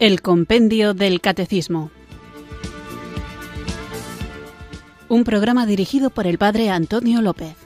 El 0.00 0.22
Compendio 0.22 0.94
del 0.94 1.20
Catecismo. 1.20 1.90
Un 5.08 5.24
programa 5.24 5.66
dirigido 5.66 6.10
por 6.10 6.28
el 6.28 6.38
Padre 6.38 6.70
Antonio 6.70 7.20
López. 7.20 7.56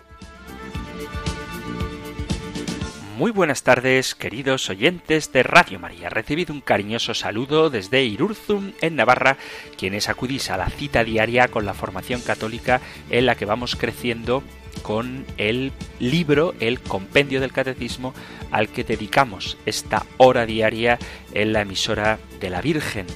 Muy 3.18 3.32
buenas 3.32 3.62
tardes, 3.64 4.14
queridos 4.14 4.70
oyentes 4.70 5.30
de 5.30 5.42
Radio 5.42 5.78
María. 5.78 6.08
Recibido 6.08 6.54
un 6.54 6.62
cariñoso 6.62 7.12
saludo 7.12 7.68
desde 7.68 8.02
Irurzum, 8.02 8.72
en 8.80 8.96
Navarra, 8.96 9.36
quienes 9.76 10.08
acudís 10.08 10.48
a 10.48 10.56
la 10.56 10.70
cita 10.70 11.04
diaria 11.04 11.48
con 11.48 11.66
la 11.66 11.74
formación 11.74 12.22
católica 12.22 12.80
en 13.10 13.26
la 13.26 13.34
que 13.34 13.44
vamos 13.44 13.76
creciendo 13.76 14.42
con 14.82 15.24
el 15.36 15.72
libro, 16.00 16.54
el 16.60 16.80
compendio 16.80 17.40
del 17.40 17.52
catecismo, 17.52 18.14
al 18.50 18.68
que 18.68 18.84
dedicamos 18.84 19.56
esta 19.66 20.04
hora 20.16 20.46
diaria 20.46 20.98
en 21.34 21.52
la 21.52 21.62
emisora 21.62 22.18
de 22.40 22.50
la 22.50 22.60
Virgen, 22.60 23.06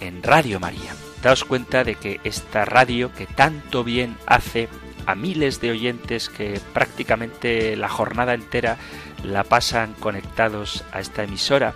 en 0.00 0.22
Radio 0.22 0.60
María. 0.60 0.94
Daos 1.22 1.44
cuenta 1.44 1.84
de 1.84 1.96
que 1.96 2.20
esta 2.24 2.64
radio 2.64 3.12
que 3.12 3.26
tanto 3.26 3.82
bien 3.82 4.16
hace 4.26 4.68
a 5.06 5.14
miles 5.14 5.60
de 5.60 5.70
oyentes 5.70 6.28
que 6.28 6.60
prácticamente 6.72 7.76
la 7.76 7.88
jornada 7.88 8.34
entera 8.34 8.76
la 9.24 9.44
pasan 9.44 9.94
conectados 9.94 10.84
a 10.92 11.00
esta 11.00 11.24
emisora 11.24 11.74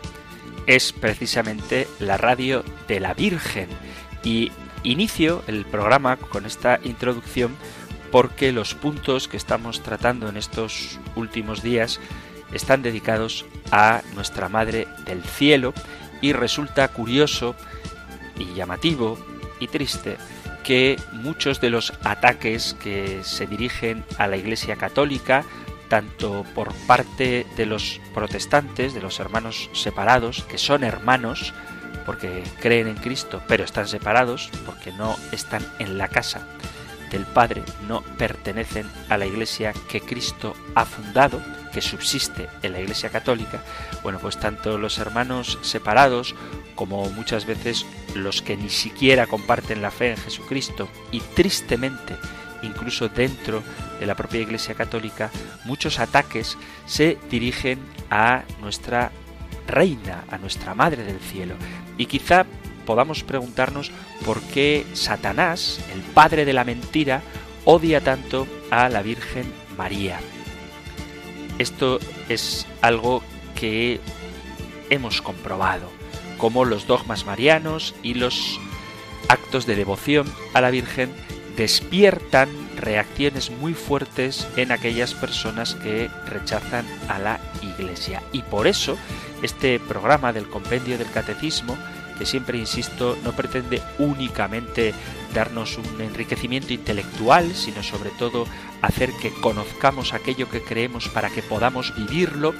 es 0.66 0.92
precisamente 0.92 1.88
la 1.98 2.16
radio 2.16 2.64
de 2.86 3.00
la 3.00 3.14
Virgen. 3.14 3.68
Y 4.22 4.52
inicio 4.82 5.42
el 5.46 5.64
programa 5.64 6.16
con 6.16 6.46
esta 6.46 6.78
introducción 6.84 7.56
porque 8.10 8.52
los 8.52 8.74
puntos 8.74 9.28
que 9.28 9.36
estamos 9.36 9.82
tratando 9.82 10.28
en 10.28 10.36
estos 10.36 10.98
últimos 11.14 11.62
días 11.62 12.00
están 12.52 12.82
dedicados 12.82 13.44
a 13.70 14.02
nuestra 14.14 14.48
Madre 14.48 14.88
del 15.04 15.22
Cielo 15.22 15.72
y 16.20 16.32
resulta 16.32 16.88
curioso 16.88 17.54
y 18.36 18.54
llamativo 18.54 19.18
y 19.60 19.68
triste 19.68 20.16
que 20.64 20.96
muchos 21.12 21.60
de 21.60 21.70
los 21.70 21.92
ataques 22.04 22.74
que 22.74 23.20
se 23.22 23.46
dirigen 23.46 24.04
a 24.18 24.26
la 24.26 24.36
Iglesia 24.36 24.76
Católica 24.76 25.44
tanto 25.88 26.44
por 26.54 26.72
parte 26.86 27.46
de 27.56 27.66
los 27.66 28.00
protestantes, 28.14 28.94
de 28.94 29.02
los 29.02 29.18
hermanos 29.18 29.68
separados, 29.72 30.44
que 30.44 30.56
son 30.56 30.84
hermanos 30.84 31.52
porque 32.06 32.44
creen 32.60 32.86
en 32.86 32.94
Cristo, 32.94 33.42
pero 33.48 33.64
están 33.64 33.88
separados 33.88 34.50
porque 34.64 34.92
no 34.92 35.16
están 35.32 35.66
en 35.80 35.98
la 35.98 36.06
casa 36.08 36.46
del 37.10 37.26
Padre, 37.26 37.62
no 37.88 38.02
pertenecen 38.02 38.90
a 39.08 39.18
la 39.18 39.26
iglesia 39.26 39.72
que 39.88 40.00
Cristo 40.00 40.54
ha 40.74 40.84
fundado, 40.84 41.40
que 41.72 41.80
subsiste 41.80 42.48
en 42.62 42.72
la 42.72 42.80
iglesia 42.80 43.10
católica, 43.10 43.62
bueno, 44.02 44.18
pues 44.18 44.38
tanto 44.38 44.78
los 44.78 44.98
hermanos 44.98 45.58
separados 45.62 46.34
como 46.74 47.08
muchas 47.10 47.46
veces 47.46 47.86
los 48.14 48.42
que 48.42 48.56
ni 48.56 48.70
siquiera 48.70 49.26
comparten 49.26 49.82
la 49.82 49.90
fe 49.90 50.10
en 50.10 50.16
Jesucristo 50.16 50.88
y 51.12 51.20
tristemente 51.20 52.16
incluso 52.62 53.08
dentro 53.08 53.62
de 53.98 54.06
la 54.06 54.14
propia 54.14 54.40
Iglesia 54.40 54.74
Católica, 54.74 55.30
muchos 55.64 55.98
ataques 55.98 56.56
se 56.86 57.18
dirigen 57.30 57.78
a 58.10 58.42
nuestra 58.60 59.12
reina, 59.66 60.24
a 60.30 60.38
nuestra 60.38 60.74
Madre 60.74 61.04
del 61.04 61.20
Cielo. 61.20 61.54
Y 61.96 62.06
quizá 62.06 62.46
podamos 62.86 63.22
preguntarnos 63.22 63.90
por 64.24 64.40
qué 64.40 64.86
Satanás, 64.94 65.80
el 65.92 66.00
padre 66.00 66.44
de 66.44 66.52
la 66.52 66.64
mentira, 66.64 67.22
odia 67.64 68.00
tanto 68.00 68.46
a 68.70 68.88
la 68.88 69.02
Virgen 69.02 69.52
María. 69.76 70.20
Esto 71.58 71.98
es 72.28 72.66
algo 72.80 73.22
que 73.54 74.00
hemos 74.88 75.22
comprobado, 75.22 75.90
como 76.38 76.64
los 76.64 76.86
dogmas 76.86 77.26
marianos 77.26 77.94
y 78.02 78.14
los 78.14 78.58
actos 79.28 79.66
de 79.66 79.76
devoción 79.76 80.26
a 80.54 80.60
la 80.60 80.70
Virgen 80.70 81.10
despiertan 81.56 82.48
reacciones 82.76 83.50
muy 83.50 83.74
fuertes 83.74 84.48
en 84.56 84.72
aquellas 84.72 85.14
personas 85.14 85.74
que 85.74 86.08
rechazan 86.26 86.86
a 87.08 87.18
la 87.18 87.40
Iglesia. 87.60 88.22
Y 88.32 88.42
por 88.42 88.66
eso 88.66 88.96
este 89.42 89.78
programa 89.78 90.32
del 90.32 90.48
Compendio 90.48 90.98
del 90.98 91.10
Catecismo, 91.10 91.76
que 92.20 92.26
siempre 92.26 92.58
insisto, 92.58 93.16
no 93.24 93.32
pretende 93.32 93.80
únicamente 93.98 94.92
darnos 95.32 95.78
un 95.78 96.02
enriquecimiento 96.02 96.74
intelectual, 96.74 97.54
sino 97.54 97.82
sobre 97.82 98.10
todo 98.10 98.46
hacer 98.82 99.10
que 99.22 99.30
conozcamos 99.30 100.12
aquello 100.12 100.50
que 100.50 100.60
creemos 100.60 101.08
para 101.08 101.30
que 101.30 101.42
podamos 101.42 101.94
vivirlo 101.96 102.52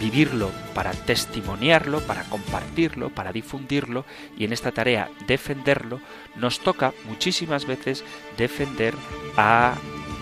vivirlo, 0.00 0.50
para 0.74 0.92
testimoniarlo, 0.92 2.00
para 2.00 2.24
compartirlo, 2.24 3.10
para 3.10 3.32
difundirlo 3.32 4.04
y 4.36 4.44
en 4.44 4.52
esta 4.52 4.70
tarea 4.70 5.10
defenderlo, 5.26 6.00
nos 6.36 6.60
toca 6.60 6.92
muchísimas 7.08 7.66
veces 7.66 8.04
defender 8.36 8.94
a 9.36 9.76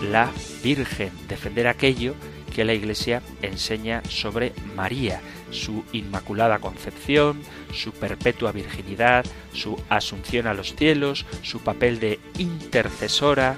la 0.09 0.31
Virgen, 0.63 1.11
defender 1.27 1.67
aquello 1.67 2.15
que 2.53 2.65
la 2.65 2.73
Iglesia 2.73 3.21
enseña 3.41 4.01
sobre 4.09 4.53
María, 4.75 5.21
su 5.51 5.83
inmaculada 5.91 6.59
concepción, 6.59 7.41
su 7.73 7.91
perpetua 7.91 8.51
virginidad, 8.51 9.25
su 9.53 9.81
asunción 9.89 10.47
a 10.47 10.53
los 10.53 10.75
cielos, 10.75 11.25
su 11.43 11.59
papel 11.59 11.99
de 11.99 12.19
intercesora, 12.37 13.55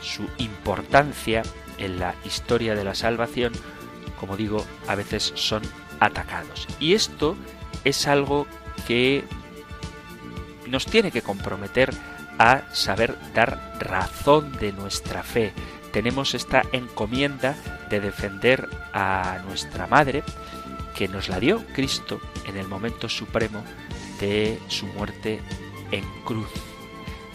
su 0.00 0.26
importancia 0.38 1.42
en 1.78 1.98
la 1.98 2.14
historia 2.24 2.74
de 2.74 2.84
la 2.84 2.94
salvación, 2.94 3.52
como 4.18 4.36
digo, 4.36 4.64
a 4.86 4.94
veces 4.94 5.32
son 5.34 5.62
atacados. 5.98 6.66
Y 6.78 6.94
esto 6.94 7.36
es 7.84 8.06
algo 8.06 8.46
que 8.86 9.24
nos 10.66 10.86
tiene 10.86 11.10
que 11.10 11.22
comprometer 11.22 11.90
a 12.38 12.62
saber 12.72 13.16
dar 13.34 13.76
razón 13.80 14.52
de 14.52 14.72
nuestra 14.72 15.22
fe. 15.22 15.52
Tenemos 15.92 16.34
esta 16.34 16.62
encomienda 16.72 17.56
de 17.88 18.00
defender 18.00 18.68
a 18.92 19.40
nuestra 19.46 19.86
Madre, 19.86 20.22
que 20.94 21.08
nos 21.08 21.28
la 21.28 21.40
dio 21.40 21.64
Cristo 21.74 22.20
en 22.46 22.56
el 22.56 22.68
momento 22.68 23.08
supremo 23.08 23.64
de 24.20 24.58
su 24.68 24.86
muerte 24.86 25.40
en 25.90 26.04
cruz. 26.24 26.48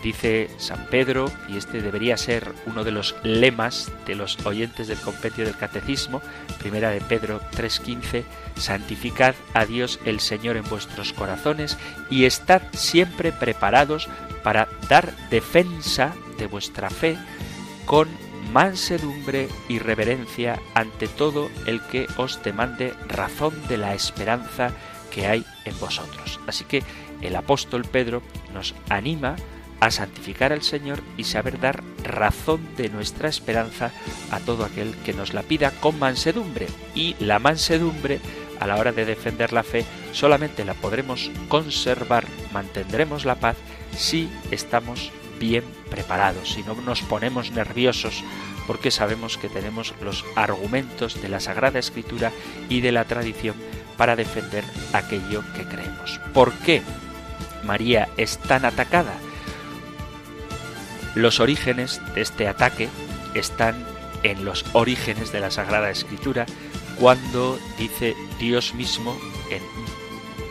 Dice 0.03 0.51
San 0.59 0.85
Pedro, 0.91 1.31
y 1.49 1.57
este 1.57 1.81
debería 1.81 2.15
ser 2.15 2.53
uno 2.67 2.83
de 2.83 2.91
los 2.91 3.15
lemas 3.23 3.91
de 4.05 4.13
los 4.13 4.37
oyentes 4.45 4.87
del 4.87 4.99
compendio 4.99 5.45
del 5.45 5.57
catecismo, 5.57 6.21
primera 6.59 6.91
de 6.91 7.01
Pedro 7.01 7.41
3:15, 7.55 8.23
santificad 8.55 9.33
a 9.55 9.65
Dios 9.65 9.99
el 10.05 10.19
Señor 10.19 10.57
en 10.57 10.69
vuestros 10.69 11.11
corazones 11.11 11.79
y 12.11 12.25
estad 12.25 12.61
siempre 12.73 13.31
preparados 13.31 14.07
para 14.43 14.67
dar 14.87 15.11
defensa 15.31 16.13
de 16.37 16.45
vuestra 16.45 16.91
fe 16.91 17.17
con 17.87 18.07
mansedumbre 18.55 19.49
y 19.67 19.79
reverencia 19.79 20.61
ante 20.75 21.09
todo 21.09 21.49
el 21.65 21.81
que 21.81 22.07
os 22.15 22.41
demande 22.41 22.93
razón 23.09 23.53
de 23.67 23.75
la 23.75 23.93
esperanza 23.93 24.71
que 25.11 25.27
hay 25.27 25.45
en 25.65 25.77
vosotros. 25.77 26.39
Así 26.47 26.63
que 26.63 26.81
el 27.19 27.35
apóstol 27.35 27.83
Pedro 27.83 28.21
nos 28.53 28.73
anima 28.87 29.35
a 29.81 29.91
santificar 29.91 30.53
al 30.53 30.61
Señor 30.61 31.01
y 31.17 31.25
saber 31.25 31.59
dar 31.59 31.83
razón 32.05 32.61
de 32.77 32.87
nuestra 32.87 33.27
esperanza 33.27 33.91
a 34.31 34.39
todo 34.39 34.63
aquel 34.63 34.95
que 35.03 35.11
nos 35.11 35.33
la 35.33 35.43
pida 35.43 35.71
con 35.71 35.99
mansedumbre. 35.99 36.67
Y 36.95 37.17
la 37.19 37.39
mansedumbre, 37.39 38.21
a 38.61 38.67
la 38.67 38.77
hora 38.77 38.93
de 38.93 39.03
defender 39.03 39.51
la 39.51 39.63
fe, 39.63 39.83
solamente 40.13 40.63
la 40.63 40.75
podremos 40.75 41.29
conservar, 41.49 42.25
mantendremos 42.53 43.25
la 43.25 43.35
paz 43.35 43.57
si 43.97 44.29
estamos 44.49 45.11
bien 45.39 45.63
preparados, 45.89 46.53
si 46.53 46.63
no 46.63 46.75
nos 46.75 47.01
ponemos 47.01 47.51
nerviosos, 47.51 48.23
porque 48.67 48.91
sabemos 48.91 49.37
que 49.37 49.49
tenemos 49.49 49.93
los 50.01 50.25
argumentos 50.35 51.21
de 51.21 51.29
la 51.29 51.39
Sagrada 51.39 51.79
Escritura 51.79 52.31
y 52.69 52.81
de 52.81 52.91
la 52.91 53.05
tradición 53.05 53.55
para 53.97 54.15
defender 54.15 54.63
aquello 54.93 55.43
que 55.55 55.63
creemos. 55.63 56.19
¿Por 56.33 56.51
qué 56.53 56.81
María 57.63 58.09
es 58.17 58.37
tan 58.39 58.65
atacada? 58.65 59.13
Los 61.15 61.39
orígenes 61.39 62.01
de 62.13 62.21
este 62.21 62.47
ataque 62.47 62.89
están 63.33 63.85
en 64.23 64.43
los 64.43 64.65
orígenes 64.73 65.31
de 65.31 65.39
la 65.39 65.51
Sagrada 65.51 65.89
Escritura, 65.89 66.45
cuando 66.99 67.59
dice 67.77 68.15
Dios 68.39 68.73
mismo 68.73 69.17
en 69.51 69.61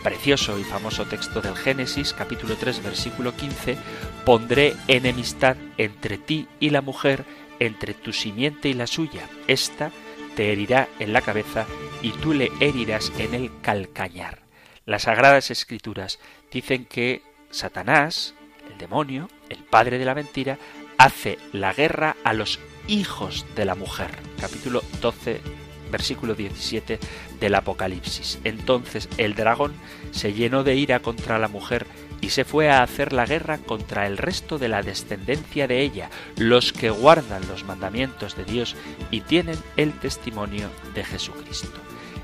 precioso 0.05 0.59
y 0.59 0.63
famoso 0.63 1.05
texto 1.05 1.41
del 1.41 1.55
Génesis, 1.55 2.13
capítulo 2.13 2.55
3, 2.57 2.83
versículo 2.83 3.35
15, 3.35 3.75
pondré 4.23 4.75
enemistad 4.87 5.57
entre 5.79 6.19
ti 6.19 6.47
y 6.59 6.69
la 6.69 6.83
mujer, 6.83 7.25
entre 7.57 7.95
tu 7.95 8.13
simiente 8.13 8.69
y 8.69 8.75
la 8.75 8.85
suya. 8.85 9.27
Esta 9.47 9.89
te 10.35 10.51
herirá 10.51 10.87
en 10.99 11.11
la 11.11 11.21
cabeza 11.21 11.65
y 12.03 12.11
tú 12.11 12.35
le 12.35 12.51
herirás 12.59 13.11
en 13.17 13.33
el 13.33 13.49
calcañar. 13.63 14.43
Las 14.85 15.03
Sagradas 15.03 15.49
Escrituras 15.49 16.19
dicen 16.51 16.85
que 16.85 17.23
Satanás, 17.49 18.35
el 18.71 18.77
demonio, 18.77 19.27
el 19.49 19.63
padre 19.63 19.97
de 19.97 20.05
la 20.05 20.13
mentira, 20.13 20.59
hace 20.99 21.39
la 21.51 21.73
guerra 21.73 22.15
a 22.23 22.33
los 22.33 22.59
hijos 22.87 23.43
de 23.55 23.65
la 23.65 23.73
mujer. 23.73 24.11
Capítulo 24.39 24.83
12, 25.01 25.41
versículo 25.91 26.35
17 26.35 26.99
del 27.39 27.55
Apocalipsis. 27.55 28.39
Entonces 28.43 29.09
el 29.17 29.35
dragón 29.35 29.73
se 30.11 30.33
llenó 30.33 30.63
de 30.63 30.75
ira 30.75 30.99
contra 30.99 31.39
la 31.39 31.47
mujer 31.47 31.87
y 32.21 32.29
se 32.29 32.45
fue 32.45 32.69
a 32.69 32.81
hacer 32.81 33.13
la 33.13 33.25
guerra 33.25 33.59
contra 33.59 34.07
el 34.07 34.17
resto 34.17 34.57
de 34.57 34.67
la 34.67 34.81
descendencia 34.81 35.67
de 35.67 35.81
ella, 35.81 36.09
los 36.37 36.73
que 36.73 36.89
guardan 36.89 37.47
los 37.47 37.65
mandamientos 37.65 38.35
de 38.35 38.45
Dios 38.45 38.75
y 39.11 39.21
tienen 39.21 39.57
el 39.77 39.93
testimonio 39.93 40.69
de 40.93 41.03
Jesucristo. 41.03 41.79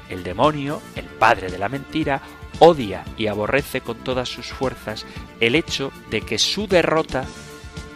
El 0.09 0.23
demonio, 0.23 0.81
el 0.95 1.05
padre 1.05 1.49
de 1.49 1.57
la 1.57 1.69
mentira, 1.69 2.21
odia 2.59 3.03
y 3.17 3.27
aborrece 3.27 3.81
con 3.81 3.97
todas 3.97 4.29
sus 4.29 4.47
fuerzas 4.47 5.05
el 5.39 5.55
hecho 5.55 5.91
de 6.09 6.21
que 6.21 6.37
su 6.37 6.67
derrota 6.67 7.25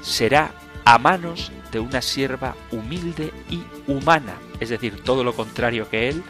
será 0.02 0.54
a 0.86 0.98
manos 0.98 1.52
de 1.72 1.80
una 1.80 2.02
sierva 2.02 2.56
humilde 2.72 3.34
y 3.50 3.64
humana, 3.88 4.36
es 4.60 4.70
decir, 4.70 5.02
todo 5.04 5.24
lo 5.24 5.34
contrario 5.34 5.90
que 5.90 6.10
él, 6.10 6.24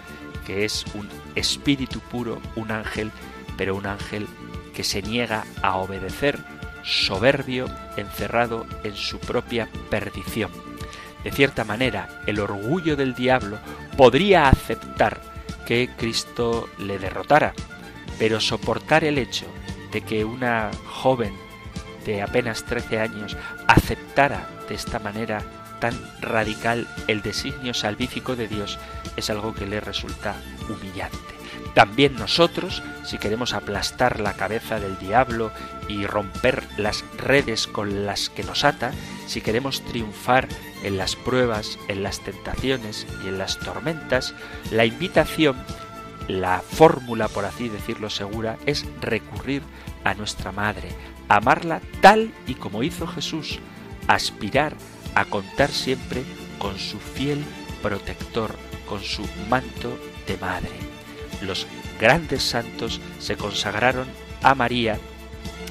que 0.45 0.65
es 0.65 0.85
un 0.93 1.07
espíritu 1.35 1.99
puro, 1.99 2.41
un 2.55 2.71
ángel, 2.71 3.11
pero 3.57 3.75
un 3.75 3.85
ángel 3.85 4.27
que 4.73 4.83
se 4.83 5.01
niega 5.01 5.45
a 5.61 5.77
obedecer, 5.77 6.39
soberbio, 6.83 7.67
encerrado 7.97 8.65
en 8.83 8.95
su 8.95 9.19
propia 9.19 9.69
perdición. 9.89 10.51
De 11.23 11.31
cierta 11.31 11.63
manera, 11.63 12.21
el 12.27 12.39
orgullo 12.39 12.95
del 12.95 13.15
diablo 13.15 13.57
podría 13.97 14.47
aceptar 14.47 15.19
que 15.65 15.89
Cristo 15.97 16.69
le 16.77 16.99
derrotara, 16.99 17.53
pero 18.19 18.39
soportar 18.39 19.03
el 19.03 19.17
hecho 19.17 19.45
de 19.91 20.01
que 20.01 20.23
una 20.23 20.69
joven 20.85 21.33
de 22.05 22.21
apenas 22.21 22.63
13 22.65 22.99
años 22.99 23.35
aceptara 23.67 24.47
de 24.67 24.75
esta 24.75 24.99
manera 24.99 25.43
tan 25.79 25.93
radical 26.21 26.87
el 27.07 27.21
designio 27.21 27.73
salvífico 27.73 28.35
de 28.35 28.47
Dios 28.47 28.79
es 29.15 29.29
algo 29.29 29.53
que 29.53 29.65
le 29.65 29.79
resulta 29.79 30.35
humillante. 30.69 31.17
También 31.73 32.15
nosotros, 32.15 32.81
si 33.03 33.17
queremos 33.17 33.53
aplastar 33.53 34.21
la 34.21 34.33
cabeza 34.33 34.79
del 34.79 34.97
diablo 34.97 35.51
y 35.89 36.05
romper 36.05 36.63
las 36.77 37.03
redes 37.17 37.67
con 37.67 38.05
las 38.05 38.29
que 38.29 38.43
nos 38.43 38.63
ata, 38.63 38.91
si 39.27 39.41
queremos 39.41 39.83
triunfar 39.83 40.47
en 40.83 40.97
las 40.97 41.15
pruebas, 41.17 41.77
en 41.89 42.01
las 42.01 42.21
tentaciones 42.21 43.05
y 43.23 43.27
en 43.27 43.37
las 43.37 43.59
tormentas, 43.59 44.33
la 44.71 44.85
invitación, 44.85 45.57
la 46.29 46.61
fórmula, 46.61 47.27
por 47.27 47.43
así 47.43 47.67
decirlo, 47.67 48.09
segura, 48.09 48.57
es 48.65 48.85
recurrir 49.01 49.61
a 50.05 50.13
nuestra 50.13 50.51
Madre, 50.51 50.89
amarla 51.27 51.81
tal 52.01 52.31
y 52.47 52.55
como 52.55 52.83
hizo 52.83 53.05
Jesús, 53.05 53.59
aspirar 54.07 54.75
a 55.15 55.25
contar 55.25 55.71
siempre 55.71 56.23
con 56.59 56.77
su 56.77 56.99
fiel 56.99 57.43
protector, 57.81 58.55
con 58.87 59.01
su 59.01 59.23
manto 59.49 59.97
de 60.27 60.37
madre. 60.37 60.71
Los 61.41 61.67
grandes 61.99 62.43
santos 62.43 62.99
se 63.19 63.37
consagraron 63.37 64.07
a 64.41 64.55
María 64.55 64.99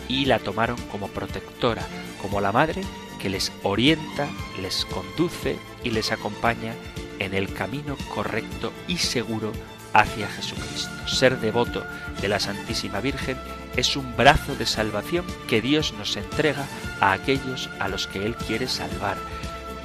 y 0.08 0.26
la 0.26 0.38
tomaron 0.38 0.76
como 0.90 1.08
protectora, 1.08 1.82
como 2.20 2.40
la 2.40 2.52
madre 2.52 2.82
que 3.18 3.30
les 3.30 3.52
orienta, 3.62 4.28
les 4.60 4.84
conduce 4.84 5.56
y 5.82 5.90
les 5.90 6.12
acompaña 6.12 6.74
en 7.18 7.34
el 7.34 7.52
camino 7.52 7.96
correcto 8.14 8.72
y 8.86 8.98
seguro 8.98 9.52
hacia 9.92 10.28
Jesucristo. 10.28 10.90
Ser 11.08 11.40
devoto 11.40 11.84
de 12.20 12.28
la 12.28 12.40
Santísima 12.40 13.00
Virgen 13.00 13.38
es 13.76 13.96
un 13.96 14.16
brazo 14.16 14.54
de 14.56 14.66
salvación 14.66 15.24
que 15.48 15.60
Dios 15.60 15.94
nos 15.98 16.16
entrega 16.16 16.66
a 17.00 17.12
aquellos 17.12 17.70
a 17.80 17.88
los 17.88 18.06
que 18.06 18.24
Él 18.24 18.36
quiere 18.36 18.68
salvar. 18.68 19.16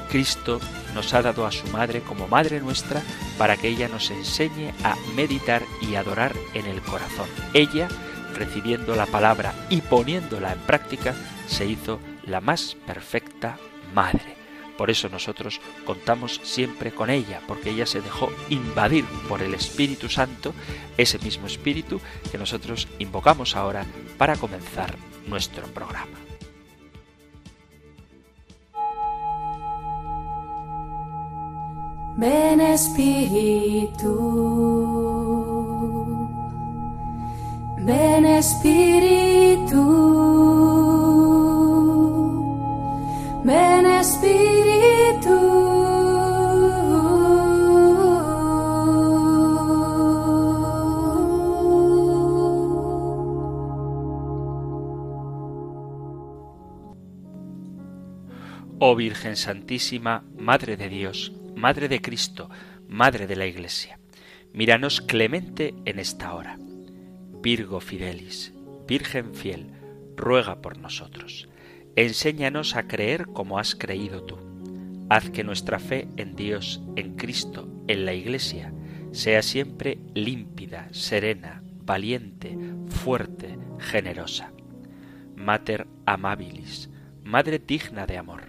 Cristo 0.10 0.60
nos 0.96 1.14
ha 1.14 1.22
dado 1.22 1.46
a 1.46 1.52
su 1.52 1.68
Madre 1.68 2.02
como 2.02 2.28
Madre 2.28 2.60
nuestra 2.60 3.02
para 3.38 3.58
que 3.58 3.70
ella 3.70 3.88
nos 3.88 4.10
enseñe 4.10 4.74
a 4.84 4.96
meditar 5.16 5.64
y 5.82 5.96
adorar 5.96 6.34
en 6.54 6.66
el 6.66 6.82
corazón. 6.82 7.28
Ella, 7.54 7.88
recibiendo 8.36 8.96
la 8.96 9.06
palabra 9.06 9.54
y 9.70 9.82
poniéndola 9.82 10.54
en 10.54 10.60
práctica, 10.60 11.14
se 11.48 11.66
hizo 11.66 12.00
la 12.26 12.42
más 12.42 12.76
perfecta 12.86 13.58
Madre. 13.94 14.39
Por 14.80 14.90
eso 14.90 15.10
nosotros 15.10 15.60
contamos 15.86 16.40
siempre 16.42 16.94
con 16.94 17.10
ella, 17.10 17.42
porque 17.46 17.72
ella 17.72 17.86
se 17.86 18.00
dejó 18.00 18.32
invadir 18.48 19.04
por 19.28 19.42
el 19.42 19.54
Espíritu 19.54 20.08
Santo, 20.08 20.54
ese 20.98 21.20
mismo 21.20 21.48
Espíritu 21.48 22.00
que 22.32 22.38
nosotros 22.38 22.88
invocamos 22.98 23.58
ahora 23.58 23.86
para 24.18 24.38
comenzar 24.38 24.96
nuestro 25.28 25.68
programa. 25.68 26.18
Ven 32.16 32.62
Espíritu, 32.62 34.14
ven 37.80 38.26
Espíritu, 38.26 39.80
ven 43.50 43.86
Espíritu. 43.88 45.38
Oh 58.82 58.96
Virgen 58.96 59.36
Santísima, 59.36 60.24
Madre 60.38 60.78
de 60.78 60.88
Dios, 60.90 61.34
Madre 61.56 61.88
de 61.88 62.02
Cristo, 62.02 62.52
Madre 62.88 63.26
de 63.26 63.36
la 63.36 63.48
Iglesia, 63.48 64.00
míranos 64.54 65.02
clemente 65.02 65.74
en 65.86 65.98
esta 65.98 66.36
hora. 66.36 66.60
Virgo 67.42 67.80
Fidelis, 67.80 68.54
Virgen 68.88 69.34
fiel, 69.34 69.72
ruega 70.16 70.62
por 70.62 70.78
nosotros. 70.78 71.49
Enséñanos 72.00 72.78
a 72.78 72.88
creer 72.88 73.28
como 73.28 73.60
has 73.60 73.76
creído 73.76 74.24
tú. 74.24 74.38
Haz 75.10 75.32
que 75.32 75.44
nuestra 75.44 75.80
fe 75.80 76.08
en 76.16 76.34
Dios, 76.34 76.82
en 76.96 77.18
Cristo, 77.18 77.68
en 77.90 78.06
la 78.06 78.14
Iglesia, 78.14 78.72
sea 79.12 79.42
siempre 79.42 80.00
límpida, 80.14 80.88
serena, 80.92 81.62
valiente, 81.84 82.58
fuerte, 82.88 83.60
generosa. 83.80 84.54
Mater 85.36 85.88
amabilis, 86.06 86.90
Madre 87.26 87.60
digna 87.60 88.06
de 88.06 88.18
amor, 88.18 88.44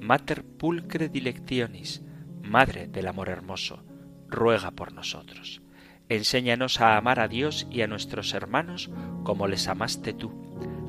Mater 0.00 0.42
pulcre 0.42 1.10
dilectionis, 1.10 2.00
Madre 2.42 2.86
del 2.86 3.08
Amor 3.08 3.28
Hermoso, 3.28 3.84
ruega 4.26 4.70
por 4.70 4.94
nosotros. 4.94 5.60
Enséñanos 6.08 6.80
a 6.80 6.96
amar 6.96 7.20
a 7.20 7.28
Dios 7.28 7.66
y 7.70 7.82
a 7.82 7.88
nuestros 7.88 8.32
hermanos 8.32 8.88
como 9.22 9.48
les 9.48 9.68
amaste 9.68 10.14
tú. 10.14 10.32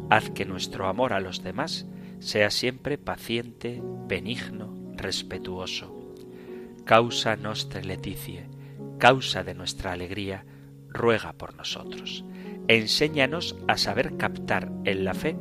Haz 0.10 0.30
que 0.30 0.46
nuestro 0.46 0.88
amor 0.88 1.12
a 1.12 1.20
los 1.20 1.44
demás 1.44 1.86
sea 2.20 2.50
siempre 2.50 2.98
paciente, 2.98 3.82
benigno, 4.08 4.76
respetuoso. 4.96 6.16
Causa 6.86 7.36
nostre 7.36 7.84
leticie, 7.84 8.48
causa 8.98 9.44
de 9.44 9.54
nuestra 9.54 9.92
alegría, 9.92 10.46
ruega 10.90 11.34
por 11.34 11.56
nosotros. 11.56 12.24
Enséñanos 12.68 13.56
a 13.68 13.78
saber 13.78 14.18
captar 14.18 14.72
en 14.86 15.06
la 15.06 15.14
fe 15.14 15.38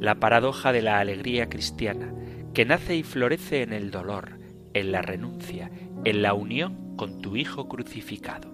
la 0.00 0.16
paradoja 0.16 0.72
de 0.72 0.82
la 0.82 0.98
alegría 0.98 1.48
cristiana, 1.48 2.12
que 2.52 2.64
nace 2.64 2.96
y 2.96 3.02
florece 3.02 3.62
en 3.62 3.72
el 3.72 3.90
dolor, 3.90 4.38
en 4.72 4.92
la 4.92 5.02
renuncia, 5.02 5.70
en 6.04 6.22
la 6.22 6.34
unión 6.34 6.96
con 6.96 7.20
tu 7.20 7.36
Hijo 7.36 7.68
crucificado. 7.68 8.52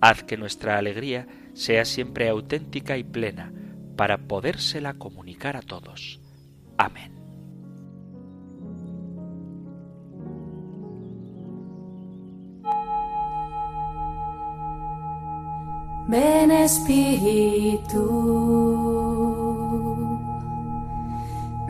Haz 0.00 0.22
que 0.22 0.36
nuestra 0.36 0.78
alegría 0.78 1.26
sea 1.54 1.84
siempre 1.84 2.28
auténtica 2.28 2.96
y 2.96 3.04
plena, 3.04 3.52
para 3.96 4.18
podérsela 4.18 4.94
comunicar 4.94 5.56
a 5.56 5.62
todos. 5.62 6.20
Amén. 6.78 7.10
Ven 16.08 16.50
Espíritu, 16.50 18.04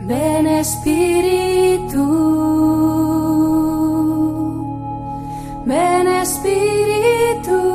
ven 0.07 0.47
Espíritu, 0.47 2.05
ven 5.65 6.07
Espíritu. 6.07 7.68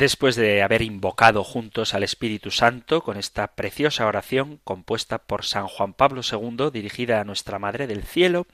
Después 0.00 0.34
de 0.34 0.62
haber 0.62 0.80
invocado 0.80 1.44
juntos 1.44 1.92
al 1.92 2.02
Espíritu 2.02 2.50
Santo 2.50 3.02
con 3.02 3.18
esta 3.18 3.48
preciosa 3.48 4.06
oración 4.06 4.58
compuesta 4.64 5.18
por 5.18 5.44
San 5.44 5.66
Juan 5.66 5.92
Pablo 5.92 6.22
II 6.22 6.70
dirigida 6.72 7.20
a 7.20 7.24
nuestra 7.24 7.58
Madre 7.58 7.86
del 7.86 8.04
Cielo, 8.04 8.46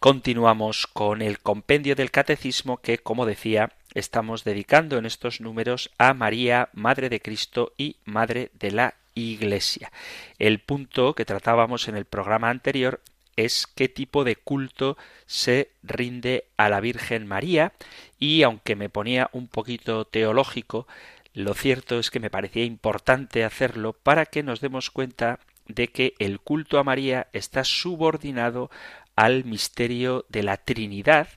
continuamos 0.00 0.86
con 0.86 1.22
el 1.22 1.38
compendio 1.38 1.96
del 1.96 2.10
Catecismo 2.10 2.76
que, 2.76 2.98
como 2.98 3.24
decía, 3.24 3.72
estamos 3.94 4.44
dedicando 4.44 4.98
en 4.98 5.06
estos 5.06 5.40
números 5.40 5.92
a 5.96 6.12
María, 6.12 6.68
Madre 6.74 7.08
de 7.08 7.20
Cristo 7.20 7.72
y 7.78 7.96
Madre 8.04 8.50
de 8.52 8.70
la 8.70 8.96
Iglesia. 9.14 9.90
El 10.38 10.58
punto 10.58 11.14
que 11.14 11.24
tratábamos 11.24 11.88
en 11.88 11.96
el 11.96 12.04
programa 12.04 12.50
anterior 12.50 13.00
es 13.36 13.66
qué 13.66 13.88
tipo 13.88 14.24
de 14.24 14.36
culto 14.36 14.96
se 15.26 15.70
rinde 15.82 16.46
a 16.56 16.68
la 16.68 16.80
Virgen 16.80 17.26
María. 17.26 17.72
Y 18.18 18.42
aunque 18.42 18.76
me 18.76 18.88
ponía 18.88 19.30
un 19.32 19.46
poquito 19.46 20.06
teológico, 20.06 20.86
lo 21.34 21.54
cierto 21.54 21.98
es 21.98 22.10
que 22.10 22.20
me 22.20 22.30
parecía 22.30 22.64
importante 22.64 23.44
hacerlo 23.44 23.92
para 23.92 24.26
que 24.26 24.42
nos 24.42 24.60
demos 24.60 24.90
cuenta 24.90 25.38
de 25.68 25.88
que 25.88 26.14
el 26.18 26.40
culto 26.40 26.78
a 26.78 26.84
María 26.84 27.28
está 27.32 27.64
subordinado 27.64 28.70
al 29.16 29.44
misterio 29.44 30.24
de 30.28 30.42
la 30.42 30.56
Trinidad, 30.56 31.28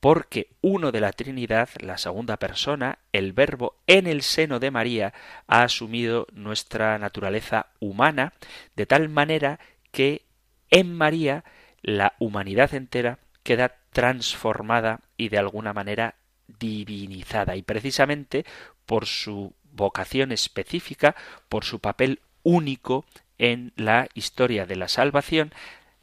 porque 0.00 0.48
uno 0.60 0.92
de 0.92 1.00
la 1.00 1.12
Trinidad, 1.12 1.68
la 1.80 1.98
segunda 1.98 2.36
persona, 2.36 2.98
el 3.12 3.32
Verbo 3.32 3.76
en 3.86 4.06
el 4.06 4.22
seno 4.22 4.58
de 4.58 4.70
María, 4.70 5.12
ha 5.46 5.62
asumido 5.62 6.26
nuestra 6.32 6.98
naturaleza 6.98 7.66
humana, 7.80 8.32
de 8.76 8.86
tal 8.86 9.08
manera 9.08 9.60
que 9.92 10.22
en 10.70 10.94
María 10.94 11.44
la 11.82 12.14
humanidad 12.18 12.74
entera 12.74 13.18
queda 13.42 13.76
transformada 13.92 15.00
y 15.16 15.28
de 15.28 15.38
alguna 15.38 15.72
manera 15.72 16.14
divinizada. 16.58 17.56
Y 17.56 17.62
precisamente 17.62 18.44
por 18.86 19.06
su 19.06 19.54
vocación 19.72 20.32
específica, 20.32 21.14
por 21.48 21.64
su 21.64 21.78
papel 21.78 22.20
único 22.42 23.04
en 23.38 23.72
la 23.76 24.08
historia 24.14 24.66
de 24.66 24.76
la 24.76 24.88
salvación, 24.88 25.52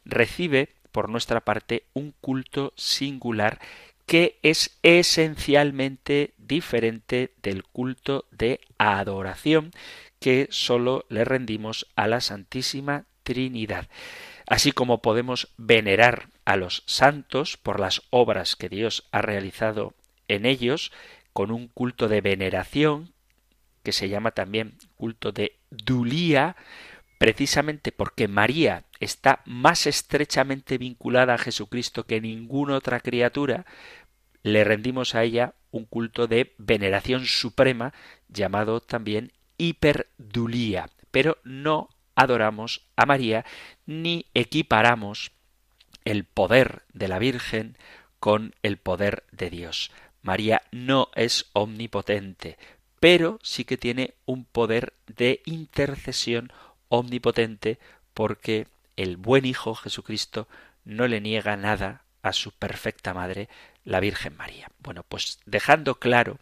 recibe 0.06 0.70
por 0.92 1.10
nuestra 1.10 1.42
parte 1.42 1.84
un 1.94 2.14
culto 2.22 2.74
singular 2.76 3.60
que 4.06 4.40
es 4.42 4.80
esencialmente 4.84 6.34
diferente 6.38 7.34
del 7.44 7.64
culto 7.64 8.26
de 8.32 8.62
adoración 8.78 9.72
que 10.20 10.48
sólo 10.50 11.06
le 11.10 11.26
rendimos 11.26 11.88
a 11.96 12.08
la 12.08 12.22
Santísima 12.22 13.06
Trinidad. 13.24 13.88
Así 14.48 14.72
como 14.72 15.01
podemos 15.01 15.54
venerar 15.58 16.30
a 16.46 16.56
los 16.56 16.84
santos 16.88 17.58
por 17.58 17.80
las 17.80 18.01
obras 18.10 18.56
que 18.56 18.70
Dios 18.70 19.08
ha 19.12 19.22
realizado 19.22 19.94
en 20.30 20.46
ellos, 20.46 20.92
con 21.34 21.51
un 21.51 21.68
culto 21.68 22.08
de 22.08 22.22
veneración, 22.22 23.13
que 23.84 23.92
se 23.92 24.10
llama 24.10 24.32
también 24.32 24.77
culto 24.96 25.34
de 25.34 25.58
dulía, 25.70 26.56
precisamente 27.18 27.92
porque 27.92 28.27
María 28.27 28.86
está 29.00 29.42
más 29.46 29.86
estrechamente 29.86 30.77
vinculada 30.77 31.34
a 31.34 31.38
Jesucristo 31.38 32.06
que 32.06 32.22
ninguna 32.22 32.75
otra 32.75 33.01
criatura, 33.01 33.66
le 34.44 34.63
rendimos 34.63 35.13
a 35.13 35.24
ella 35.24 35.56
un 35.72 35.86
culto 35.86 36.27
de 36.27 36.54
veneración 36.58 37.25
suprema 37.25 37.94
llamado 38.30 38.80
también 38.80 39.34
hiperdulía, 39.58 40.89
pero 41.12 41.38
no 41.44 41.89
adoramos 42.18 42.82
a 42.98 43.06
María 43.06 43.46
ni 43.86 44.26
equiparamos 44.34 45.32
el 46.04 46.26
poder 46.26 46.84
de 46.92 47.08
la 47.08 47.20
Virgen 47.20 47.78
con 48.20 48.56
el 48.64 48.78
poder 48.78 49.24
de 49.32 49.50
Dios. 49.50 49.92
María 50.22 50.64
no 50.72 51.10
es 51.16 51.46
omnipotente, 51.54 52.58
pero 53.00 53.40
sí 53.44 53.64
que 53.64 53.78
tiene 53.78 54.16
un 54.26 54.44
poder 54.44 54.94
de 55.06 55.42
intercesión 55.46 56.52
omnipotente 56.90 57.80
porque 58.14 58.68
el 58.98 59.16
buen 59.16 59.46
Hijo 59.46 59.76
Jesucristo 59.76 60.48
no 60.84 61.08
le 61.08 61.22
niega 61.22 61.56
nada 61.56 62.02
a 62.24 62.34
su 62.34 62.52
perfecta 62.52 63.14
Madre, 63.14 63.48
la 63.84 64.00
Virgen 64.00 64.36
María. 64.36 64.72
Bueno, 64.80 65.04
pues 65.08 65.40
dejando 65.46 66.00
claro 66.00 66.40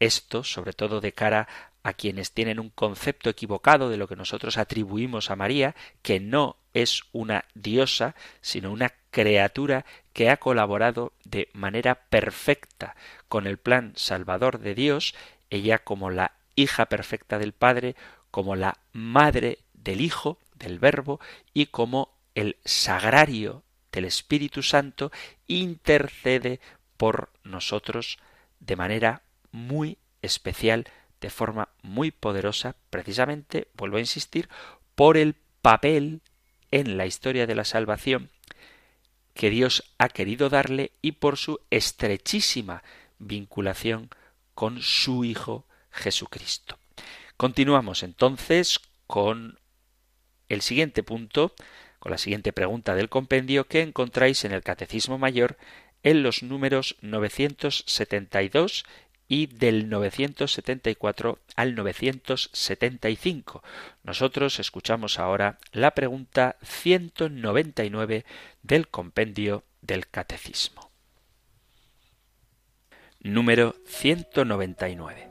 esto, 0.00 0.42
sobre 0.42 0.72
todo 0.72 1.00
de 1.00 1.12
cara 1.12 1.48
a 1.82 1.92
quienes 1.94 2.32
tienen 2.32 2.60
un 2.60 2.70
concepto 2.70 3.30
equivocado 3.30 3.88
de 3.88 3.96
lo 3.96 4.08
que 4.08 4.16
nosotros 4.16 4.58
atribuimos 4.58 5.30
a 5.30 5.36
María, 5.36 5.74
que 6.02 6.20
no 6.20 6.56
es 6.74 7.04
una 7.12 7.44
diosa, 7.54 8.14
sino 8.40 8.72
una 8.72 8.92
criatura 9.10 9.84
que 10.12 10.30
ha 10.30 10.36
colaborado 10.36 11.12
de 11.24 11.48
manera 11.52 11.94
perfecta 11.94 12.94
con 13.28 13.46
el 13.46 13.58
plan 13.58 13.92
salvador 13.96 14.58
de 14.60 14.74
Dios, 14.74 15.14
ella 15.50 15.78
como 15.78 16.10
la 16.10 16.32
hija 16.56 16.86
perfecta 16.86 17.38
del 17.38 17.52
Padre, 17.52 17.96
como 18.30 18.56
la 18.56 18.78
madre 18.92 19.58
del 19.74 20.00
Hijo, 20.00 20.38
del 20.54 20.78
Verbo, 20.78 21.20
y 21.54 21.66
como 21.66 22.14
el 22.34 22.56
sagrario 22.64 23.62
del 23.92 24.04
Espíritu 24.04 24.62
Santo 24.62 25.10
intercede 25.46 26.60
por 26.96 27.30
nosotros 27.44 28.18
de 28.60 28.76
manera 28.76 29.22
muy 29.50 29.98
especial, 30.20 30.86
de 31.20 31.30
forma 31.30 31.68
muy 31.82 32.10
poderosa, 32.10 32.76
precisamente, 32.90 33.68
vuelvo 33.74 33.96
a 33.96 34.00
insistir, 34.00 34.48
por 34.94 35.16
el 35.16 35.34
papel 35.62 36.20
en 36.70 36.96
la 36.96 37.06
historia 37.06 37.46
de 37.46 37.54
la 37.54 37.64
salvación 37.64 38.30
que 39.34 39.50
Dios 39.50 39.84
ha 39.98 40.08
querido 40.08 40.48
darle 40.48 40.90
y 41.00 41.12
por 41.12 41.36
su 41.36 41.60
estrechísima 41.70 42.82
vinculación 43.18 44.10
con 44.54 44.82
su 44.82 45.24
Hijo 45.24 45.64
Jesucristo. 45.92 46.76
Continuamos 47.36 48.02
entonces 48.02 48.80
con 49.06 49.60
el 50.48 50.60
siguiente 50.60 51.04
punto, 51.04 51.54
con 52.00 52.10
la 52.10 52.18
siguiente 52.18 52.52
pregunta 52.52 52.96
del 52.96 53.08
compendio 53.08 53.68
que 53.68 53.82
encontráis 53.82 54.44
en 54.44 54.50
el 54.50 54.64
Catecismo 54.64 55.18
Mayor 55.18 55.56
en 56.02 56.24
los 56.24 56.42
números 56.42 56.96
972 57.00 58.84
y 59.28 59.46
del 59.46 59.88
974 59.90 61.38
al 61.54 61.74
975. 61.74 63.62
Nosotros 64.02 64.58
escuchamos 64.58 65.18
ahora 65.18 65.58
la 65.72 65.90
pregunta 65.92 66.56
199 66.62 68.24
del 68.62 68.88
compendio 68.88 69.64
del 69.82 70.08
Catecismo. 70.08 70.90
Número 73.20 73.76
199. 73.86 75.28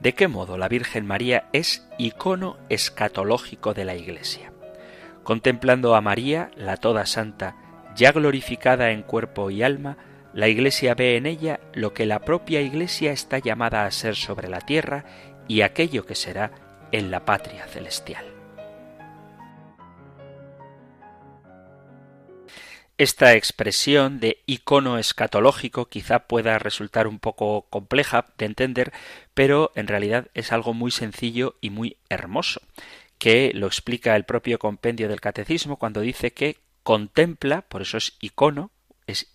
¿De 0.00 0.14
qué 0.14 0.28
modo 0.28 0.58
la 0.58 0.68
Virgen 0.68 1.06
María 1.06 1.48
es 1.52 1.86
icono 1.96 2.58
escatológico 2.68 3.72
de 3.72 3.84
la 3.84 3.94
Iglesia? 3.94 4.52
Contemplando 5.22 5.94
a 5.94 6.00
María, 6.00 6.50
la 6.56 6.76
Toda 6.76 7.06
Santa, 7.06 7.56
ya 7.94 8.10
glorificada 8.10 8.90
en 8.90 9.02
cuerpo 9.02 9.50
y 9.50 9.62
alma, 9.62 9.96
la 10.34 10.48
Iglesia 10.48 10.94
ve 10.94 11.16
en 11.16 11.26
ella 11.26 11.60
lo 11.74 11.92
que 11.92 12.06
la 12.06 12.20
propia 12.20 12.60
Iglesia 12.60 13.12
está 13.12 13.38
llamada 13.38 13.84
a 13.84 13.90
ser 13.90 14.16
sobre 14.16 14.48
la 14.48 14.60
tierra 14.60 15.04
y 15.48 15.60
aquello 15.60 16.06
que 16.06 16.14
será 16.14 16.52
en 16.90 17.10
la 17.10 17.24
patria 17.24 17.66
celestial. 17.66 18.24
Esta 22.98 23.34
expresión 23.34 24.20
de 24.20 24.42
icono 24.46 24.96
escatológico 24.96 25.86
quizá 25.86 26.20
pueda 26.20 26.58
resultar 26.58 27.06
un 27.08 27.18
poco 27.18 27.62
compleja 27.68 28.26
de 28.38 28.46
entender, 28.46 28.92
pero 29.34 29.72
en 29.74 29.88
realidad 29.88 30.28
es 30.34 30.52
algo 30.52 30.72
muy 30.72 30.90
sencillo 30.92 31.56
y 31.60 31.70
muy 31.70 31.96
hermoso, 32.10 32.60
que 33.18 33.50
lo 33.54 33.66
explica 33.66 34.14
el 34.14 34.24
propio 34.24 34.58
compendio 34.58 35.08
del 35.08 35.20
catecismo 35.20 35.78
cuando 35.78 36.00
dice 36.00 36.32
que 36.32 36.58
contempla, 36.84 37.62
por 37.62 37.82
eso 37.82 37.96
es 37.96 38.16
icono, 38.20 38.70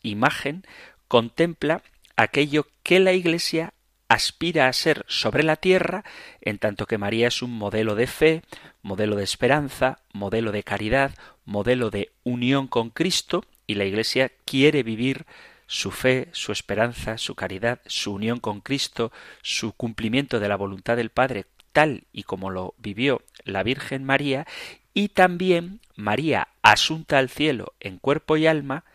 imagen, 0.02 0.64
contempla 1.08 1.82
aquello 2.16 2.68
que 2.84 3.00
la 3.00 3.14
Iglesia 3.14 3.74
aspira 4.10 4.68
a 4.68 4.74
ser 4.74 5.06
sobre 5.08 5.44
la 5.44 5.58
tierra, 5.58 6.04
en 6.42 6.58
tanto 6.60 6.86
que 6.86 6.98
María 6.98 7.28
es 7.28 7.42
un 7.42 7.52
modelo 7.52 7.96
de 7.96 8.08
fe, 8.08 8.44
modelo 8.82 9.16
de 9.16 9.24
esperanza, 9.24 10.00
modelo 10.14 10.52
de 10.52 10.64
caridad, 10.64 11.12
modelo 11.46 11.90
de 11.90 12.12
unión 12.24 12.68
con 12.68 12.90
Cristo, 12.90 13.44
y 13.66 13.76
la 13.76 13.86
Iglesia 13.86 14.32
quiere 14.46 14.84
vivir 14.84 15.26
su 15.68 15.92
fe, 15.92 16.30
su 16.32 16.54
esperanza, 16.54 17.18
su 17.18 17.36
caridad, 17.36 17.82
su 17.86 18.14
unión 18.14 18.40
con 18.40 18.62
Cristo, 18.62 19.12
su 19.42 19.74
cumplimiento 19.74 20.40
de 20.40 20.48
la 20.48 20.56
voluntad 20.56 20.96
del 20.96 21.10
Padre, 21.10 21.46
tal 21.74 22.06
y 22.14 22.24
como 22.24 22.50
lo 22.50 22.74
vivió 22.78 23.22
la 23.44 23.64
Virgen 23.64 24.06
María, 24.06 24.48
y 24.94 25.10
también 25.10 25.82
María, 25.96 26.48
asunta 26.62 27.18
al 27.18 27.30
cielo 27.30 27.74
en 27.80 27.98
cuerpo 27.98 28.38
y 28.38 28.48
alma, 28.48 28.86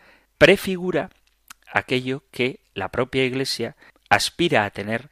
prefigura 0.43 1.09
aquello 1.71 2.25
que 2.29 2.59
la 2.73 2.89
propia 2.89 3.23
Iglesia 3.23 3.77
aspira 4.09 4.65
a 4.65 4.71
tener 4.71 5.09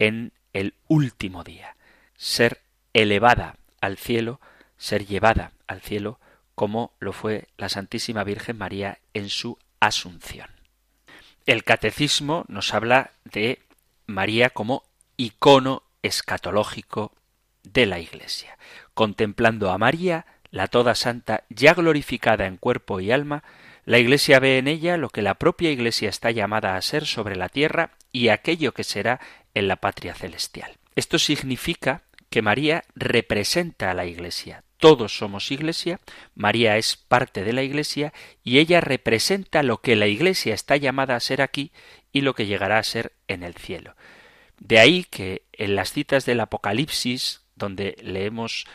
en 0.00 0.32
el 0.52 0.74
último 0.88 1.44
día, 1.44 1.76
ser 2.16 2.62
elevada 2.92 3.58
al 3.80 3.96
cielo, 3.96 4.40
ser 4.76 5.06
llevada 5.06 5.52
al 5.68 5.82
cielo 5.82 6.18
como 6.56 6.94
lo 6.98 7.12
fue 7.12 7.46
la 7.56 7.68
Santísima 7.68 8.24
Virgen 8.24 8.58
María 8.58 8.98
en 9.14 9.28
su 9.28 9.56
asunción. 9.78 10.50
El 11.44 11.62
catecismo 11.62 12.44
nos 12.48 12.74
habla 12.74 13.12
de 13.22 13.60
María 14.06 14.50
como 14.50 14.82
icono 15.16 15.84
escatológico 16.02 17.12
de 17.62 17.86
la 17.86 18.00
Iglesia. 18.00 18.58
Contemplando 18.94 19.70
a 19.70 19.78
María, 19.78 20.26
la 20.50 20.66
toda 20.66 20.96
santa, 20.96 21.44
ya 21.50 21.72
glorificada 21.72 22.46
en 22.46 22.56
cuerpo 22.56 22.98
y 22.98 23.12
alma, 23.12 23.44
la 23.86 24.00
Iglesia 24.00 24.40
ve 24.40 24.58
en 24.58 24.66
ella 24.66 24.96
lo 24.96 25.08
que 25.10 25.22
la 25.22 25.36
propia 25.36 25.70
Iglesia 25.70 26.08
está 26.08 26.32
llamada 26.32 26.76
a 26.76 26.82
ser 26.82 27.06
sobre 27.06 27.36
la 27.36 27.48
tierra 27.48 27.92
y 28.10 28.28
aquello 28.28 28.74
que 28.74 28.82
será 28.82 29.20
en 29.54 29.68
la 29.68 29.76
patria 29.76 30.12
celestial. 30.12 30.72
Esto 30.96 31.20
significa 31.20 32.02
que 32.28 32.42
María 32.42 32.82
representa 32.96 33.92
a 33.92 33.94
la 33.94 34.04
Iglesia. 34.04 34.64
Todos 34.78 35.16
somos 35.16 35.52
Iglesia, 35.52 36.00
María 36.34 36.76
es 36.76 36.96
parte 36.96 37.44
de 37.44 37.52
la 37.52 37.62
Iglesia 37.62 38.12
y 38.42 38.58
ella 38.58 38.80
representa 38.80 39.62
lo 39.62 39.80
que 39.80 39.94
la 39.94 40.08
Iglesia 40.08 40.52
está 40.52 40.76
llamada 40.76 41.14
a 41.14 41.20
ser 41.20 41.40
aquí 41.40 41.70
y 42.10 42.22
lo 42.22 42.34
que 42.34 42.46
llegará 42.46 42.78
a 42.78 42.82
ser 42.82 43.12
en 43.28 43.44
el 43.44 43.54
cielo. 43.54 43.94
De 44.58 44.80
ahí 44.80 45.04
que 45.04 45.42
en 45.52 45.76
las 45.76 45.92
citas 45.92 46.26
del 46.26 46.40
Apocalipsis, 46.40 47.42
donde 47.54 47.96
leemos 48.02 48.66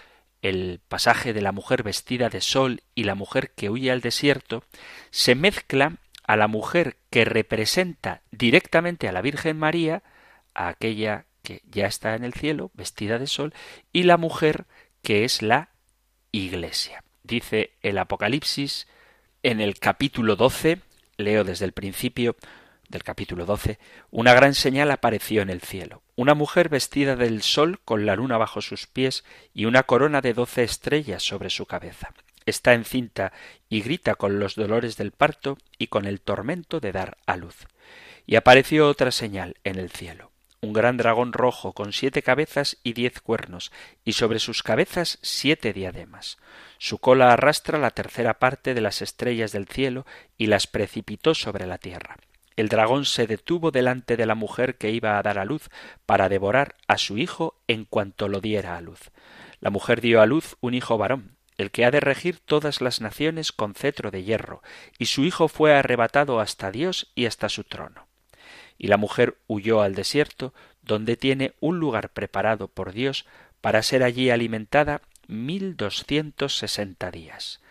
el 0.41 0.79
pasaje 0.87 1.33
de 1.33 1.41
la 1.41 1.51
mujer 1.51 1.83
vestida 1.83 2.29
de 2.29 2.41
sol 2.41 2.81
y 2.95 3.03
la 3.03 3.15
mujer 3.15 3.51
que 3.51 3.69
huye 3.69 3.91
al 3.91 4.01
desierto, 4.01 4.63
se 5.09 5.35
mezcla 5.35 5.97
a 6.23 6.35
la 6.35 6.47
mujer 6.47 6.97
que 7.09 7.25
representa 7.25 8.21
directamente 8.31 9.07
a 9.07 9.11
la 9.11 9.21
Virgen 9.21 9.57
María, 9.57 10.03
a 10.53 10.69
aquella 10.69 11.25
que 11.43 11.61
ya 11.65 11.87
está 11.87 12.15
en 12.15 12.23
el 12.23 12.33
cielo, 12.33 12.71
vestida 12.73 13.19
de 13.19 13.27
sol, 13.27 13.53
y 13.91 14.03
la 14.03 14.17
mujer 14.17 14.65
que 15.01 15.23
es 15.23 15.41
la 15.41 15.69
Iglesia. 16.31 17.03
Dice 17.23 17.71
el 17.81 17.97
Apocalipsis 17.97 18.87
en 19.43 19.59
el 19.59 19.79
capítulo 19.79 20.35
12, 20.35 20.79
leo 21.17 21.43
desde 21.43 21.65
el 21.65 21.73
principio 21.73 22.35
del 22.91 23.03
capítulo 23.03 23.45
12, 23.45 23.79
una 24.11 24.33
gran 24.33 24.53
señal 24.53 24.91
apareció 24.91 25.41
en 25.41 25.49
el 25.49 25.61
cielo, 25.61 26.03
una 26.15 26.35
mujer 26.35 26.69
vestida 26.69 27.15
del 27.15 27.41
sol 27.41 27.79
con 27.83 28.05
la 28.05 28.15
luna 28.15 28.37
bajo 28.37 28.61
sus 28.61 28.85
pies 28.85 29.23
y 29.53 29.65
una 29.65 29.83
corona 29.83 30.21
de 30.21 30.33
doce 30.33 30.63
estrellas 30.63 31.23
sobre 31.23 31.49
su 31.49 31.65
cabeza. 31.65 32.13
Está 32.45 32.73
encinta 32.73 33.33
y 33.69 33.81
grita 33.81 34.15
con 34.15 34.39
los 34.39 34.55
dolores 34.55 34.97
del 34.97 35.11
parto 35.11 35.57
y 35.77 35.87
con 35.87 36.05
el 36.05 36.21
tormento 36.21 36.79
de 36.79 36.91
dar 36.91 37.17
a 37.25 37.37
luz. 37.37 37.65
Y 38.27 38.35
apareció 38.35 38.87
otra 38.87 39.11
señal 39.11 39.55
en 39.63 39.79
el 39.79 39.89
cielo 39.89 40.31
un 40.61 40.73
gran 40.73 40.95
dragón 40.95 41.33
rojo 41.33 41.73
con 41.73 41.91
siete 41.91 42.21
cabezas 42.21 42.77
y 42.83 42.93
diez 42.93 43.19
cuernos, 43.19 43.71
y 44.05 44.13
sobre 44.13 44.37
sus 44.37 44.61
cabezas 44.61 45.17
siete 45.23 45.73
diademas. 45.73 46.37
Su 46.77 46.99
cola 46.99 47.33
arrastra 47.33 47.79
la 47.79 47.89
tercera 47.89 48.35
parte 48.37 48.75
de 48.75 48.81
las 48.81 49.01
estrellas 49.01 49.51
del 49.51 49.67
cielo 49.67 50.05
y 50.37 50.47
las 50.47 50.67
precipitó 50.67 51.33
sobre 51.33 51.65
la 51.65 51.79
tierra. 51.79 52.17
El 52.55 52.69
dragón 52.69 53.05
se 53.05 53.27
detuvo 53.27 53.71
delante 53.71 54.17
de 54.17 54.25
la 54.25 54.35
mujer 54.35 54.77
que 54.77 54.91
iba 54.91 55.17
a 55.17 55.23
dar 55.23 55.39
a 55.39 55.45
luz 55.45 55.69
para 56.05 56.29
devorar 56.29 56.75
a 56.87 56.97
su 56.97 57.17
hijo 57.17 57.55
en 57.67 57.85
cuanto 57.85 58.27
lo 58.27 58.41
diera 58.41 58.77
a 58.77 58.81
luz. 58.81 59.11
La 59.59 59.69
mujer 59.69 60.01
dio 60.01 60.21
a 60.21 60.25
luz 60.25 60.57
un 60.59 60.73
hijo 60.73 60.97
varón, 60.97 61.37
el 61.57 61.71
que 61.71 61.85
ha 61.85 61.91
de 61.91 61.99
regir 61.99 62.39
todas 62.39 62.81
las 62.81 63.01
naciones 63.01 63.51
con 63.51 63.73
cetro 63.73 64.11
de 64.11 64.23
hierro, 64.23 64.61
y 64.97 65.05
su 65.05 65.23
hijo 65.23 65.47
fue 65.47 65.73
arrebatado 65.73 66.39
hasta 66.39 66.71
Dios 66.71 67.11
y 67.15 67.25
hasta 67.25 67.49
su 67.49 67.63
trono. 67.63 68.07
Y 68.77 68.87
la 68.87 68.97
mujer 68.97 69.37
huyó 69.47 69.81
al 69.81 69.95
desierto, 69.95 70.53
donde 70.81 71.15
tiene 71.15 71.53
un 71.59 71.79
lugar 71.79 72.09
preparado 72.09 72.67
por 72.67 72.91
Dios 72.91 73.25
para 73.61 73.83
ser 73.83 74.03
allí 74.03 74.31
alimentada 74.31 75.01
mil 75.27 75.77
doscientos 75.77 76.57
sesenta 76.57 77.11
días. 77.11 77.61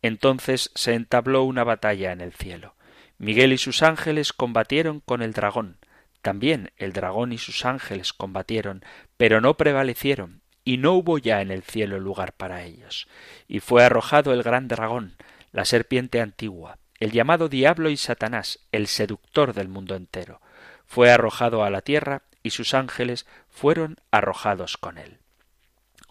Entonces 0.00 0.70
se 0.74 0.94
entabló 0.94 1.42
una 1.42 1.64
batalla 1.64 2.12
en 2.12 2.20
el 2.20 2.32
cielo. 2.32 2.74
Miguel 3.20 3.52
y 3.52 3.58
sus 3.58 3.82
ángeles 3.82 4.32
combatieron 4.32 5.00
con 5.00 5.20
el 5.20 5.34
dragón. 5.34 5.76
También 6.22 6.72
el 6.78 6.94
dragón 6.94 7.34
y 7.34 7.38
sus 7.38 7.66
ángeles 7.66 8.14
combatieron, 8.14 8.82
pero 9.18 9.42
no 9.42 9.58
prevalecieron, 9.58 10.40
y 10.64 10.78
no 10.78 10.94
hubo 10.94 11.18
ya 11.18 11.42
en 11.42 11.50
el 11.50 11.62
cielo 11.62 12.00
lugar 12.00 12.32
para 12.32 12.62
ellos. 12.62 13.08
Y 13.46 13.60
fue 13.60 13.84
arrojado 13.84 14.32
el 14.32 14.42
gran 14.42 14.68
dragón, 14.68 15.16
la 15.52 15.66
serpiente 15.66 16.22
antigua, 16.22 16.78
el 16.98 17.12
llamado 17.12 17.50
diablo 17.50 17.90
y 17.90 17.98
Satanás, 17.98 18.60
el 18.72 18.86
seductor 18.86 19.52
del 19.52 19.68
mundo 19.68 19.96
entero. 19.96 20.40
Fue 20.86 21.10
arrojado 21.10 21.62
a 21.62 21.68
la 21.68 21.82
tierra, 21.82 22.22
y 22.42 22.50
sus 22.50 22.72
ángeles 22.72 23.26
fueron 23.50 23.98
arrojados 24.10 24.78
con 24.78 24.96
él. 24.96 25.18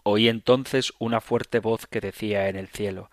Oí 0.04 0.28
entonces 0.28 0.92
una 1.00 1.20
fuerte 1.20 1.58
voz 1.58 1.88
que 1.88 2.00
decía 2.00 2.48
en 2.48 2.54
el 2.54 2.68
cielo 2.68 3.10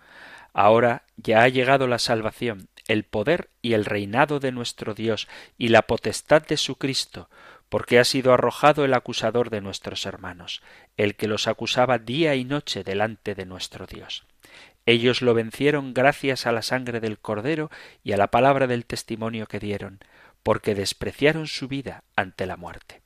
Ahora 0.52 1.04
ya 1.16 1.42
ha 1.42 1.48
llegado 1.48 1.86
la 1.86 1.98
salvación, 1.98 2.68
el 2.88 3.04
poder 3.04 3.50
y 3.62 3.74
el 3.74 3.84
reinado 3.84 4.40
de 4.40 4.50
nuestro 4.50 4.94
Dios 4.94 5.28
y 5.56 5.68
la 5.68 5.82
potestad 5.82 6.44
de 6.46 6.56
su 6.56 6.76
Cristo, 6.76 7.30
porque 7.68 7.98
ha 7.98 8.04
sido 8.04 8.32
arrojado 8.32 8.84
el 8.84 8.94
acusador 8.94 9.50
de 9.50 9.60
nuestros 9.60 10.06
hermanos, 10.06 10.62
el 10.96 11.14
que 11.14 11.28
los 11.28 11.46
acusaba 11.46 11.98
día 11.98 12.34
y 12.34 12.44
noche 12.44 12.82
delante 12.82 13.34
de 13.34 13.46
nuestro 13.46 13.86
Dios. 13.86 14.24
Ellos 14.86 15.20
lo 15.20 15.34
vencieron 15.34 15.92
gracias 15.92 16.46
a 16.46 16.52
la 16.52 16.62
sangre 16.62 17.00
del 17.00 17.18
Cordero 17.18 17.70
y 18.02 18.12
a 18.12 18.16
la 18.16 18.28
palabra 18.28 18.66
del 18.66 18.86
testimonio 18.86 19.46
que 19.46 19.60
dieron, 19.60 20.00
porque 20.42 20.74
despreciaron 20.74 21.46
su 21.46 21.68
vida 21.68 22.04
ante 22.16 22.46
la 22.46 22.56
muerte. 22.56 23.02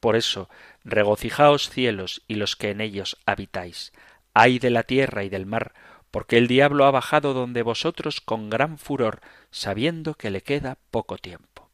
Por 0.00 0.16
eso, 0.16 0.48
regocijaos 0.82 1.68
cielos 1.68 2.22
y 2.26 2.36
los 2.36 2.56
que 2.56 2.70
en 2.70 2.80
ellos 2.80 3.18
habitáis, 3.26 3.92
ay 4.32 4.58
de 4.58 4.70
la 4.70 4.82
tierra 4.82 5.24
y 5.24 5.28
del 5.28 5.44
mar, 5.44 5.74
porque 6.16 6.38
el 6.38 6.48
diablo 6.48 6.86
ha 6.86 6.90
bajado 6.90 7.34
donde 7.34 7.60
vosotros 7.60 8.22
con 8.22 8.48
gran 8.48 8.78
furor, 8.78 9.20
sabiendo 9.50 10.14
que 10.14 10.30
le 10.30 10.40
queda 10.40 10.78
poco 10.90 11.18
tiempo. 11.18 11.68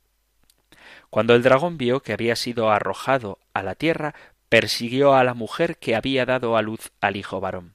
Cuando 1.11 1.37
el 1.37 1.44
dragón 1.44 1.78
vio 1.78 2.02
que 2.02 2.12
había 2.12 2.35
sido 2.35 2.68
arrojado 2.68 3.38
a 3.55 3.62
la 3.62 3.76
tierra, 3.76 4.16
persiguió 4.48 5.14
a 5.14 5.22
la 5.22 5.35
mujer 5.35 5.76
que 5.76 5.94
había 5.94 6.26
dado 6.26 6.57
a 6.57 6.62
luz 6.62 6.90
al 7.00 7.14
hijo 7.14 7.38
varón. 7.38 7.74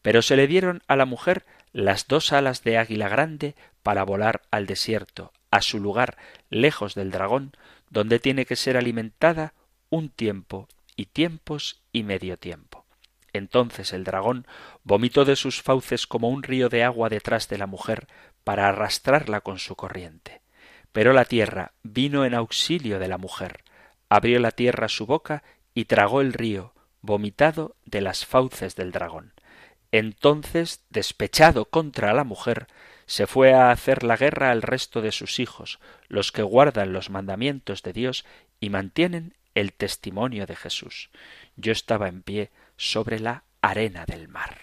Pero 0.00 0.22
se 0.22 0.36
le 0.36 0.46
dieron 0.46 0.82
a 0.88 0.96
la 0.96 1.04
mujer 1.04 1.44
las 1.74 2.08
dos 2.08 2.32
alas 2.32 2.64
de 2.64 2.78
águila 2.78 3.10
grande 3.10 3.54
para 3.82 4.02
volar 4.02 4.40
al 4.50 4.64
desierto, 4.64 5.34
a 5.50 5.60
su 5.60 5.80
lugar, 5.80 6.16
lejos 6.48 6.94
del 6.94 7.10
dragón, 7.10 7.52
donde 7.90 8.20
tiene 8.20 8.46
que 8.46 8.56
ser 8.56 8.78
alimentada 8.78 9.52
un 9.90 10.08
tiempo 10.08 10.66
y 10.96 11.04
tiempos 11.04 11.82
y 11.92 12.04
medio 12.04 12.38
tiempo. 12.38 12.85
Entonces 13.36 13.92
el 13.92 14.04
dragón 14.04 14.46
vomitó 14.84 15.24
de 15.24 15.36
sus 15.36 15.62
fauces 15.62 16.06
como 16.06 16.28
un 16.28 16.42
río 16.42 16.68
de 16.68 16.84
agua 16.84 17.08
detrás 17.08 17.48
de 17.48 17.58
la 17.58 17.66
mujer 17.66 18.06
para 18.44 18.68
arrastrarla 18.68 19.40
con 19.40 19.58
su 19.58 19.76
corriente. 19.76 20.40
Pero 20.92 21.12
la 21.12 21.24
tierra 21.24 21.72
vino 21.82 22.24
en 22.24 22.34
auxilio 22.34 22.98
de 22.98 23.08
la 23.08 23.18
mujer, 23.18 23.64
abrió 24.08 24.38
la 24.38 24.50
tierra 24.50 24.88
su 24.88 25.06
boca 25.06 25.42
y 25.74 25.84
tragó 25.86 26.20
el 26.20 26.32
río, 26.32 26.72
vomitado 27.02 27.76
de 27.84 28.00
las 28.00 28.24
fauces 28.24 28.76
del 28.76 28.92
dragón. 28.92 29.32
Entonces, 29.92 30.84
despechado 30.90 31.66
contra 31.66 32.12
la 32.12 32.24
mujer, 32.24 32.66
se 33.06 33.26
fue 33.26 33.54
a 33.54 33.70
hacer 33.70 34.02
la 34.02 34.16
guerra 34.16 34.50
al 34.50 34.62
resto 34.62 35.00
de 35.00 35.12
sus 35.12 35.38
hijos, 35.38 35.78
los 36.08 36.32
que 36.32 36.42
guardan 36.42 36.92
los 36.92 37.08
mandamientos 37.08 37.82
de 37.82 37.92
Dios 37.92 38.24
y 38.58 38.70
mantienen 38.70 39.34
el 39.54 39.72
testimonio 39.72 40.46
de 40.46 40.56
Jesús. 40.56 41.10
Yo 41.56 41.72
estaba 41.72 42.08
en 42.08 42.22
pie 42.22 42.50
sobre 42.76 43.20
la 43.20 43.44
arena 43.60 44.04
del 44.06 44.28
mar. 44.28 44.58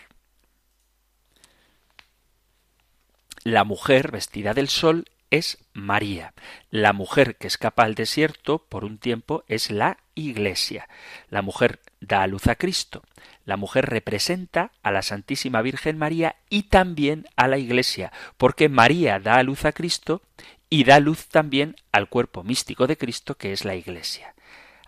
La 3.44 3.64
mujer 3.64 4.12
vestida 4.12 4.54
del 4.54 4.70
sol 4.70 5.06
es 5.30 5.58
María. 5.74 6.34
La 6.70 6.94
mujer 6.94 7.38
que 7.38 7.48
escapa 7.48 7.84
al 7.84 7.96
desierto 7.96 8.60
por 8.70 8.86
un 8.86 9.00
tiempo 9.00 9.44
es 9.48 9.72
la 9.72 9.98
Iglesia. 10.16 10.88
La 11.30 11.42
mujer 11.42 11.82
da 12.00 12.22
a 12.22 12.28
luz 12.28 12.48
a 12.48 12.56
Cristo. 12.56 13.04
La 13.44 13.58
mujer 13.58 13.88
representa 13.88 14.72
a 14.84 14.92
la 14.92 15.02
Santísima 15.02 15.62
Virgen 15.62 15.98
María 15.98 16.36
y 16.50 16.64
también 16.64 17.26
a 17.36 17.48
la 17.48 17.58
Iglesia, 17.58 18.14
porque 18.38 18.70
María 18.70 19.20
da 19.20 19.38
a 19.38 19.44
luz 19.44 19.66
a 19.66 19.72
Cristo 19.72 20.22
y 20.70 20.84
da 20.84 21.00
luz 21.00 21.28
también 21.28 21.76
al 21.92 22.10
cuerpo 22.10 22.44
místico 22.44 22.88
de 22.88 22.98
Cristo 22.98 23.36
que 23.36 23.54
es 23.54 23.66
la 23.66 23.76
Iglesia. 23.76 24.36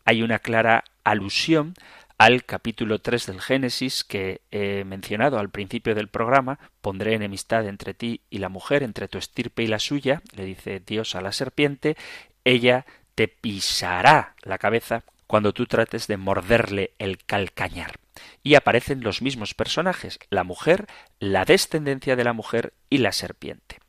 Hay 0.06 0.22
una 0.22 0.40
clara 0.40 0.84
alusión 1.04 1.74
al 2.18 2.46
capítulo 2.46 3.00
3 3.00 3.26
del 3.26 3.42
Génesis 3.42 4.04
que 4.04 4.42
he 4.52 4.84
mencionado 4.86 5.38
al 5.38 5.50
principio 5.50 5.96
del 5.96 6.08
programa, 6.08 6.60
pondré 6.82 7.14
enemistad 7.14 7.68
entre 7.68 7.94
ti 7.94 8.22
y 8.30 8.38
la 8.38 8.50
mujer, 8.50 8.84
entre 8.84 9.08
tu 9.08 9.18
estirpe 9.18 9.64
y 9.64 9.68
la 9.68 9.80
suya, 9.80 10.22
le 10.34 10.46
dice 10.46 10.82
Dios 10.86 11.16
a 11.16 11.22
la 11.22 11.32
serpiente, 11.32 11.98
ella 12.46 12.86
te 13.16 13.28
pisará 13.28 14.36
la 14.44 14.58
cabeza 14.58 15.04
cuando 15.28 15.54
tú 15.54 15.66
trates 15.66 16.08
de 16.08 16.18
morderle 16.18 16.94
el 17.00 17.18
calcañar. 17.24 18.00
Y 18.44 18.56
aparecen 18.56 19.02
los 19.02 19.22
mismos 19.22 19.54
personajes, 19.54 20.20
la 20.30 20.44
mujer, 20.44 20.88
la 21.20 21.44
descendencia 21.44 22.16
de 22.16 22.24
la 22.24 22.34
mujer 22.34 22.74
y 22.90 23.00
la 23.00 23.12
serpiente. 23.12 23.80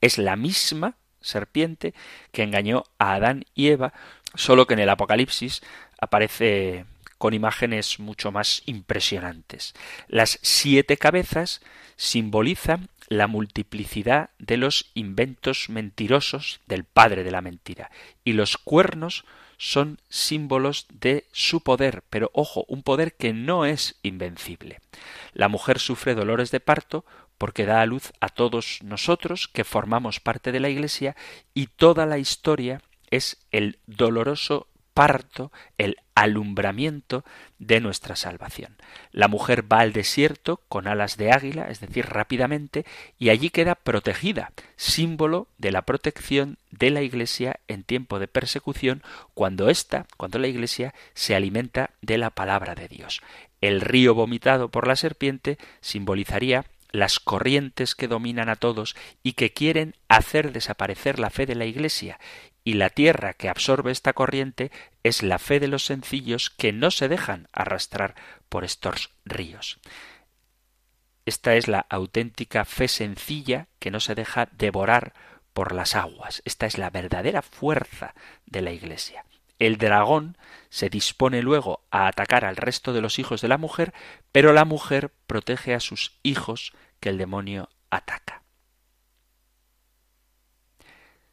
Es 0.00 0.18
la 0.18 0.36
misma 0.36 0.96
serpiente 1.20 1.94
que 2.30 2.44
engañó 2.44 2.84
a 2.98 3.14
Adán 3.14 3.44
y 3.54 3.68
Eva, 3.68 3.92
solo 4.34 4.66
que 4.66 4.74
en 4.74 4.80
el 4.80 4.90
Apocalipsis 4.90 5.62
aparece 6.00 6.84
con 7.18 7.34
imágenes 7.34 7.98
mucho 7.98 8.32
más 8.32 8.62
impresionantes. 8.66 9.74
Las 10.06 10.38
siete 10.42 10.96
cabezas 10.96 11.60
simbolizan 11.96 12.88
la 13.08 13.26
multiplicidad 13.26 14.30
de 14.38 14.56
los 14.56 14.90
inventos 14.94 15.68
mentirosos 15.68 16.60
del 16.66 16.84
padre 16.84 17.24
de 17.24 17.30
la 17.30 17.40
mentira 17.40 17.90
y 18.24 18.34
los 18.34 18.56
cuernos 18.56 19.24
son 19.56 20.00
símbolos 20.08 20.86
de 20.88 21.26
su 21.32 21.62
poder, 21.62 22.04
pero 22.10 22.30
ojo, 22.32 22.64
un 22.68 22.82
poder 22.82 23.14
que 23.14 23.32
no 23.32 23.66
es 23.66 23.98
invencible. 24.02 24.80
La 25.32 25.48
mujer 25.48 25.80
sufre 25.80 26.14
dolores 26.14 26.52
de 26.52 26.60
parto 26.60 27.04
porque 27.38 27.66
da 27.66 27.82
a 27.82 27.86
luz 27.86 28.12
a 28.20 28.28
todos 28.28 28.78
nosotros 28.82 29.48
que 29.48 29.64
formamos 29.64 30.20
parte 30.20 30.52
de 30.52 30.60
la 30.60 30.68
Iglesia 30.68 31.16
y 31.54 31.66
toda 31.66 32.06
la 32.06 32.18
historia 32.18 32.82
es 33.10 33.38
el 33.50 33.78
doloroso 33.86 34.67
parto, 34.98 35.52
el 35.78 35.98
alumbramiento 36.16 37.24
de 37.60 37.80
nuestra 37.80 38.16
salvación. 38.16 38.76
La 39.12 39.28
mujer 39.28 39.72
va 39.72 39.78
al 39.78 39.92
desierto 39.92 40.60
con 40.68 40.88
alas 40.88 41.16
de 41.16 41.30
águila, 41.30 41.68
es 41.70 41.78
decir, 41.78 42.06
rápidamente, 42.06 42.84
y 43.16 43.28
allí 43.28 43.50
queda 43.50 43.76
protegida, 43.76 44.50
símbolo 44.74 45.46
de 45.56 45.70
la 45.70 45.82
protección 45.82 46.58
de 46.72 46.90
la 46.90 47.02
Iglesia 47.02 47.60
en 47.68 47.84
tiempo 47.84 48.18
de 48.18 48.26
persecución, 48.26 49.04
cuando 49.34 49.70
ésta, 49.70 50.04
cuando 50.16 50.40
la 50.40 50.48
Iglesia 50.48 50.92
se 51.14 51.36
alimenta 51.36 51.90
de 52.02 52.18
la 52.18 52.30
palabra 52.30 52.74
de 52.74 52.88
Dios. 52.88 53.20
El 53.60 53.80
río 53.80 54.16
vomitado 54.16 54.68
por 54.68 54.88
la 54.88 54.96
serpiente 54.96 55.58
simbolizaría 55.80 56.64
las 56.90 57.20
corrientes 57.20 57.94
que 57.94 58.08
dominan 58.08 58.48
a 58.48 58.56
todos 58.56 58.96
y 59.22 59.34
que 59.34 59.52
quieren 59.52 59.94
hacer 60.08 60.50
desaparecer 60.52 61.20
la 61.20 61.30
fe 61.30 61.46
de 61.46 61.54
la 61.54 61.66
Iglesia, 61.66 62.18
y 62.64 62.74
la 62.74 62.90
tierra 62.90 63.34
que 63.34 63.48
absorbe 63.48 63.92
esta 63.92 64.12
corriente 64.12 64.70
es 65.02 65.22
la 65.22 65.38
fe 65.38 65.60
de 65.60 65.68
los 65.68 65.84
sencillos 65.84 66.50
que 66.50 66.72
no 66.72 66.90
se 66.90 67.08
dejan 67.08 67.48
arrastrar 67.52 68.14
por 68.48 68.64
estos 68.64 69.10
ríos. 69.24 69.78
Esta 71.24 71.56
es 71.56 71.68
la 71.68 71.86
auténtica 71.90 72.64
fe 72.64 72.88
sencilla 72.88 73.68
que 73.78 73.90
no 73.90 74.00
se 74.00 74.14
deja 74.14 74.48
devorar 74.52 75.12
por 75.52 75.74
las 75.74 75.94
aguas. 75.94 76.40
Esta 76.44 76.66
es 76.66 76.78
la 76.78 76.90
verdadera 76.90 77.42
fuerza 77.42 78.14
de 78.46 78.62
la 78.62 78.72
Iglesia. 78.72 79.24
El 79.58 79.76
dragón 79.76 80.38
se 80.70 80.88
dispone 80.88 81.42
luego 81.42 81.84
a 81.90 82.06
atacar 82.06 82.44
al 82.44 82.56
resto 82.56 82.92
de 82.92 83.00
los 83.00 83.18
hijos 83.18 83.40
de 83.40 83.48
la 83.48 83.58
mujer, 83.58 83.92
pero 84.30 84.52
la 84.52 84.64
mujer 84.64 85.12
protege 85.26 85.74
a 85.74 85.80
sus 85.80 86.18
hijos 86.22 86.72
que 87.00 87.08
el 87.08 87.18
demonio 87.18 87.68
ataca. 87.90 88.42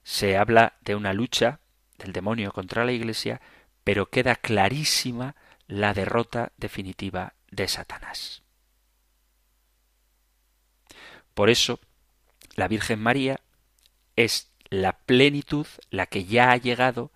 Se 0.05 0.37
habla 0.37 0.77
de 0.81 0.95
una 0.95 1.13
lucha 1.13 1.59
del 1.97 2.13
demonio 2.13 2.51
contra 2.51 2.85
la 2.85 2.91
Iglesia, 2.91 3.41
pero 3.83 4.05
queda 4.05 4.35
clarísima 4.35 5.35
la 5.67 5.95
derrota 5.95 6.51
definitiva 6.57 7.33
de 7.49 7.67
Satanás. 7.67 8.43
Por 11.33 11.49
eso, 11.49 11.79
la 12.55 12.67
Virgen 12.67 12.99
María 12.99 13.41
es 14.15 14.51
la 14.69 14.93
plenitud, 14.99 15.65
la 15.89 16.05
que 16.05 16.25
ya 16.25 16.51
ha 16.51 16.57
llegado 16.57 17.11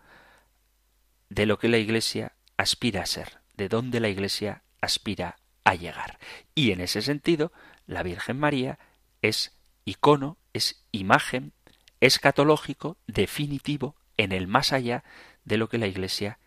de 1.30 1.46
lo 1.46 1.60
que 1.60 1.70
la 1.70 1.78
Iglesia 1.78 2.34
aspira 2.58 3.04
a 3.04 3.06
ser, 3.06 3.38
de 3.54 3.70
donde 3.70 4.00
la 4.00 4.10
Iglesia 4.10 4.64
aspira 4.82 5.38
a 5.64 5.76
llegar. 5.76 6.18
Y 6.56 6.72
en 6.72 6.82
ese 6.82 7.04
sentido, 7.04 7.52
la 7.86 8.02
Virgen 8.02 8.40
María 8.40 8.80
es 9.22 9.56
icono, 9.86 10.38
es 10.54 10.84
imagen 10.92 11.54
escatológico 12.00 12.98
definitivo 13.08 13.96
en 14.18 14.32
el 14.32 14.48
más 14.48 14.74
allá 14.74 15.04
de 15.44 15.58
lo 15.58 15.70
que 15.70 15.78
la 15.78 15.88
Iglesia 15.88 16.40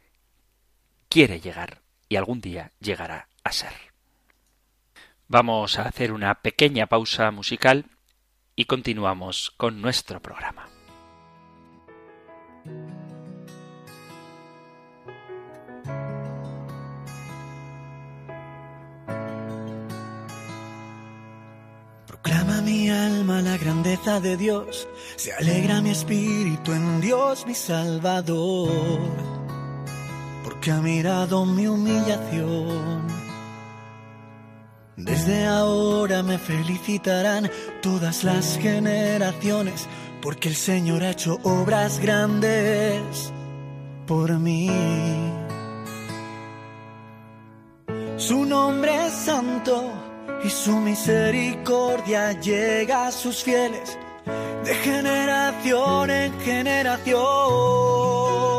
quiere 1.09 1.41
llegar 1.41 1.83
y 2.09 2.17
algún 2.17 2.41
día 2.41 2.73
llegará 2.81 3.29
a 3.45 3.53
ser. 3.53 3.73
Vamos 5.29 5.79
a 5.79 5.83
hacer 5.83 6.13
una 6.13 6.35
pequeña 6.43 6.87
pausa 6.87 7.31
musical 7.31 7.87
y 8.55 8.67
continuamos 8.67 9.51
con 9.57 9.81
nuestro 9.81 10.21
programa. 10.21 10.72
Mi 22.63 22.91
alma 22.91 23.41
la 23.43 23.57
grandeza 23.57 24.21
de 24.21 24.37
Dios, 24.37 24.89
se 25.17 25.33
alegra 25.33 25.81
mi 25.81 25.91
espíritu 25.91 26.73
en 26.73 27.01
Dios 27.01 27.47
mi 27.47 27.55
Salvador, 27.55 29.01
porque 30.45 30.71
ha 30.71 30.81
mirado 30.81 31.45
mi 31.47 31.67
humillación. 31.67 33.07
Desde 34.97 35.47
ahora 35.47 36.23
me 36.23 36.39
felicitarán 36.39 37.51
todas 37.81 38.25
las 38.25 38.59
generaciones, 38.59 39.89
porque 40.21 40.49
el 40.49 40.57
Señor 40.57 41.03
ha 41.03 41.11
hecho 41.11 41.39
obras 41.43 41.99
grandes 41.99 43.33
por 44.07 44.39
mí. 44.39 44.71
Su 48.17 48.45
nombre 48.45 49.07
es 49.07 49.13
santo 49.13 50.02
y 50.45 50.51
su 50.51 50.79
misericordia 50.81 52.33
llega 52.33 53.07
a 53.07 53.13
sus 53.13 53.43
fieles 53.43 53.97
de 54.65 54.75
generación 54.75 56.11
en 56.11 56.41
generación. 56.41 58.52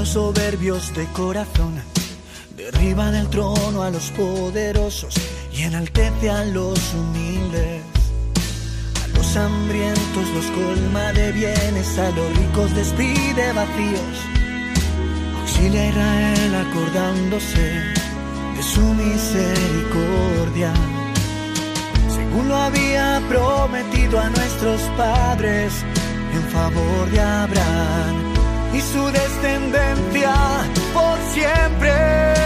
Los 0.00 0.08
soberbios 0.08 0.94
de 0.94 1.04
corazón, 1.12 1.74
derriba 2.56 3.10
del 3.10 3.28
trono 3.28 3.82
a 3.82 3.90
los 3.90 4.10
poderosos 4.12 5.14
y 5.52 5.64
enaltece 5.64 6.30
a 6.30 6.42
los 6.46 6.78
humildes. 6.94 7.82
A 9.04 9.08
los 9.18 9.36
hambrientos 9.36 10.26
los 10.34 10.46
colma 10.52 11.12
de 11.12 11.32
bienes, 11.32 11.98
a 11.98 12.08
los 12.12 12.34
ricos 12.38 12.74
despide 12.74 13.52
vacíos. 13.52 14.16
Auxilia 15.42 15.82
a 15.82 15.88
Israel 15.90 16.54
acordándose 16.54 17.66
de 18.56 18.62
su 18.62 18.80
misericordia 18.80 20.72
según 22.08 22.48
lo 22.48 22.56
había 22.56 23.22
prometido 23.28 24.18
a 24.18 24.30
nuestros 24.30 24.80
padres 24.96 25.74
en 26.32 26.42
favor 26.50 27.10
de 27.10 27.20
Abraham 27.20 28.29
y 28.72 28.80
su 28.80 29.04
descendencia 29.10 30.34
por 30.94 31.18
siempre. 31.32 32.39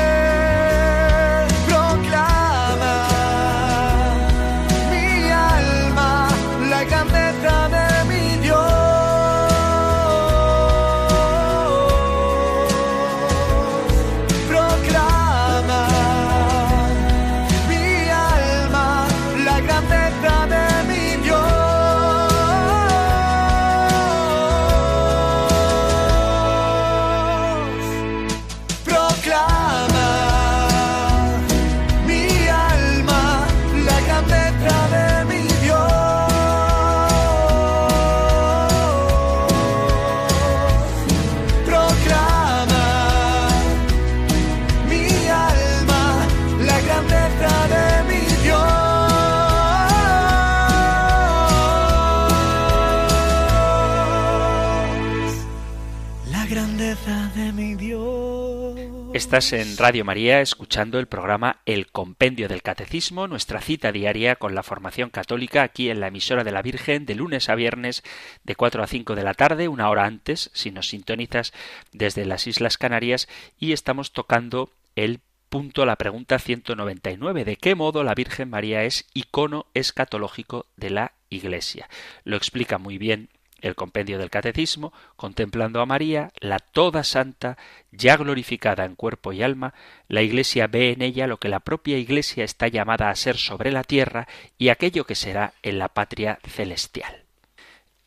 Estás 59.34 59.52
en 59.54 59.76
Radio 59.78 60.04
María 60.04 60.40
escuchando 60.40 61.00
el 61.00 61.08
programa 61.08 61.60
El 61.66 61.88
Compendio 61.88 62.46
del 62.46 62.62
Catecismo, 62.62 63.26
nuestra 63.26 63.60
cita 63.60 63.90
diaria 63.90 64.36
con 64.36 64.54
la 64.54 64.62
formación 64.62 65.10
católica 65.10 65.64
aquí 65.64 65.90
en 65.90 65.98
la 65.98 66.06
emisora 66.06 66.44
de 66.44 66.52
la 66.52 66.62
Virgen 66.62 67.04
de 67.04 67.16
lunes 67.16 67.48
a 67.48 67.56
viernes 67.56 68.04
de 68.44 68.54
4 68.54 68.84
a 68.84 68.86
5 68.86 69.16
de 69.16 69.24
la 69.24 69.34
tarde, 69.34 69.66
una 69.66 69.90
hora 69.90 70.04
antes, 70.04 70.52
si 70.54 70.70
nos 70.70 70.86
sintonizas 70.86 71.52
desde 71.90 72.26
las 72.26 72.46
Islas 72.46 72.78
Canarias, 72.78 73.26
y 73.58 73.72
estamos 73.72 74.12
tocando 74.12 74.70
el 74.94 75.18
punto, 75.48 75.84
la 75.84 75.96
pregunta 75.96 76.38
199, 76.38 77.44
¿de 77.44 77.56
qué 77.56 77.74
modo 77.74 78.04
la 78.04 78.14
Virgen 78.14 78.50
María 78.50 78.84
es 78.84 79.04
icono 79.14 79.66
escatológico 79.74 80.66
de 80.76 80.90
la 80.90 81.12
Iglesia? 81.28 81.88
Lo 82.22 82.36
explica 82.36 82.78
muy 82.78 82.98
bien 82.98 83.30
el 83.64 83.74
compendio 83.74 84.18
del 84.18 84.30
Catecismo, 84.30 84.92
contemplando 85.16 85.80
a 85.80 85.86
María, 85.86 86.32
la 86.38 86.58
toda 86.58 87.02
santa, 87.02 87.56
ya 87.90 88.16
glorificada 88.16 88.84
en 88.84 88.94
cuerpo 88.94 89.32
y 89.32 89.42
alma, 89.42 89.72
la 90.06 90.20
Iglesia 90.20 90.66
ve 90.66 90.92
en 90.92 91.00
ella 91.00 91.26
lo 91.26 91.38
que 91.38 91.48
la 91.48 91.60
propia 91.60 91.96
Iglesia 91.96 92.44
está 92.44 92.68
llamada 92.68 93.08
a 93.08 93.16
ser 93.16 93.38
sobre 93.38 93.72
la 93.72 93.82
tierra 93.82 94.28
y 94.58 94.68
aquello 94.68 95.04
que 95.04 95.14
será 95.14 95.54
en 95.62 95.78
la 95.78 95.88
patria 95.88 96.38
celestial. 96.46 97.24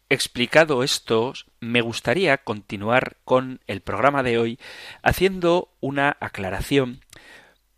Explicado 0.09 0.83
esto, 0.83 1.33
me 1.59 1.81
gustaría 1.81 2.37
continuar 2.37 3.17
con 3.25 3.59
el 3.65 3.81
programa 3.81 4.21
de 4.21 4.37
hoy 4.37 4.59
haciendo 5.01 5.69
una 5.81 6.15
aclaración 6.19 7.01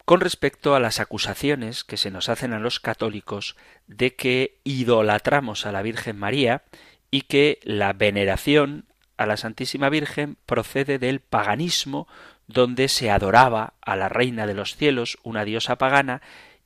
con 0.04 0.22
respecto 0.22 0.76
a 0.76 0.80
las 0.80 1.00
acusaciones 1.00 1.84
que 1.84 1.96
se 1.96 2.12
nos 2.12 2.30
hacen 2.30 2.52
a 2.52 2.60
los 2.60 2.80
católicos 2.80 3.56
de 3.88 4.16
que 4.16 4.60
idolatramos 4.64 5.66
a 5.66 5.72
la 5.72 5.82
Virgen 5.82 6.18
María 6.18 6.64
y 7.12 7.22
que 7.22 7.60
la 7.64 7.94
veneración 7.94 8.86
a 9.18 9.26
la 9.26 9.38
Santísima 9.38 9.90
Virgen 9.90 10.38
procede 10.46 11.00
del 11.00 11.20
paganismo 11.20 12.08
donde 12.48 12.88
se 12.88 13.12
adoraba 13.12 13.74
a 13.82 13.96
la 13.96 14.10
Reina 14.10 14.48
de 14.48 14.56
los 14.56 14.76
cielos, 14.76 15.18
una 15.24 15.46
diosa 15.46 15.78
pagana, 15.78 16.22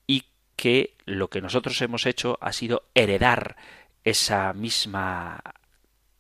y 0.07 0.25
que 0.55 0.95
lo 1.05 1.29
que 1.29 1.41
nosotros 1.41 1.81
hemos 1.81 2.05
hecho 2.05 2.37
ha 2.41 2.53
sido 2.53 2.83
heredar 2.93 3.57
esa 4.03 4.53
misma 4.53 5.41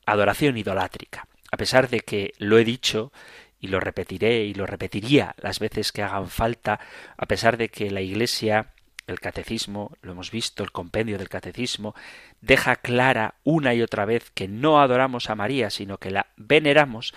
adoración 0.05 0.57
idolátrica. 0.57 1.27
A 1.51 1.57
pesar 1.57 1.89
de 1.89 2.01
que 2.01 2.33
lo 2.39 2.57
he 2.57 2.65
dicho 2.65 3.13
y 3.59 3.67
lo 3.67 3.79
repetiré 3.79 4.43
y 4.43 4.53
lo 4.53 4.65
repetiría 4.65 5.35
las 5.37 5.59
veces 5.59 5.91
que 5.91 6.01
hagan 6.01 6.29
falta, 6.29 6.79
a 7.15 7.25
pesar 7.25 7.55
de 7.57 7.69
que 7.69 7.89
la 7.91 8.01
Iglesia 8.01 8.73
el 9.07 9.19
catecismo, 9.19 9.91
lo 10.01 10.13
hemos 10.13 10.31
visto, 10.31 10.63
el 10.63 10.71
compendio 10.71 11.17
del 11.17 11.29
catecismo, 11.29 11.95
deja 12.41 12.77
clara 12.77 13.35
una 13.43 13.73
y 13.73 13.81
otra 13.81 14.05
vez 14.05 14.31
que 14.33 14.47
no 14.47 14.81
adoramos 14.81 15.29
a 15.29 15.35
María, 15.35 15.69
sino 15.69 15.97
que 15.97 16.11
la 16.11 16.27
veneramos, 16.37 17.13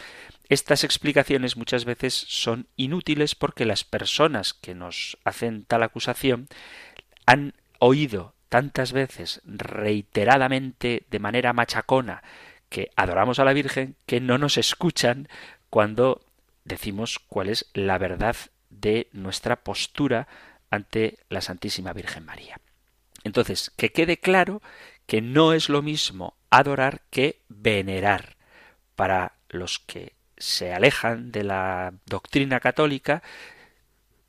estas 0.49 0.85
explicaciones 0.85 1.57
muchas 1.57 1.85
veces 1.85 2.15
son 2.15 2.69
inútiles 2.77 3.35
porque 3.35 3.65
las 3.65 3.85
personas 3.85 4.55
que 4.55 4.75
nos 4.75 5.19
hacen 5.25 5.65
tal 5.65 5.83
acusación 5.83 6.49
han 7.27 7.55
oído 7.79 8.35
tantas 8.49 8.93
veces, 8.93 9.41
reiteradamente, 9.45 11.05
de 11.11 11.19
manera 11.19 11.53
machacona, 11.53 12.23
que 12.69 12.91
adoramos 12.97 13.39
a 13.39 13.45
la 13.45 13.53
Virgen, 13.53 13.97
que 14.07 14.21
no 14.21 14.39
nos 14.39 14.57
escuchan 14.57 15.29
cuando 15.71 16.23
decimos 16.65 17.19
cuál 17.19 17.49
es 17.49 17.67
la 17.75 17.99
verdad 17.99 18.37
de 18.71 19.09
nuestra 19.13 19.57
postura 19.57 20.29
ante 20.71 21.19
la 21.29 21.41
Santísima 21.41 21.93
Virgen 21.93 22.25
María. 22.25 22.61
Entonces, 23.25 23.73
que 23.77 23.93
quede 23.93 24.19
claro 24.19 24.63
que 25.07 25.21
no 25.21 25.53
es 25.53 25.69
lo 25.69 25.83
mismo 25.83 26.37
adorar 26.51 27.03
que 27.11 27.41
venerar. 27.49 28.37
Para 28.95 29.35
los 29.49 29.79
que 29.79 30.15
se 30.37 30.73
alejan 30.73 31.33
de 31.33 31.45
la 31.45 31.95
doctrina 32.07 32.61
católica, 32.61 33.23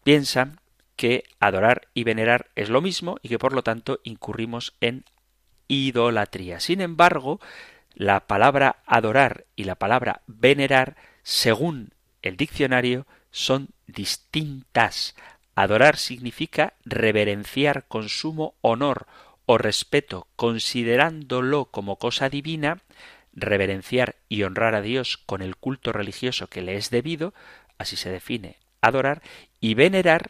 piensan 0.03 0.59
que 0.95 1.23
adorar 1.39 1.87
y 1.93 2.03
venerar 2.03 2.49
es 2.55 2.69
lo 2.69 2.81
mismo 2.81 3.17
y 3.21 3.29
que 3.29 3.39
por 3.39 3.53
lo 3.53 3.63
tanto 3.63 3.99
incurrimos 4.03 4.73
en 4.81 5.05
idolatría. 5.67 6.59
Sin 6.59 6.81
embargo, 6.81 7.39
la 7.93 8.27
palabra 8.27 8.77
adorar 8.85 9.45
y 9.55 9.63
la 9.65 9.75
palabra 9.75 10.21
venerar, 10.27 10.97
según 11.23 11.93
el 12.21 12.37
diccionario, 12.37 13.05
son 13.31 13.69
distintas. 13.85 15.15
Adorar 15.57 15.97
significa 15.97 16.73
reverenciar 16.85 17.87
con 17.87 18.09
sumo 18.09 18.53
honor 18.61 19.07
o 19.47 19.57
respeto, 19.57 20.27
considerándolo 20.35 21.65
como 21.65 21.95
cosa 21.95 22.29
divina, 22.29 22.83
reverenciar 23.33 24.17
y 24.29 24.43
honrar 24.43 24.75
a 24.75 24.83
Dios 24.83 25.17
con 25.17 25.41
el 25.41 25.55
culto 25.55 25.91
religioso 25.91 26.45
que 26.45 26.61
le 26.61 26.75
es 26.75 26.91
debido, 26.91 27.33
así 27.79 27.95
se 27.95 28.11
define 28.11 28.57
adorar, 28.81 29.23
y 29.59 29.73
venerar 29.73 30.29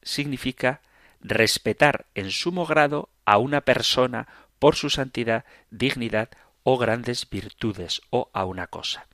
significa 0.00 0.80
respetar 1.20 2.06
en 2.14 2.30
sumo 2.30 2.64
grado 2.64 3.10
a 3.26 3.36
una 3.36 3.60
persona 3.60 4.28
por 4.58 4.76
su 4.76 4.88
santidad, 4.88 5.44
dignidad 5.70 6.30
o 6.62 6.78
grandes 6.78 7.28
virtudes 7.28 8.00
o 8.08 8.30
a 8.32 8.46
una 8.46 8.66
cosa. 8.66 9.08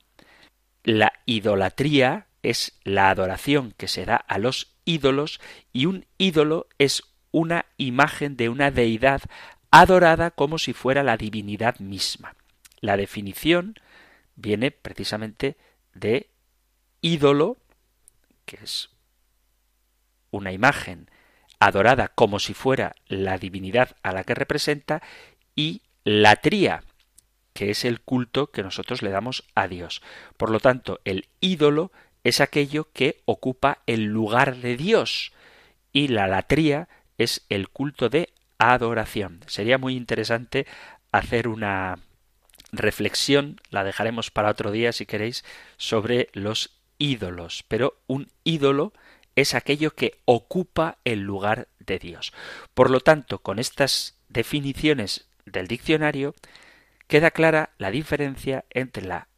La 0.84 1.12
idolatría 1.26 2.28
es 2.44 2.78
la 2.84 3.10
adoración 3.10 3.72
que 3.76 3.88
se 3.88 4.04
da 4.04 4.16
a 4.16 4.38
los 4.38 4.74
ídolos 4.84 5.40
y 5.72 5.86
un 5.86 6.06
ídolo 6.18 6.68
es 6.78 7.02
una 7.32 7.66
imagen 7.78 8.36
de 8.36 8.48
una 8.48 8.70
deidad 8.70 9.22
adorada 9.70 10.30
como 10.30 10.58
si 10.58 10.72
fuera 10.72 11.02
la 11.02 11.16
divinidad 11.16 11.78
misma. 11.80 12.36
La 12.80 12.96
definición 12.96 13.74
viene 14.36 14.70
precisamente 14.70 15.56
de 15.94 16.28
ídolo, 17.00 17.56
que 18.44 18.58
es 18.62 18.90
una 20.30 20.52
imagen 20.52 21.10
adorada 21.58 22.08
como 22.08 22.38
si 22.38 22.52
fuera 22.52 22.94
la 23.06 23.38
divinidad 23.38 23.96
a 24.02 24.12
la 24.12 24.24
que 24.24 24.34
representa, 24.34 25.02
y 25.56 25.82
latría, 26.04 26.84
que 27.54 27.70
es 27.70 27.84
el 27.84 28.00
culto 28.00 28.50
que 28.50 28.62
nosotros 28.62 29.02
le 29.02 29.10
damos 29.10 29.44
a 29.54 29.66
Dios. 29.66 30.02
Por 30.36 30.50
lo 30.50 30.60
tanto, 30.60 31.00
el 31.04 31.28
ídolo 31.40 31.90
es 32.24 32.40
aquello 32.40 32.88
que 32.92 33.22
ocupa 33.26 33.82
el 33.86 34.04
lugar 34.04 34.56
de 34.56 34.76
Dios 34.76 35.32
y 35.92 36.08
la 36.08 36.26
latría 36.26 36.88
es 37.18 37.44
el 37.50 37.68
culto 37.68 38.08
de 38.08 38.30
adoración. 38.58 39.44
Sería 39.46 39.78
muy 39.78 39.94
interesante 39.94 40.66
hacer 41.12 41.46
una 41.46 41.98
reflexión, 42.72 43.60
la 43.70 43.84
dejaremos 43.84 44.30
para 44.30 44.50
otro 44.50 44.72
día 44.72 44.92
si 44.92 45.06
queréis, 45.06 45.44
sobre 45.76 46.30
los 46.32 46.70
ídolos. 46.98 47.64
Pero 47.68 48.00
un 48.06 48.30
ídolo 48.42 48.92
es 49.36 49.54
aquello 49.54 49.94
que 49.94 50.18
ocupa 50.24 50.98
el 51.04 51.20
lugar 51.20 51.68
de 51.78 51.98
Dios. 51.98 52.32
Por 52.72 52.90
lo 52.90 53.00
tanto, 53.00 53.40
con 53.40 53.58
estas 53.58 54.16
definiciones 54.28 55.28
del 55.44 55.68
diccionario, 55.68 56.34
queda 57.06 57.30
clara 57.30 57.70
la 57.78 57.90
diferencia 57.90 58.64
entre 58.70 59.04
la 59.04 59.28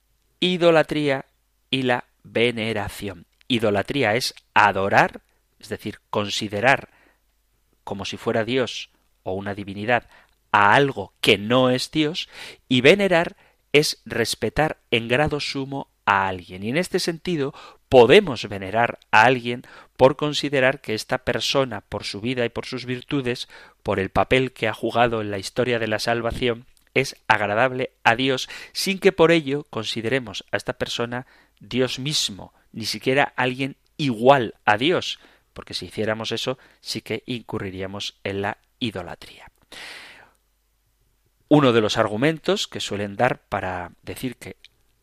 idolatría 0.40 1.27
y 1.70 1.83
la 1.83 2.05
veneración. 2.33 3.27
Idolatría 3.49 4.15
es 4.15 4.35
adorar, 4.55 5.23
es 5.59 5.69
decir, 5.69 6.01
considerar 6.11 6.91
como 7.85 8.05
si 8.05 8.17
fuera 8.17 8.45
Dios 8.45 8.91
o 9.23 9.33
una 9.33 9.55
divinidad 9.55 10.09
a 10.53 10.75
algo 10.75 11.12
que 11.21 11.39
no 11.39 11.71
es 11.71 11.91
Dios, 11.91 12.29
y 12.69 12.81
venerar 12.81 13.37
es 13.73 14.01
respetar 14.05 14.79
en 14.91 15.09
grado 15.09 15.41
sumo 15.41 15.89
a 16.05 16.29
alguien. 16.29 16.62
Y 16.62 16.71
en 16.71 16.77
este 16.79 16.99
sentido 16.99 17.53
podemos 17.89 18.49
venerar 18.49 18.99
a 19.11 19.25
alguien 19.25 19.62
por 19.97 20.17
considerar 20.17 20.81
que 20.81 20.95
esta 20.95 21.19
persona, 21.19 21.83
por 21.83 22.05
su 22.05 22.21
vida 22.21 22.45
y 22.45 22.49
por 22.49 22.67
sus 22.67 22.87
virtudes, 22.87 23.49
por 23.83 24.01
el 24.01 24.11
papel 24.11 24.53
que 24.53 24.69
ha 24.69 24.73
jugado 24.73 25.21
en 25.21 25.31
la 25.31 25.39
historia 25.39 25.79
de 25.79 25.89
la 25.89 25.99
salvación, 25.99 26.67
es 26.95 27.17
agradable 27.29 27.91
a 28.05 28.17
Dios 28.17 28.49
sin 28.73 28.99
que 28.99 29.12
por 29.12 29.31
ello 29.31 29.67
consideremos 29.69 30.45
a 30.51 30.57
esta 30.57 30.73
persona 30.73 31.27
Dios 31.61 31.99
mismo, 31.99 32.53
ni 32.73 32.85
siquiera 32.85 33.33
alguien 33.37 33.77
igual 33.97 34.55
a 34.64 34.77
Dios, 34.77 35.19
porque 35.53 35.75
si 35.75 35.87
hiciéramos 35.87 36.33
eso 36.33 36.59
sí 36.81 37.01
que 37.01 37.23
incurriríamos 37.27 38.19
en 38.25 38.42
la 38.42 38.59
idolatría. 38.79 39.51
Uno 41.49 41.73
de 41.73 41.81
los 41.81 41.97
argumentos 41.97 42.66
que 42.66 42.81
suelen 42.81 43.16
dar 43.16 43.40
para 43.49 43.92
decir 44.03 44.37
que 44.37 44.57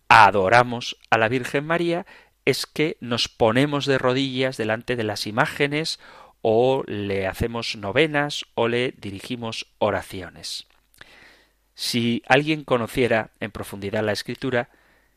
adoramos 0.09 0.97
a 1.09 1.17
la 1.17 1.29
Virgen 1.29 1.65
María 1.65 2.05
es 2.45 2.65
que 2.65 2.97
nos 2.99 3.29
ponemos 3.29 3.85
de 3.85 3.97
rodillas 3.97 4.57
delante 4.57 4.95
de 4.95 5.03
las 5.03 5.25
imágenes 5.25 5.99
o 6.41 6.83
le 6.85 7.25
hacemos 7.27 7.77
novenas 7.77 8.45
o 8.55 8.67
le 8.67 8.93
dirigimos 8.97 9.73
oraciones. 9.79 10.67
Si 11.73 12.21
alguien 12.27 12.65
conociera 12.65 13.31
en 13.39 13.51
profundidad 13.51 14.03
la 14.03 14.11
escritura, 14.11 14.69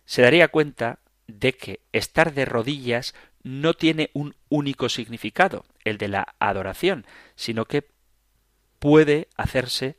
se 0.04 0.22
daría 0.22 0.48
cuenta 0.48 1.00
de 1.26 1.52
que 1.54 1.80
estar 1.92 2.34
de 2.34 2.44
rodillas 2.44 3.14
no 3.42 3.74
tiene 3.74 4.10
un 4.12 4.34
único 4.48 4.88
significado, 4.88 5.64
el 5.84 5.98
de 5.98 6.08
la 6.08 6.34
adoración, 6.38 7.06
sino 7.36 7.64
que 7.66 7.88
puede 8.78 9.28
hacerse 9.36 9.96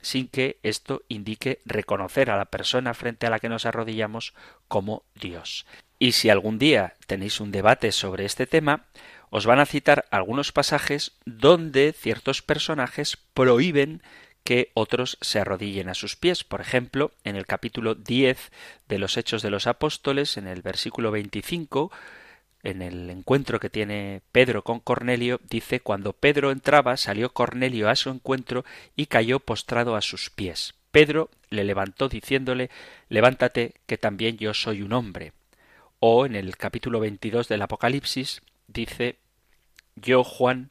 sin 0.00 0.28
que 0.28 0.58
esto 0.62 1.02
indique 1.08 1.60
reconocer 1.64 2.30
a 2.30 2.36
la 2.36 2.44
persona 2.44 2.94
frente 2.94 3.26
a 3.26 3.30
la 3.30 3.40
que 3.40 3.48
nos 3.48 3.66
arrodillamos 3.66 4.34
como 4.68 5.02
Dios. 5.14 5.66
Y 5.98 6.12
si 6.12 6.28
algún 6.28 6.58
día 6.58 6.94
tenéis 7.06 7.40
un 7.40 7.50
debate 7.50 7.90
sobre 7.90 8.24
este 8.24 8.46
tema, 8.46 8.84
os 9.30 9.46
van 9.46 9.58
a 9.58 9.66
citar 9.66 10.04
algunos 10.10 10.52
pasajes 10.52 11.12
donde 11.24 11.92
ciertos 11.92 12.42
personajes 12.42 13.16
prohíben 13.16 14.02
que 14.44 14.70
otros 14.74 15.18
se 15.22 15.40
arrodillen 15.40 15.88
a 15.88 15.94
sus 15.94 16.16
pies. 16.16 16.44
Por 16.44 16.60
ejemplo, 16.60 17.10
en 17.24 17.34
el 17.34 17.46
capítulo 17.46 17.94
10 17.94 18.52
de 18.88 18.98
los 18.98 19.16
Hechos 19.16 19.42
de 19.42 19.50
los 19.50 19.66
Apóstoles, 19.66 20.36
en 20.36 20.46
el 20.46 20.62
versículo 20.62 21.10
25, 21.10 21.90
en 22.62 22.82
el 22.82 23.10
encuentro 23.10 23.58
que 23.58 23.70
tiene 23.70 24.22
Pedro 24.32 24.62
con 24.62 24.80
Cornelio, 24.80 25.40
dice, 25.48 25.80
cuando 25.80 26.12
Pedro 26.12 26.50
entraba, 26.50 26.96
salió 26.96 27.32
Cornelio 27.32 27.88
a 27.88 27.96
su 27.96 28.10
encuentro 28.10 28.64
y 28.96 29.06
cayó 29.06 29.40
postrado 29.40 29.96
a 29.96 30.02
sus 30.02 30.30
pies. 30.30 30.74
Pedro 30.90 31.30
le 31.50 31.64
levantó 31.64 32.08
diciéndole, 32.08 32.70
levántate, 33.08 33.74
que 33.86 33.98
también 33.98 34.36
yo 34.36 34.54
soy 34.54 34.82
un 34.82 34.92
hombre. 34.92 35.32
O 36.00 36.26
en 36.26 36.36
el 36.36 36.56
capítulo 36.56 37.00
22 37.00 37.48
del 37.48 37.62
Apocalipsis 37.62 38.42
dice, 38.68 39.16
yo, 39.96 40.22
Juan, 40.22 40.68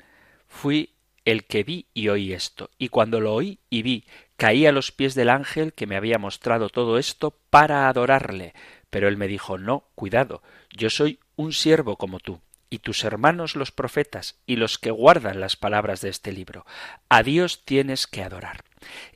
fui 0.48 0.93
el 1.26 1.46
que 1.46 1.64
vi 1.64 1.88
y 1.94 2.10
oí 2.10 2.34
esto. 2.34 2.70
Y 2.78 2.90
cuando 2.90 3.20
lo 3.20 3.34
oí 3.34 3.60
y 3.70 3.82
vi, 3.82 4.06
caí 4.38 4.66
a 4.66 4.72
los 4.72 4.92
pies 4.92 5.16
del 5.16 5.30
ángel 5.30 5.74
que 5.74 5.88
me 5.88 5.96
había 5.96 6.18
mostrado 6.18 6.70
todo 6.70 6.98
esto 6.98 7.38
para 7.50 7.88
adorarle. 7.88 8.54
Pero 8.90 9.08
él 9.08 9.18
me 9.18 9.28
dijo, 9.28 9.58
no, 9.58 9.86
cuidado, 9.96 10.42
yo 10.72 10.90
soy 10.90 11.20
un 11.36 11.54
siervo 11.54 11.98
como 11.98 12.20
tú, 12.20 12.42
y 12.70 12.80
tus 12.80 13.04
hermanos 13.04 13.56
los 13.56 13.72
profetas, 13.72 14.40
y 14.46 14.56
los 14.56 14.80
que 14.80 14.92
guardan 14.92 15.40
las 15.40 15.56
palabras 15.56 16.02
de 16.02 16.10
este 16.10 16.32
libro. 16.32 16.66
A 17.10 17.24
Dios 17.24 17.66
tienes 17.66 18.08
que 18.08 18.24
adorar. 18.24 18.64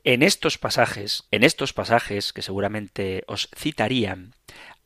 En 0.04 0.22
estos 0.22 0.58
pasajes, 0.58 1.24
en 1.30 1.44
estos 1.44 1.72
pasajes 1.72 2.32
que 2.32 2.42
seguramente 2.42 3.24
os 3.26 3.48
citarían, 3.56 4.34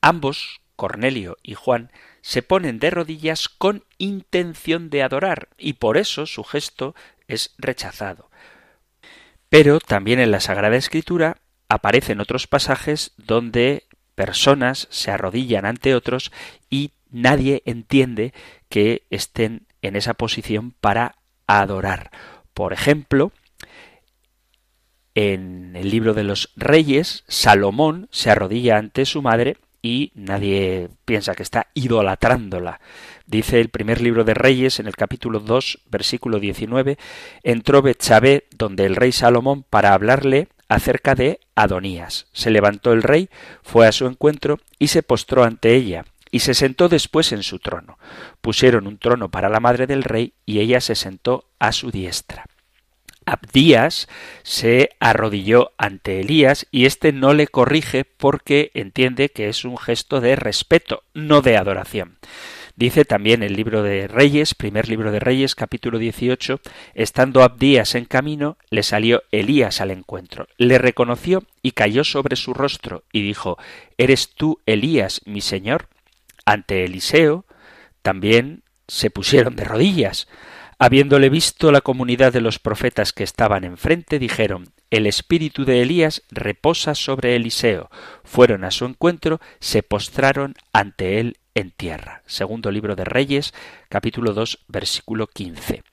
ambos, 0.00 0.61
Cornelio 0.82 1.38
y 1.44 1.54
Juan, 1.54 1.92
se 2.22 2.42
ponen 2.42 2.80
de 2.80 2.90
rodillas 2.90 3.48
con 3.48 3.84
intención 3.98 4.90
de 4.90 5.04
adorar, 5.04 5.48
y 5.56 5.74
por 5.74 5.96
eso 5.96 6.26
su 6.26 6.42
gesto 6.42 6.96
es 7.28 7.54
rechazado. 7.56 8.30
Pero 9.48 9.78
también 9.78 10.18
en 10.18 10.32
la 10.32 10.40
Sagrada 10.40 10.74
Escritura 10.74 11.36
aparecen 11.68 12.18
otros 12.18 12.48
pasajes 12.48 13.12
donde 13.16 13.84
personas 14.16 14.88
se 14.90 15.12
arrodillan 15.12 15.66
ante 15.66 15.94
otros 15.94 16.32
y 16.68 16.90
nadie 17.12 17.62
entiende 17.64 18.34
que 18.68 19.06
estén 19.08 19.68
en 19.82 19.94
esa 19.94 20.14
posición 20.14 20.74
para 20.80 21.14
adorar. 21.46 22.10
Por 22.54 22.72
ejemplo, 22.72 23.30
en 25.14 25.76
el 25.76 25.90
libro 25.90 26.12
de 26.12 26.24
los 26.24 26.50
reyes, 26.56 27.22
Salomón 27.28 28.08
se 28.10 28.32
arrodilla 28.32 28.78
ante 28.78 29.06
su 29.06 29.22
madre 29.22 29.58
y 29.82 30.12
nadie 30.14 30.88
piensa 31.04 31.34
que 31.34 31.42
está 31.42 31.66
idolatrándola. 31.74 32.80
Dice 33.26 33.60
el 33.60 33.68
primer 33.68 34.00
libro 34.00 34.24
de 34.24 34.34
Reyes 34.34 34.78
en 34.78 34.86
el 34.86 34.94
capítulo 34.94 35.40
2, 35.40 35.80
versículo 35.90 36.38
19, 36.38 36.96
entró 37.42 37.82
Betsabé 37.82 38.44
donde 38.56 38.86
el 38.86 38.96
rey 38.96 39.10
Salomón 39.10 39.64
para 39.68 39.92
hablarle 39.92 40.48
acerca 40.68 41.14
de 41.14 41.40
Adonías. 41.56 42.26
Se 42.32 42.50
levantó 42.50 42.92
el 42.92 43.02
rey, 43.02 43.28
fue 43.62 43.86
a 43.86 43.92
su 43.92 44.06
encuentro 44.06 44.60
y 44.78 44.88
se 44.88 45.02
postró 45.02 45.44
ante 45.44 45.74
ella, 45.74 46.04
y 46.30 46.40
se 46.40 46.54
sentó 46.54 46.88
después 46.88 47.32
en 47.32 47.42
su 47.42 47.58
trono. 47.58 47.98
Pusieron 48.40 48.86
un 48.86 48.98
trono 48.98 49.30
para 49.30 49.48
la 49.48 49.60
madre 49.60 49.86
del 49.86 50.04
rey 50.04 50.32
y 50.46 50.60
ella 50.60 50.80
se 50.80 50.94
sentó 50.94 51.48
a 51.58 51.72
su 51.72 51.90
diestra. 51.90 52.46
Abdías 53.26 54.08
se 54.42 54.90
arrodilló 55.00 55.72
ante 55.78 56.20
Elías 56.20 56.66
y 56.70 56.86
éste 56.86 57.12
no 57.12 57.34
le 57.34 57.46
corrige 57.46 58.04
porque 58.04 58.70
entiende 58.74 59.28
que 59.30 59.48
es 59.48 59.64
un 59.64 59.78
gesto 59.78 60.20
de 60.20 60.36
respeto, 60.36 61.02
no 61.14 61.42
de 61.42 61.56
adoración. 61.56 62.18
Dice 62.74 63.04
también 63.04 63.42
el 63.42 63.54
libro 63.54 63.82
de 63.82 64.08
Reyes, 64.08 64.54
primer 64.54 64.88
libro 64.88 65.12
de 65.12 65.20
Reyes, 65.20 65.54
capítulo 65.54 65.98
18, 65.98 66.60
estando 66.94 67.42
Abdías 67.42 67.94
en 67.94 68.06
camino, 68.06 68.56
le 68.70 68.82
salió 68.82 69.22
Elías 69.30 69.82
al 69.82 69.90
encuentro, 69.90 70.48
le 70.56 70.78
reconoció 70.78 71.44
y 71.60 71.72
cayó 71.72 72.02
sobre 72.02 72.34
su 72.36 72.54
rostro 72.54 73.04
y 73.12 73.22
dijo, 73.22 73.58
¿Eres 73.98 74.30
tú 74.34 74.60
Elías, 74.64 75.20
mi 75.26 75.42
señor? 75.42 75.88
Ante 76.46 76.84
Eliseo 76.84 77.44
también 78.00 78.62
se 78.88 79.10
pusieron 79.10 79.54
de 79.54 79.64
rodillas. 79.64 80.28
Habiéndole 80.84 81.28
visto 81.28 81.70
la 81.70 81.80
comunidad 81.80 82.32
de 82.32 82.40
los 82.40 82.58
profetas 82.58 83.12
que 83.12 83.22
estaban 83.22 83.62
enfrente, 83.62 84.18
dijeron 84.18 84.72
El 84.90 85.06
espíritu 85.06 85.64
de 85.64 85.80
Elías 85.80 86.24
reposa 86.28 86.96
sobre 86.96 87.36
Eliseo. 87.36 87.88
Fueron 88.24 88.64
a 88.64 88.72
su 88.72 88.84
encuentro, 88.84 89.40
se 89.60 89.84
postraron 89.84 90.56
ante 90.72 91.20
él 91.20 91.36
en 91.54 91.70
tierra. 91.70 92.24
Segundo 92.26 92.72
libro 92.72 92.96
de 92.96 93.04
Reyes, 93.04 93.54
capítulo 93.88 94.32
2, 94.32 94.64
versículo 94.66 95.28
15. 95.28 95.84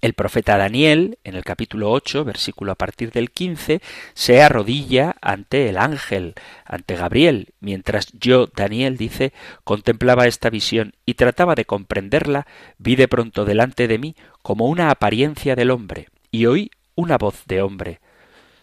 El 0.00 0.14
profeta 0.14 0.56
Daniel, 0.56 1.18
en 1.24 1.34
el 1.34 1.44
capítulo 1.44 1.90
8, 1.90 2.24
versículo 2.24 2.72
a 2.72 2.74
partir 2.74 3.12
del 3.12 3.30
15, 3.30 3.82
se 4.14 4.42
arrodilla 4.42 5.16
ante 5.20 5.68
el 5.68 5.76
ángel, 5.76 6.34
ante 6.64 6.96
Gabriel, 6.96 7.48
mientras 7.60 8.10
yo, 8.12 8.46
Daniel, 8.46 8.96
dice, 8.96 9.34
contemplaba 9.62 10.26
esta 10.26 10.48
visión 10.48 10.94
y 11.04 11.14
trataba 11.14 11.54
de 11.54 11.66
comprenderla, 11.66 12.46
vi 12.78 12.96
de 12.96 13.08
pronto 13.08 13.44
delante 13.44 13.88
de 13.88 13.98
mí 13.98 14.16
como 14.40 14.66
una 14.66 14.90
apariencia 14.90 15.54
del 15.54 15.70
hombre, 15.70 16.08
y 16.30 16.46
oí 16.46 16.70
una 16.94 17.18
voz 17.18 17.42
de 17.44 17.60
hombre 17.60 18.00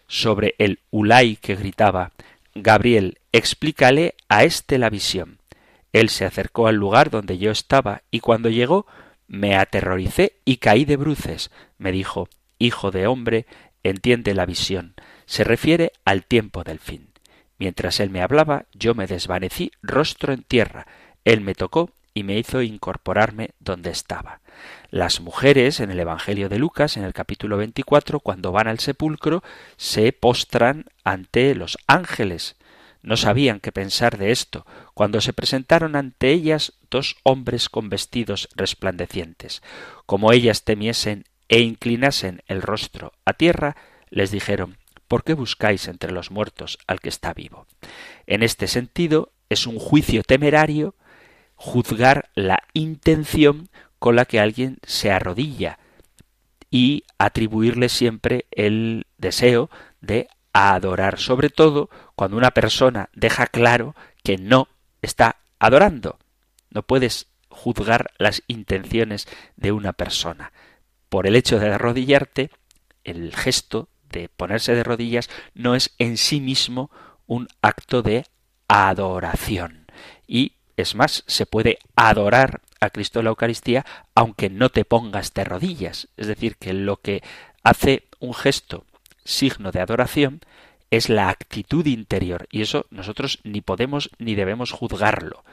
sobre 0.07 0.55
el 0.57 0.79
Ulay 0.89 1.35
que 1.35 1.55
gritaba, 1.55 2.13
Gabriel, 2.55 3.19
explícale 3.31 4.15
a 4.27 4.43
éste 4.43 4.79
la 4.79 4.89
visión. 4.89 5.37
Él 5.93 6.09
se 6.09 6.25
acercó 6.25 6.67
al 6.67 6.77
lugar 6.77 7.11
donde 7.11 7.37
yo 7.37 7.51
estaba, 7.51 8.01
y 8.09 8.21
cuando 8.21 8.49
llegó 8.49 8.87
me 9.27 9.55
aterroricé 9.55 10.39
y 10.45 10.57
caí 10.57 10.85
de 10.85 10.97
bruces. 10.97 11.51
Me 11.77 11.91
dijo 11.91 12.29
Hijo 12.59 12.91
de 12.91 13.07
hombre, 13.07 13.45
entiende 13.83 14.33
la 14.33 14.45
visión. 14.45 14.95
Se 15.25 15.43
refiere 15.43 15.91
al 16.05 16.25
tiempo 16.25 16.63
del 16.63 16.79
fin. 16.79 17.09
Mientras 17.59 17.99
él 17.99 18.09
me 18.09 18.21
hablaba, 18.21 18.65
yo 18.73 18.95
me 18.95 19.07
desvanecí 19.07 19.71
rostro 19.81 20.33
en 20.33 20.43
tierra. 20.43 20.87
Él 21.25 21.41
me 21.41 21.55
tocó 21.55 21.91
y 22.13 22.23
me 22.23 22.37
hizo 22.37 22.61
incorporarme 22.61 23.51
donde 23.59 23.91
estaba. 23.91 24.41
Las 24.89 25.21
mujeres 25.21 25.79
en 25.79 25.91
el 25.91 25.99
Evangelio 25.99 26.49
de 26.49 26.57
Lucas, 26.57 26.97
en 26.97 27.03
el 27.03 27.13
capítulo 27.13 27.57
24, 27.57 28.19
cuando 28.19 28.51
van 28.51 28.67
al 28.67 28.79
sepulcro, 28.79 29.43
se 29.75 30.13
postran 30.13 30.85
ante 31.03 31.53
los 31.53 31.77
ángeles. 31.85 32.55
No 33.01 33.17
sabían 33.17 33.59
qué 33.59 33.71
pensar 33.71 34.17
de 34.17 34.31
esto, 34.31 34.65
cuando 34.93 35.21
se 35.21 35.33
presentaron 35.33 35.95
ante 35.95 36.31
ellas 36.31 36.73
dos 36.89 37.17
hombres 37.23 37.69
con 37.69 37.89
vestidos 37.89 38.49
resplandecientes. 38.55 39.61
Como 40.05 40.31
ellas 40.31 40.63
temiesen 40.63 41.25
e 41.49 41.59
inclinasen 41.59 42.41
el 42.47 42.61
rostro 42.61 43.13
a 43.25 43.33
tierra, 43.33 43.75
les 44.09 44.31
dijeron 44.31 44.77
¿Por 45.07 45.23
qué 45.23 45.33
buscáis 45.33 45.87
entre 45.87 46.11
los 46.11 46.31
muertos 46.31 46.79
al 46.85 46.99
que 46.99 47.09
está 47.09 47.33
vivo? 47.33 47.65
En 48.25 48.43
este 48.43 48.67
sentido, 48.67 49.31
es 49.49 49.65
un 49.65 49.79
juicio 49.79 50.23
temerario 50.23 50.95
juzgar 51.55 52.29
la 52.35 52.59
intención 52.73 53.69
con 53.99 54.15
la 54.15 54.25
que 54.25 54.39
alguien 54.39 54.77
se 54.83 55.11
arrodilla 55.11 55.79
y 56.69 57.03
atribuirle 57.17 57.89
siempre 57.89 58.45
el 58.51 59.07
deseo 59.17 59.69
de 60.01 60.27
a 60.57 60.73
adorar, 60.73 61.19
sobre 61.19 61.51
todo 61.51 61.91
cuando 62.15 62.35
una 62.35 62.49
persona 62.49 63.09
deja 63.13 63.45
claro 63.45 63.95
que 64.23 64.37
no 64.39 64.67
está 65.03 65.35
adorando. 65.59 66.17
No 66.71 66.81
puedes 66.81 67.27
juzgar 67.47 68.09
las 68.17 68.41
intenciones 68.47 69.27
de 69.55 69.71
una 69.71 69.93
persona. 69.93 70.51
Por 71.09 71.27
el 71.27 71.35
hecho 71.35 71.59
de 71.59 71.71
arrodillarte, 71.71 72.49
el 73.03 73.35
gesto 73.35 73.87
de 74.09 74.29
ponerse 74.29 74.73
de 74.73 74.83
rodillas 74.83 75.29
no 75.53 75.75
es 75.75 75.93
en 75.99 76.17
sí 76.17 76.41
mismo 76.41 76.89
un 77.27 77.47
acto 77.61 78.01
de 78.01 78.25
adoración. 78.67 79.85
Y 80.25 80.53
es 80.75 80.95
más, 80.95 81.23
se 81.27 81.45
puede 81.45 81.77
adorar 81.95 82.61
a 82.79 82.89
Cristo 82.89 83.19
en 83.19 83.25
la 83.25 83.29
Eucaristía 83.29 83.85
aunque 84.15 84.49
no 84.49 84.69
te 84.69 84.85
pongas 84.85 85.35
de 85.35 85.43
rodillas. 85.43 86.07
Es 86.17 86.25
decir, 86.25 86.55
que 86.55 86.73
lo 86.73 86.97
que 86.97 87.21
hace 87.61 88.07
un 88.19 88.33
gesto 88.33 88.86
signo 89.27 89.71
de 89.71 89.81
adoración 89.81 90.41
es 90.89 91.09
la 91.09 91.29
actitud 91.29 91.85
interior 91.85 92.47
y 92.49 92.61
eso 92.61 92.85
nosotros 92.89 93.39
ni 93.43 93.61
podemos 93.61 94.09
ni 94.17 94.35
debemos 94.35 94.71
juzgarlo. 94.71 95.43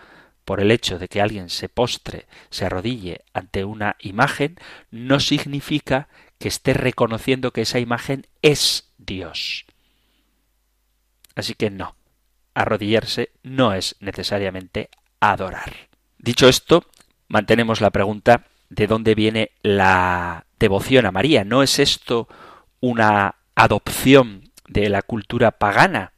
Por 0.44 0.60
el 0.60 0.70
hecho 0.70 0.98
de 0.98 1.08
que 1.08 1.20
alguien 1.20 1.48
se 1.48 1.68
postre, 1.68 2.26
se 2.50 2.66
arrodille 2.66 3.22
ante 3.32 3.64
una 3.64 3.96
imagen, 3.98 4.56
no 4.90 5.18
significa 5.18 6.08
que 6.38 6.48
esté 6.48 6.74
reconociendo 6.74 7.50
que 7.50 7.62
esa 7.62 7.78
imagen 7.78 8.26
es 8.42 8.92
Dios. 8.98 9.64
Así 11.34 11.54
que 11.54 11.70
no, 11.70 11.96
arrodillarse 12.52 13.30
no 13.42 13.72
es 13.72 13.96
necesariamente 14.00 14.90
adorar. 15.18 15.88
Dicho 16.18 16.46
esto, 16.46 16.84
mantenemos 17.26 17.80
la 17.80 17.90
pregunta 17.90 18.44
de 18.68 18.86
dónde 18.86 19.14
viene 19.14 19.50
la 19.62 20.46
devoción 20.58 21.06
a 21.06 21.12
María. 21.12 21.44
¿No 21.44 21.62
es 21.62 21.78
esto 21.78 22.28
una 22.80 23.36
adopción 23.54 24.50
de 24.68 24.88
la 24.88 25.02
cultura 25.02 25.52
pagana 25.52 26.12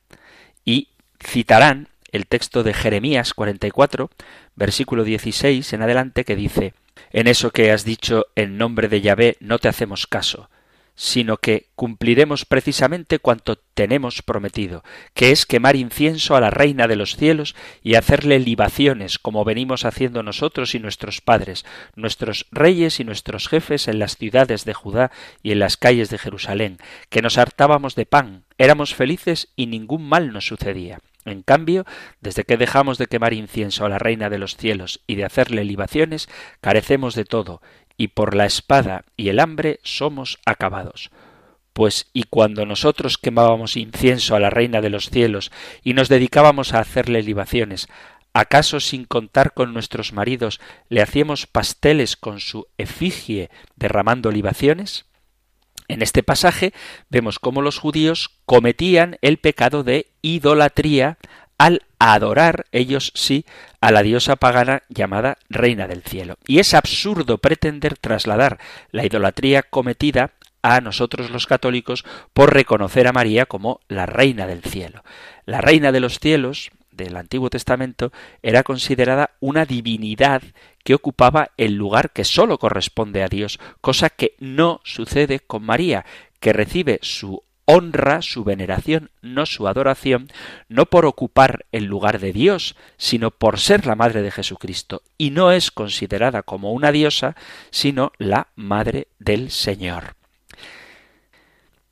y 0.64 0.88
citarán 1.20 1.88
el 2.12 2.26
texto 2.26 2.62
de 2.62 2.74
Jeremías 2.74 3.34
44, 3.34 4.10
versículo 4.54 5.04
16 5.04 5.72
en 5.72 5.82
adelante, 5.82 6.24
que 6.24 6.36
dice, 6.36 6.74
En 7.12 7.26
eso 7.26 7.50
que 7.50 7.72
has 7.72 7.84
dicho 7.84 8.26
en 8.34 8.56
nombre 8.56 8.88
de 8.88 9.00
Yahvé 9.00 9.36
no 9.40 9.58
te 9.58 9.68
hacemos 9.68 10.06
caso, 10.06 10.48
sino 10.96 11.36
que 11.36 11.68
cumpliremos 11.74 12.44
precisamente 12.46 13.18
cuanto 13.18 13.56
tenemos 13.74 14.22
prometido, 14.22 14.82
que 15.14 15.30
es 15.30 15.46
quemar 15.46 15.76
incienso 15.76 16.34
a 16.34 16.40
la 16.40 16.50
Reina 16.50 16.88
de 16.88 16.96
los 16.96 17.16
cielos 17.16 17.54
y 17.82 17.94
hacerle 17.94 18.40
libaciones, 18.40 19.18
como 19.18 19.44
venimos 19.44 19.84
haciendo 19.84 20.22
nosotros 20.22 20.74
y 20.74 20.80
nuestros 20.80 21.20
padres, 21.20 21.64
nuestros 21.94 22.46
reyes 22.50 22.98
y 22.98 23.04
nuestros 23.04 23.48
jefes 23.48 23.86
en 23.88 23.98
las 23.98 24.16
ciudades 24.16 24.64
de 24.64 24.74
Judá 24.74 25.12
y 25.42 25.52
en 25.52 25.58
las 25.58 25.76
calles 25.76 26.08
de 26.08 26.18
Jerusalén, 26.18 26.78
que 27.10 27.22
nos 27.22 27.38
hartábamos 27.38 27.94
de 27.94 28.06
pan, 28.06 28.44
éramos 28.58 28.94
felices 28.94 29.52
y 29.54 29.66
ningún 29.66 30.08
mal 30.08 30.32
nos 30.32 30.46
sucedía. 30.46 30.98
En 31.26 31.42
cambio, 31.42 31.84
desde 32.20 32.44
que 32.44 32.56
dejamos 32.56 32.98
de 32.98 33.08
quemar 33.08 33.34
incienso 33.34 33.84
a 33.84 33.88
la 33.88 33.98
Reina 33.98 34.30
de 34.30 34.38
los 34.38 34.56
cielos 34.56 35.00
y 35.08 35.16
de 35.16 35.24
hacerle 35.24 35.64
libaciones, 35.64 36.28
carecemos 36.60 37.16
de 37.16 37.24
todo, 37.24 37.60
y 37.96 38.08
por 38.08 38.34
la 38.34 38.46
espada 38.46 39.04
y 39.16 39.28
el 39.28 39.40
hambre 39.40 39.80
somos 39.82 40.38
acabados. 40.44 41.10
Pues 41.72 42.08
y 42.12 42.24
cuando 42.24 42.64
nosotros 42.64 43.18
quemábamos 43.18 43.76
incienso 43.76 44.34
a 44.34 44.40
la 44.40 44.50
Reina 44.50 44.80
de 44.80 44.90
los 44.90 45.10
cielos 45.10 45.52
y 45.82 45.92
nos 45.92 46.08
dedicábamos 46.08 46.72
a 46.72 46.80
hacerle 46.80 47.22
libaciones, 47.22 47.88
¿acaso 48.32 48.80
sin 48.80 49.04
contar 49.04 49.52
con 49.52 49.74
nuestros 49.74 50.12
maridos 50.12 50.60
le 50.88 51.02
hacíamos 51.02 51.46
pasteles 51.46 52.16
con 52.16 52.40
su 52.40 52.66
efigie 52.78 53.50
derramando 53.76 54.30
libaciones? 54.30 55.06
En 55.88 56.02
este 56.02 56.22
pasaje 56.22 56.72
vemos 57.10 57.38
cómo 57.38 57.62
los 57.62 57.78
judíos 57.78 58.30
cometían 58.44 59.18
el 59.20 59.38
pecado 59.38 59.84
de 59.84 60.10
idolatría 60.22 61.18
al 61.58 61.82
adorar, 61.98 62.66
ellos 62.72 63.12
sí, 63.14 63.44
a 63.80 63.90
la 63.90 64.02
diosa 64.02 64.36
pagana 64.36 64.82
llamada 64.88 65.38
Reina 65.48 65.86
del 65.86 66.02
Cielo. 66.02 66.36
Y 66.46 66.58
es 66.58 66.74
absurdo 66.74 67.38
pretender 67.38 67.96
trasladar 67.96 68.58
la 68.90 69.04
idolatría 69.04 69.62
cometida 69.62 70.32
a 70.62 70.80
nosotros 70.80 71.30
los 71.30 71.46
católicos 71.46 72.04
por 72.32 72.52
reconocer 72.52 73.06
a 73.06 73.12
María 73.12 73.46
como 73.46 73.80
la 73.88 74.06
Reina 74.06 74.46
del 74.46 74.62
Cielo. 74.62 75.04
La 75.44 75.60
Reina 75.60 75.92
de 75.92 76.00
los 76.00 76.18
Cielos 76.18 76.70
del 76.90 77.16
Antiguo 77.16 77.50
Testamento 77.50 78.10
era 78.42 78.62
considerada 78.62 79.30
una 79.40 79.64
divinidad 79.64 80.42
que 80.82 80.94
ocupaba 80.94 81.50
el 81.56 81.74
lugar 81.74 82.10
que 82.10 82.24
sólo 82.24 82.58
corresponde 82.58 83.22
a 83.22 83.28
Dios, 83.28 83.60
cosa 83.80 84.10
que 84.10 84.34
no 84.38 84.80
sucede 84.84 85.40
con 85.40 85.62
María, 85.62 86.04
que 86.40 86.52
recibe 86.52 86.98
su 87.02 87.42
honra, 87.66 88.22
su 88.22 88.44
veneración, 88.44 89.10
no 89.20 89.44
su 89.44 89.68
adoración, 89.68 90.28
no 90.68 90.86
por 90.86 91.04
ocupar 91.04 91.66
el 91.72 91.84
lugar 91.84 92.20
de 92.20 92.32
Dios, 92.32 92.76
sino 92.96 93.30
por 93.30 93.58
ser 93.58 93.86
la 93.86 93.96
madre 93.96 94.22
de 94.22 94.30
Jesucristo, 94.30 95.02
y 95.18 95.30
no 95.30 95.52
es 95.52 95.70
considerada 95.70 96.42
como 96.42 96.72
una 96.72 96.92
diosa, 96.92 97.36
sino 97.70 98.12
la 98.18 98.48
madre 98.54 99.08
del 99.18 99.50
Señor. 99.50 100.14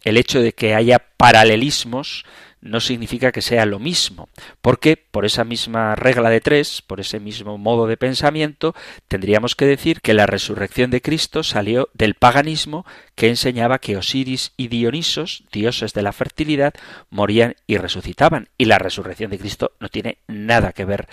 El 0.02 0.16
hecho 0.16 0.40
de 0.40 0.52
que 0.52 0.74
haya 0.74 0.98
paralelismos 1.16 2.24
no 2.64 2.80
significa 2.80 3.30
que 3.30 3.42
sea 3.42 3.66
lo 3.66 3.78
mismo, 3.78 4.28
porque 4.62 4.96
por 4.96 5.26
esa 5.26 5.44
misma 5.44 5.94
regla 5.94 6.30
de 6.30 6.40
tres, 6.40 6.80
por 6.80 6.98
ese 6.98 7.20
mismo 7.20 7.58
modo 7.58 7.86
de 7.86 7.98
pensamiento, 7.98 8.74
tendríamos 9.06 9.54
que 9.54 9.66
decir 9.66 10.00
que 10.00 10.14
la 10.14 10.26
resurrección 10.26 10.90
de 10.90 11.02
Cristo 11.02 11.42
salió 11.42 11.90
del 11.92 12.14
paganismo 12.14 12.86
que 13.14 13.28
enseñaba 13.28 13.78
que 13.78 13.98
Osiris 13.98 14.52
y 14.56 14.68
Dionisos, 14.68 15.44
dioses 15.52 15.92
de 15.92 16.02
la 16.02 16.12
fertilidad, 16.12 16.72
morían 17.10 17.54
y 17.66 17.76
resucitaban, 17.76 18.48
y 18.56 18.64
la 18.64 18.78
resurrección 18.78 19.30
de 19.30 19.38
Cristo 19.38 19.72
no 19.78 19.90
tiene 19.90 20.18
nada 20.26 20.72
que 20.72 20.86
ver 20.86 21.06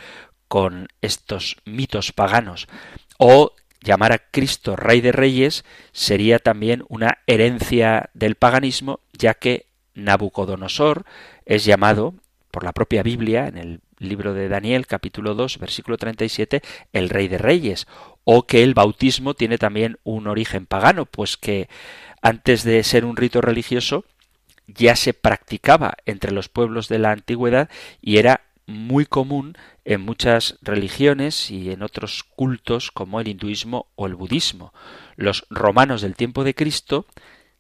con 0.48 0.88
estos 1.02 1.58
mitos 1.66 2.14
paganos. 2.14 2.70
O 3.18 3.54
llamar 3.82 4.14
a 4.14 4.20
Cristo 4.20 4.78
Rey 4.78 5.02
de 5.02 5.12
Reyes 5.12 5.66
sería 5.92 6.40
también 6.40 6.86
una 6.88 7.18
herencia 7.28 8.10
del 8.14 8.36
paganismo, 8.36 9.02
ya 9.12 9.34
que 9.34 9.66
Nabucodonosor 9.94 11.06
es 11.46 11.66
llamado 11.66 12.16
por 12.52 12.64
la 12.64 12.74
propia 12.74 13.04
Biblia, 13.04 13.48
en 13.48 13.58
el 13.58 13.82
libro 13.98 14.34
de 14.34 14.50
Daniel 14.50 14.88
capítulo 14.88 15.36
2 15.36 15.58
versículo 15.60 15.98
37, 15.98 16.62
el 16.92 17.10
rey 17.10 17.28
de 17.28 17.38
reyes, 17.38 17.88
o 18.24 18.46
que 18.46 18.64
el 18.64 18.74
bautismo 18.74 19.34
tiene 19.34 19.58
también 19.58 19.98
un 20.04 20.28
origen 20.28 20.66
pagano, 20.66 21.06
pues 21.06 21.38
que 21.38 21.70
antes 22.22 22.64
de 22.64 22.84
ser 22.84 23.06
un 23.06 23.16
rito 23.18 23.42
religioso 23.42 24.06
ya 24.68 24.96
se 24.96 25.14
practicaba 25.14 25.96
entre 26.06 26.32
los 26.32 26.50
pueblos 26.50 26.88
de 26.88 27.00
la 27.00 27.12
antigüedad 27.12 27.70
y 28.02 28.18
era 28.18 28.42
muy 28.68 29.06
común 29.06 29.58
en 29.86 30.02
muchas 30.02 30.58
religiones 30.62 31.52
y 31.52 31.72
en 31.72 31.84
otros 31.84 32.24
cultos 32.24 32.92
como 32.92 33.20
el 33.20 33.28
hinduismo 33.28 33.88
o 33.96 34.08
el 34.08 34.16
budismo. 34.16 34.74
Los 35.16 35.46
romanos 35.50 36.02
del 36.02 36.16
tiempo 36.16 36.44
de 36.44 36.54
Cristo 36.54 37.06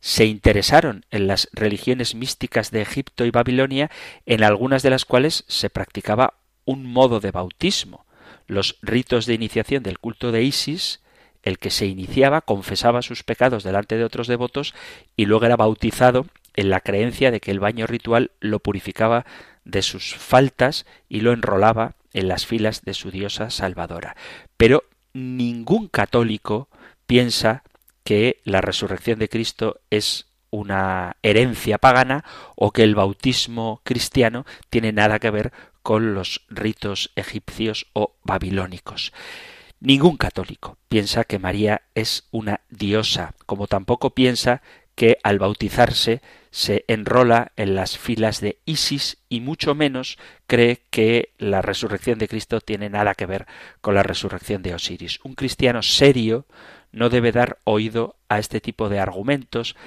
se 0.02 0.26
interesaron 0.26 1.06
en 1.12 1.28
las 1.28 1.48
religiones 1.54 2.16
místicas 2.16 2.72
de 2.72 2.82
Egipto 2.82 3.24
y 3.24 3.32
Babilonia, 3.32 3.90
en 4.26 4.44
algunas 4.44 4.84
de 4.84 4.90
las 4.90 5.06
cuales 5.06 5.46
se 5.48 5.70
practicaba 5.70 6.34
un 6.66 6.86
modo 6.86 7.20
de 7.20 7.32
bautismo. 7.32 8.06
Los 8.48 8.78
ritos 8.82 9.28
de 9.28 9.36
iniciación 9.36 9.84
del 9.84 10.00
culto 10.00 10.32
de 10.32 10.44
Isis, 10.44 11.02
el 11.44 11.60
que 11.60 11.70
se 11.70 11.86
iniciaba 11.86 12.42
confesaba 12.42 13.04
sus 13.04 13.24
pecados 13.24 13.64
delante 13.64 13.96
de 13.96 14.04
otros 14.04 14.28
devotos 14.28 14.74
y 15.16 15.26
luego 15.26 15.46
era 15.46 15.56
bautizado 15.56 16.26
en 16.56 16.70
la 16.70 16.82
creencia 16.82 17.32
de 17.32 17.40
que 17.40 17.52
el 17.52 17.60
baño 17.60 17.88
ritual 17.88 18.32
lo 18.40 18.60
purificaba 18.60 19.26
de 19.66 19.84
sus 19.84 20.16
faltas 20.16 20.86
y 21.10 21.22
lo 21.22 21.32
enrolaba 21.32 21.94
en 22.14 22.28
las 22.28 22.46
filas 22.46 22.82
de 22.82 22.94
su 22.96 23.12
diosa 23.12 23.52
salvadora. 23.52 24.16
Pero 24.58 24.84
ningún 25.14 25.88
católico 25.88 26.68
piensa 27.06 27.64
que 28.04 28.42
la 28.44 28.62
resurrección 28.62 29.20
de 29.20 29.30
Cristo 29.30 29.80
es 29.90 30.28
una 30.50 31.18
herencia 31.24 31.78
pagana 31.78 32.26
o 32.56 32.72
que 32.72 32.84
el 32.84 32.96
bautismo 32.96 33.82
cristiano 33.84 34.46
tiene 34.70 34.92
nada 34.92 35.20
que 35.20 35.32
ver 35.32 35.54
con 35.82 36.14
los 36.14 36.46
ritos 36.50 37.12
egipcios 37.16 37.88
o 37.94 38.16
babilónicos. 38.24 39.14
Ningún 39.80 40.18
católico 40.18 40.78
piensa 40.90 41.24
que 41.24 41.40
María 41.40 41.82
es 41.96 42.28
una 42.30 42.62
diosa, 42.70 43.34
como 43.48 43.66
tampoco 43.66 44.12
piensa 44.12 44.62
que 44.96 45.18
al 45.24 45.40
bautizarse 45.40 46.22
se 46.52 46.84
enrola 46.88 47.54
en 47.56 47.76
las 47.76 47.98
filas 47.98 48.42
de 48.42 48.60
Isis 48.66 49.18
y 49.30 49.40
mucho 49.40 49.74
menos 49.74 50.18
cree 50.48 50.82
que 50.90 51.34
la 51.38 51.62
resurrección 51.62 52.20
de 52.20 52.28
Cristo 52.28 52.60
tiene 52.60 52.90
nada 52.90 53.16
que 53.16 53.26
ver 53.26 53.48
con 53.80 53.96
la 53.96 54.04
resurrección 54.04 54.62
de 54.62 54.76
Osiris. 54.76 55.20
Un 55.24 55.34
cristiano 55.34 55.82
serio 55.82 56.46
no 56.92 57.10
debe 57.10 57.32
dar 57.32 57.58
oído 57.64 58.18
a 58.28 58.38
este 58.38 58.60
tipo 58.60 58.90
de 58.90 59.00
argumentos 59.00 59.78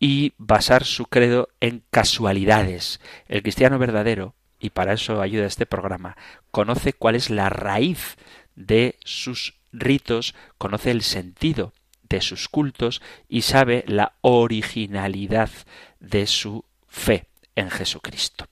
y 0.00 0.32
basar 0.38 0.84
su 0.84 1.06
credo 1.06 1.50
en 1.60 1.82
casualidades. 1.90 3.00
El 3.28 3.42
cristiano 3.42 3.78
verdadero, 3.78 4.34
y 4.58 4.70
para 4.70 4.94
eso 4.94 5.20
ayuda 5.20 5.46
este 5.46 5.66
programa, 5.66 6.16
conoce 6.50 6.94
cuál 6.94 7.16
es 7.16 7.28
la 7.28 7.50
raíz 7.50 8.16
de 8.56 8.96
sus 9.04 9.54
ritos, 9.72 10.34
conoce 10.56 10.90
el 10.90 11.02
sentido 11.02 11.74
de 12.14 12.20
sus 12.20 12.48
cultos 12.48 13.02
y 13.28 13.42
sabe 13.42 13.84
la 13.88 14.12
originalidad 14.20 15.50
de 15.98 16.26
su 16.26 16.64
fe 16.86 17.26
en 17.56 17.70
Jesucristo. 17.70 18.46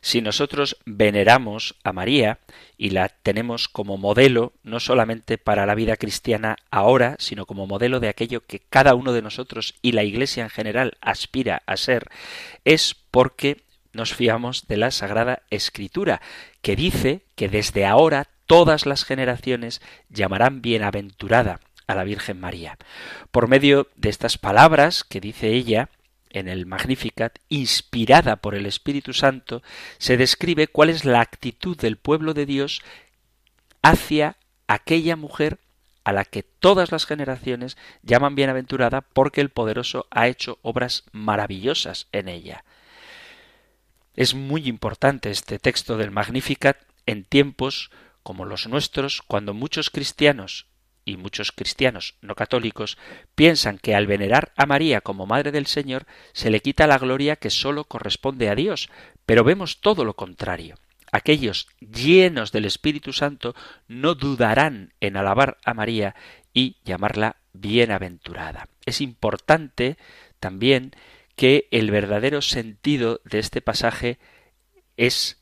Si 0.00 0.20
nosotros 0.20 0.78
veneramos 0.84 1.76
a 1.84 1.92
María 1.92 2.40
y 2.76 2.90
la 2.90 3.08
tenemos 3.08 3.68
como 3.68 3.98
modelo 3.98 4.54
no 4.62 4.80
solamente 4.80 5.38
para 5.38 5.66
la 5.66 5.76
vida 5.76 5.96
cristiana 5.96 6.56
ahora, 6.70 7.14
sino 7.18 7.46
como 7.46 7.66
modelo 7.66 8.00
de 8.00 8.08
aquello 8.08 8.40
que 8.40 8.58
cada 8.58 8.94
uno 8.94 9.12
de 9.12 9.22
nosotros 9.22 9.74
y 9.82 9.92
la 9.92 10.02
Iglesia 10.02 10.42
en 10.42 10.50
general 10.50 10.96
aspira 11.02 11.62
a 11.66 11.76
ser, 11.76 12.08
es 12.64 12.96
porque 13.12 13.62
nos 13.92 14.14
fiamos 14.14 14.66
de 14.66 14.78
la 14.78 14.90
Sagrada 14.90 15.42
Escritura, 15.50 16.22
que 16.62 16.74
dice 16.74 17.26
que 17.36 17.48
desde 17.48 17.84
ahora 17.84 18.28
todas 18.46 18.86
las 18.86 19.04
generaciones 19.04 19.82
llamarán 20.08 20.62
bienaventurada 20.62 21.60
a 21.92 21.94
la 21.94 22.04
Virgen 22.04 22.40
María. 22.40 22.78
Por 23.30 23.48
medio 23.48 23.88
de 23.96 24.08
estas 24.08 24.38
palabras 24.38 25.04
que 25.04 25.20
dice 25.20 25.48
ella, 25.48 25.88
en 26.30 26.48
el 26.48 26.66
Magnificat, 26.66 27.38
inspirada 27.48 28.36
por 28.36 28.54
el 28.54 28.66
Espíritu 28.66 29.12
Santo, 29.12 29.62
se 29.98 30.16
describe 30.16 30.66
cuál 30.66 30.90
es 30.90 31.04
la 31.04 31.20
actitud 31.20 31.76
del 31.76 31.96
pueblo 31.96 32.34
de 32.34 32.46
Dios 32.46 32.82
hacia 33.82 34.36
aquella 34.66 35.16
mujer 35.16 35.58
a 36.04 36.12
la 36.12 36.24
que 36.24 36.42
todas 36.42 36.90
las 36.90 37.06
generaciones 37.06 37.76
llaman 38.02 38.34
bienaventurada 38.34 39.02
porque 39.02 39.40
el 39.40 39.50
poderoso 39.50 40.06
ha 40.10 40.26
hecho 40.26 40.58
obras 40.62 41.04
maravillosas 41.12 42.08
en 42.12 42.28
ella. 42.28 42.64
Es 44.14 44.34
muy 44.34 44.68
importante 44.68 45.30
este 45.30 45.58
texto 45.58 45.96
del 45.96 46.10
Magnificat 46.10 46.78
en 47.06 47.24
tiempos 47.24 47.90
como 48.22 48.44
los 48.44 48.68
nuestros, 48.68 49.22
cuando 49.22 49.54
muchos 49.54 49.90
cristianos 49.90 50.66
y 51.04 51.16
muchos 51.16 51.52
cristianos 51.52 52.14
no 52.20 52.34
católicos 52.34 52.98
piensan 53.34 53.78
que 53.78 53.94
al 53.94 54.06
venerar 54.06 54.52
a 54.56 54.66
María 54.66 55.00
como 55.00 55.26
Madre 55.26 55.52
del 55.52 55.66
Señor 55.66 56.06
se 56.32 56.50
le 56.50 56.60
quita 56.60 56.86
la 56.86 56.98
gloria 56.98 57.36
que 57.36 57.50
sólo 57.50 57.84
corresponde 57.84 58.48
a 58.48 58.54
Dios, 58.54 58.88
pero 59.26 59.44
vemos 59.44 59.80
todo 59.80 60.04
lo 60.04 60.14
contrario. 60.14 60.76
aquellos 61.14 61.68
llenos 61.80 62.52
del 62.52 62.64
Espíritu 62.64 63.12
Santo 63.12 63.54
no 63.86 64.14
dudarán 64.14 64.94
en 65.00 65.18
alabar 65.18 65.58
a 65.62 65.74
María 65.74 66.14
y 66.54 66.76
llamarla 66.84 67.36
bienaventurada. 67.52 68.68
Es 68.86 69.02
importante 69.02 69.98
también 70.40 70.92
que 71.36 71.68
el 71.70 71.90
verdadero 71.90 72.40
sentido 72.40 73.20
de 73.24 73.40
este 73.40 73.60
pasaje 73.60 74.18
es 74.96 75.41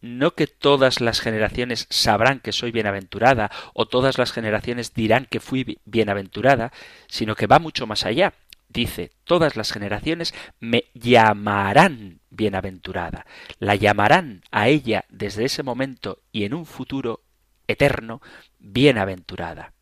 no 0.00 0.34
que 0.34 0.46
todas 0.46 1.00
las 1.00 1.20
generaciones 1.20 1.86
sabrán 1.90 2.40
que 2.40 2.52
soy 2.52 2.70
bienaventurada 2.70 3.50
o 3.74 3.86
todas 3.86 4.18
las 4.18 4.32
generaciones 4.32 4.94
dirán 4.94 5.26
que 5.26 5.40
fui 5.40 5.78
bienaventurada, 5.84 6.72
sino 7.06 7.34
que 7.34 7.46
va 7.46 7.58
mucho 7.58 7.86
más 7.86 8.04
allá. 8.04 8.34
Dice, 8.68 9.10
todas 9.24 9.56
las 9.56 9.72
generaciones 9.72 10.32
me 10.60 10.84
llamarán 10.94 12.20
bienaventurada. 12.30 13.26
La 13.58 13.74
llamarán 13.74 14.42
a 14.52 14.68
ella 14.68 15.04
desde 15.08 15.44
ese 15.44 15.64
momento 15.64 16.22
y 16.30 16.44
en 16.44 16.54
un 16.54 16.66
futuro 16.66 17.22
eterno 17.66 18.22
bienaventurada. 18.58 19.72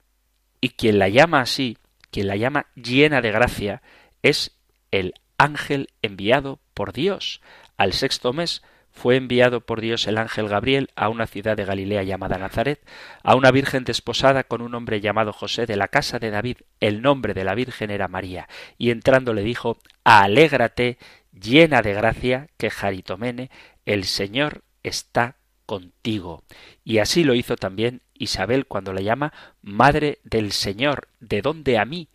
Y 0.61 0.71
quien 0.71 0.99
la 0.99 1.09
llama 1.09 1.41
así, 1.41 1.77
quien 2.11 2.29
la 2.29 2.37
llama 2.37 2.67
llena 2.75 3.21
de 3.21 3.31
gracia, 3.31 3.83
es 4.23 4.57
el 4.91 5.15
ángel 5.37 5.91
enviado 6.01 6.59
por 6.73 6.93
Dios. 6.93 7.43
Al 7.77 7.93
sexto 7.93 8.33
mes 8.33 8.63
fue 8.99 9.15
enviado 9.15 9.61
por 9.61 9.81
Dios 9.81 10.09
el 10.09 10.19
ángel 10.19 10.49
Gabriel 10.49 10.91
a 10.97 11.09
una 11.09 11.29
ciudad 11.29 11.57
de 11.57 11.65
Galilea 11.65 12.03
llamada 12.03 12.37
Nazaret, 12.37 12.81
a 13.23 13.37
una 13.37 13.53
virgen 13.53 13.85
desposada 13.85 14.43
con 14.43 14.61
un 14.61 14.75
hombre 14.75 15.01
llamado 15.01 15.33
José 15.33 15.67
de 15.67 15.77
la 15.77 15.87
casa 15.87 16.19
de 16.19 16.31
David. 16.31 16.57
El 16.81 17.01
nombre 17.01 17.33
de 17.33 17.45
la 17.45 17.55
virgen 17.55 17.91
era 17.93 18.09
María. 18.09 18.49
Y 18.77 18.91
entrando 18.91 19.35
le 19.35 19.43
dijo, 19.43 19.79
Alégrate, 20.03 20.99
llena 21.33 21.81
de 21.81 21.95
gracia, 21.95 22.49
que 22.57 22.71
Jaritomene, 22.71 23.51
el 23.87 24.05
Señor 24.05 24.63
está 24.83 25.37
contigo. 25.65 26.43
Y 26.85 26.99
así 26.99 27.23
lo 27.23 27.35
hizo 27.35 27.55
también 27.55 28.03
Isabel 28.15 28.67
cuando 28.67 28.93
la 28.93 29.01
llama 29.01 29.33
Madre 29.63 30.19
del 30.25 30.51
Señor. 30.51 31.07
¿De 31.21 31.41
dónde 31.41 31.79
a 31.79 31.85
mí? 31.85 32.09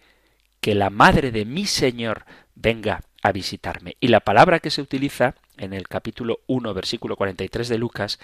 Que 0.59 0.75
la 0.75 0.89
Madre 0.89 1.31
de 1.31 1.45
mi 1.45 1.65
Señor 1.65 2.25
venga 2.55 3.03
a 3.21 3.31
visitarme. 3.31 3.95
Y 4.01 4.09
la 4.09 4.19
palabra 4.19 4.59
que 4.59 4.69
se 4.69 4.81
utiliza 4.81 5.35
en 5.57 5.73
el 5.73 5.87
capítulo 5.87 6.39
1, 6.47 6.73
versículo 6.73 7.15
43 7.15 7.69
de 7.69 7.77
Lucas, 7.77 8.19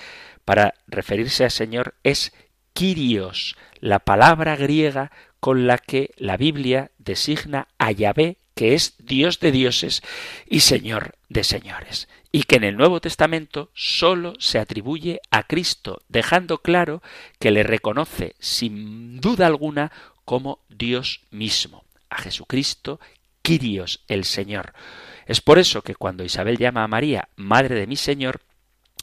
para 0.45 0.73
referirse 0.87 1.43
al 1.43 1.51
Señor 1.51 1.95
es 2.03 2.33
Kyrios, 2.73 3.55
la 3.79 3.99
palabra 3.99 4.55
griega 4.55 5.11
con 5.39 5.67
la 5.67 5.77
que 5.77 6.11
la 6.17 6.37
Biblia 6.37 6.91
designa 6.97 7.67
a 7.77 7.91
Yahvé, 7.91 8.37
que 8.55 8.73
es 8.73 8.95
Dios 8.99 9.39
de 9.39 9.51
dioses 9.51 10.01
y 10.47 10.61
Señor 10.61 11.15
de 11.29 11.43
señores, 11.43 12.09
y 12.31 12.43
que 12.43 12.57
en 12.57 12.63
el 12.63 12.75
Nuevo 12.75 12.99
Testamento 12.99 13.71
sólo 13.73 14.33
se 14.39 14.59
atribuye 14.59 15.21
a 15.31 15.43
Cristo, 15.43 16.01
dejando 16.09 16.61
claro 16.61 17.01
que 17.39 17.51
le 17.51 17.63
reconoce 17.63 18.35
sin 18.39 19.21
duda 19.21 19.47
alguna 19.47 19.91
como 20.25 20.59
Dios 20.69 21.21
mismo, 21.31 21.85
a 22.09 22.17
Jesucristo, 22.17 22.99
Kyrios, 23.41 24.03
el 24.07 24.25
Señor. 24.25 24.73
Es 25.29 25.41
por 25.41 25.59
eso 25.59 25.83
que 25.83 25.93
cuando 25.93 26.23
Isabel 26.23 26.57
llama 26.57 26.83
a 26.83 26.87
María 26.87 27.29
Madre 27.35 27.75
de 27.75 27.85
mi 27.85 27.95
Señor, 27.95 28.41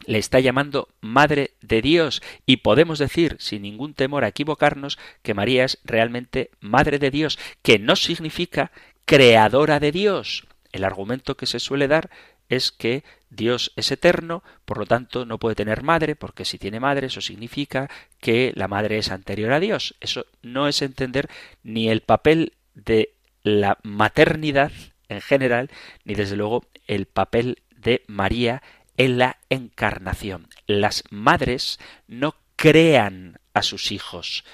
le 0.07 0.19
está 0.19 0.41
llamando 0.41 0.89
Madre 1.01 1.53
de 1.63 1.81
Dios 1.81 2.21
y 2.45 2.57
podemos 2.57 2.99
decir 2.99 3.37
sin 3.39 3.63
ningún 3.63 3.95
temor 3.95 4.25
a 4.25 4.29
equivocarnos 4.29 4.99
que 5.23 5.35
María 5.35 5.65
es 5.65 5.79
realmente 5.85 6.51
Madre 6.59 6.99
de 6.99 7.13
Dios, 7.13 7.39
que 7.63 7.79
no 7.79 7.95
significa 7.95 8.73
creadora 9.05 9.79
de 9.79 9.93
Dios. 9.93 10.49
El 10.73 10.83
argumento 10.83 11.37
que 11.37 11.47
se 11.47 11.61
suele 11.61 11.87
dar 11.87 12.11
es 12.49 12.73
que 12.73 13.05
Dios 13.31 13.73
es 13.77 13.93
eterno, 13.93 14.43
por 14.65 14.79
lo 14.79 14.87
tanto 14.87 15.27
no 15.27 15.39
puede 15.39 15.55
tener 15.55 15.85
madre, 15.85 16.17
porque 16.17 16.45
si 16.45 16.59
tiene 16.59 16.81
madre 16.81 17.07
eso 17.07 17.21
significa 17.21 17.89
que 18.21 18.53
la 18.57 18.67
madre 18.67 18.99
es 18.99 19.13
anterior 19.13 19.53
a 19.53 19.61
Dios. 19.61 19.95
Eso 20.01 20.27
no 20.43 20.67
es 20.67 20.83
entender 20.83 21.29
ni 21.63 21.89
el 21.89 22.01
papel 22.01 22.55
de 22.75 23.15
la 23.45 23.79
maternidad 23.85 24.73
en 25.09 25.21
general, 25.21 25.71
ni 26.05 26.15
desde 26.15 26.37
luego 26.37 26.65
el 26.87 27.07
papel 27.07 27.63
de 27.71 28.03
María 28.07 28.63
en 28.97 29.19
la 29.19 29.39
encarnación. 29.51 30.49
Las 30.67 31.05
madres 31.11 31.79
no 32.07 32.35
crean 32.57 33.39
a 33.55 33.63
sus 33.63 33.93
hijos. 33.93 34.45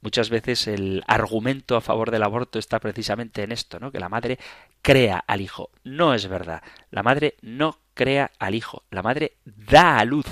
Muchas 0.00 0.28
veces 0.28 0.66
el 0.66 1.02
argumento 1.06 1.76
a 1.76 1.80
favor 1.80 2.10
del 2.10 2.22
aborto 2.22 2.58
está 2.58 2.78
precisamente 2.78 3.42
en 3.42 3.52
esto, 3.52 3.80
¿no? 3.80 3.90
Que 3.90 4.00
la 4.00 4.10
madre 4.10 4.38
crea 4.82 5.24
al 5.26 5.40
hijo. 5.40 5.70
No 5.82 6.12
es 6.12 6.28
verdad. 6.28 6.62
La 6.90 7.02
madre 7.02 7.36
no 7.40 7.78
crea 7.94 8.30
al 8.38 8.54
hijo. 8.54 8.84
La 8.90 9.02
madre 9.02 9.38
da 9.44 9.98
a 9.98 10.04
luz 10.04 10.26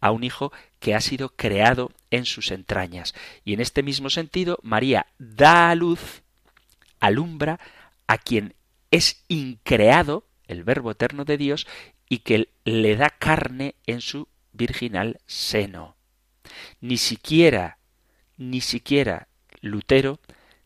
a 0.00 0.12
un 0.12 0.24
hijo 0.24 0.50
que 0.78 0.94
ha 0.94 1.00
sido 1.00 1.30
creado 1.30 1.90
en 2.10 2.24
sus 2.24 2.50
entrañas. 2.50 3.14
Y 3.44 3.52
en 3.52 3.60
este 3.60 3.82
mismo 3.82 4.08
sentido, 4.08 4.58
María 4.62 5.06
da 5.18 5.70
a 5.70 5.74
luz, 5.74 6.22
alumbra 6.98 7.60
a 8.06 8.16
quien 8.16 8.54
es 8.90 9.24
increado, 9.28 10.26
el 10.46 10.64
Verbo 10.64 10.90
eterno 10.90 11.24
de 11.24 11.36
Dios, 11.36 11.66
y 12.08 12.18
que 12.20 12.48
le 12.64 12.96
da 12.96 13.10
carne 13.10 13.74
en 13.86 14.00
su 14.00 14.28
virginal 14.52 15.20
seno. 15.26 15.96
Ni 16.80 16.96
siquiera, 16.96 17.78
ni 18.36 18.60
siquiera 18.60 19.28
Lutero 19.60 20.20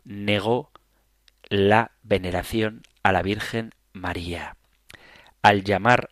negó 0.05 0.70
la 1.49 1.93
veneración 2.03 2.83
a 3.03 3.12
la 3.12 3.23
Virgen 3.23 3.75
María. 3.93 4.57
Al 5.43 5.64
llamar 5.64 6.11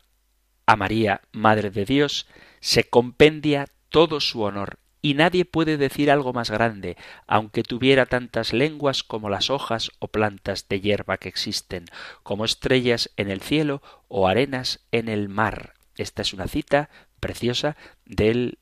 a 0.67 0.77
María 0.77 1.23
Madre 1.33 1.71
de 1.71 1.85
Dios, 1.85 2.27
se 2.61 2.85
compendia 2.85 3.69
todo 3.89 4.21
su 4.21 4.43
honor 4.43 4.80
y 5.03 5.15
nadie 5.15 5.45
puede 5.45 5.77
decir 5.77 6.11
algo 6.11 6.33
más 6.33 6.51
grande, 6.51 6.97
aunque 7.27 7.63
tuviera 7.63 8.07
tantas 8.07 8.53
lenguas 8.53 9.03
como 9.03 9.31
las 9.31 9.51
hojas 9.51 9.91
o 9.99 10.09
plantas 10.09 10.69
de 10.69 10.81
hierba 10.81 11.19
que 11.19 11.29
existen, 11.29 11.87
como 12.23 12.45
estrellas 12.45 13.11
en 13.17 13.31
el 13.31 13.41
cielo 13.41 13.83
o 14.09 14.29
arenas 14.29 14.81
en 14.93 15.09
el 15.09 15.29
mar. 15.29 15.75
Esta 15.97 16.23
es 16.23 16.33
una 16.33 16.49
cita 16.49 16.91
preciosa 17.21 17.77
del 18.05 18.59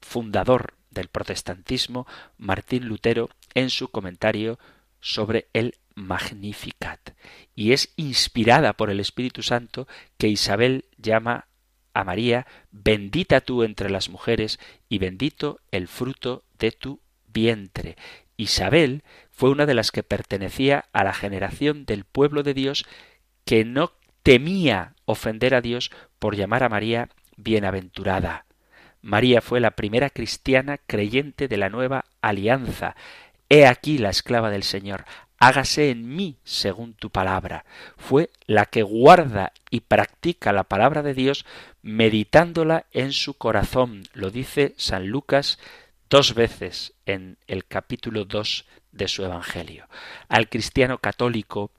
fundador 0.00 0.74
del 0.90 1.08
protestantismo, 1.08 2.06
Martín 2.36 2.86
Lutero, 2.86 3.30
en 3.54 3.70
su 3.70 3.88
comentario 3.88 4.58
sobre 5.00 5.48
el 5.52 5.76
Magnificat. 5.94 7.14
Y 7.54 7.72
es 7.72 7.92
inspirada 7.96 8.72
por 8.74 8.90
el 8.90 9.00
Espíritu 9.00 9.42
Santo 9.42 9.86
que 10.18 10.28
Isabel 10.28 10.86
llama 10.96 11.46
a 11.94 12.04
María, 12.04 12.46
bendita 12.70 13.40
tú 13.40 13.62
entre 13.62 13.90
las 13.90 14.08
mujeres 14.08 14.58
y 14.88 14.98
bendito 14.98 15.60
el 15.70 15.88
fruto 15.88 16.44
de 16.58 16.72
tu 16.72 17.00
vientre. 17.32 17.96
Isabel 18.36 19.02
fue 19.30 19.50
una 19.50 19.66
de 19.66 19.74
las 19.74 19.90
que 19.90 20.02
pertenecía 20.02 20.86
a 20.92 21.04
la 21.04 21.12
generación 21.12 21.84
del 21.84 22.04
pueblo 22.04 22.42
de 22.42 22.54
Dios 22.54 22.86
que 23.44 23.64
no 23.64 23.92
temía 24.22 24.94
ofender 25.04 25.54
a 25.54 25.60
Dios 25.60 25.90
por 26.18 26.36
llamar 26.36 26.62
a 26.62 26.68
María 26.68 27.08
bienaventurada. 27.36 28.46
María 29.02 29.40
fue 29.40 29.60
la 29.60 29.72
primera 29.72 30.10
cristiana 30.10 30.78
creyente 30.78 31.48
de 31.48 31.56
la 31.56 31.70
nueva 31.70 32.04
alianza. 32.20 32.96
He 33.48 33.66
aquí 33.66 33.98
la 33.98 34.10
esclava 34.10 34.50
del 34.50 34.62
Señor 34.62 35.04
hágase 35.40 35.90
en 35.90 36.14
mí 36.14 36.36
según 36.44 36.94
tu 36.94 37.10
palabra. 37.10 37.64
Fue 37.96 38.30
la 38.46 38.66
que 38.66 38.82
guarda 38.82 39.52
y 39.70 39.80
practica 39.80 40.52
la 40.52 40.64
palabra 40.64 41.02
de 41.02 41.14
Dios 41.14 41.44
meditándola 41.82 42.86
en 42.92 43.12
su 43.12 43.34
corazón. 43.34 44.04
Lo 44.12 44.30
dice 44.30 44.74
San 44.76 45.08
Lucas 45.08 45.58
dos 46.08 46.34
veces 46.34 46.92
en 47.06 47.38
el 47.48 47.64
capítulo 47.64 48.24
2 48.26 48.66
de 48.92 49.08
su 49.08 49.24
Evangelio. 49.24 49.88
Al 50.28 50.48
cristiano 50.48 50.98
católico 50.98 51.70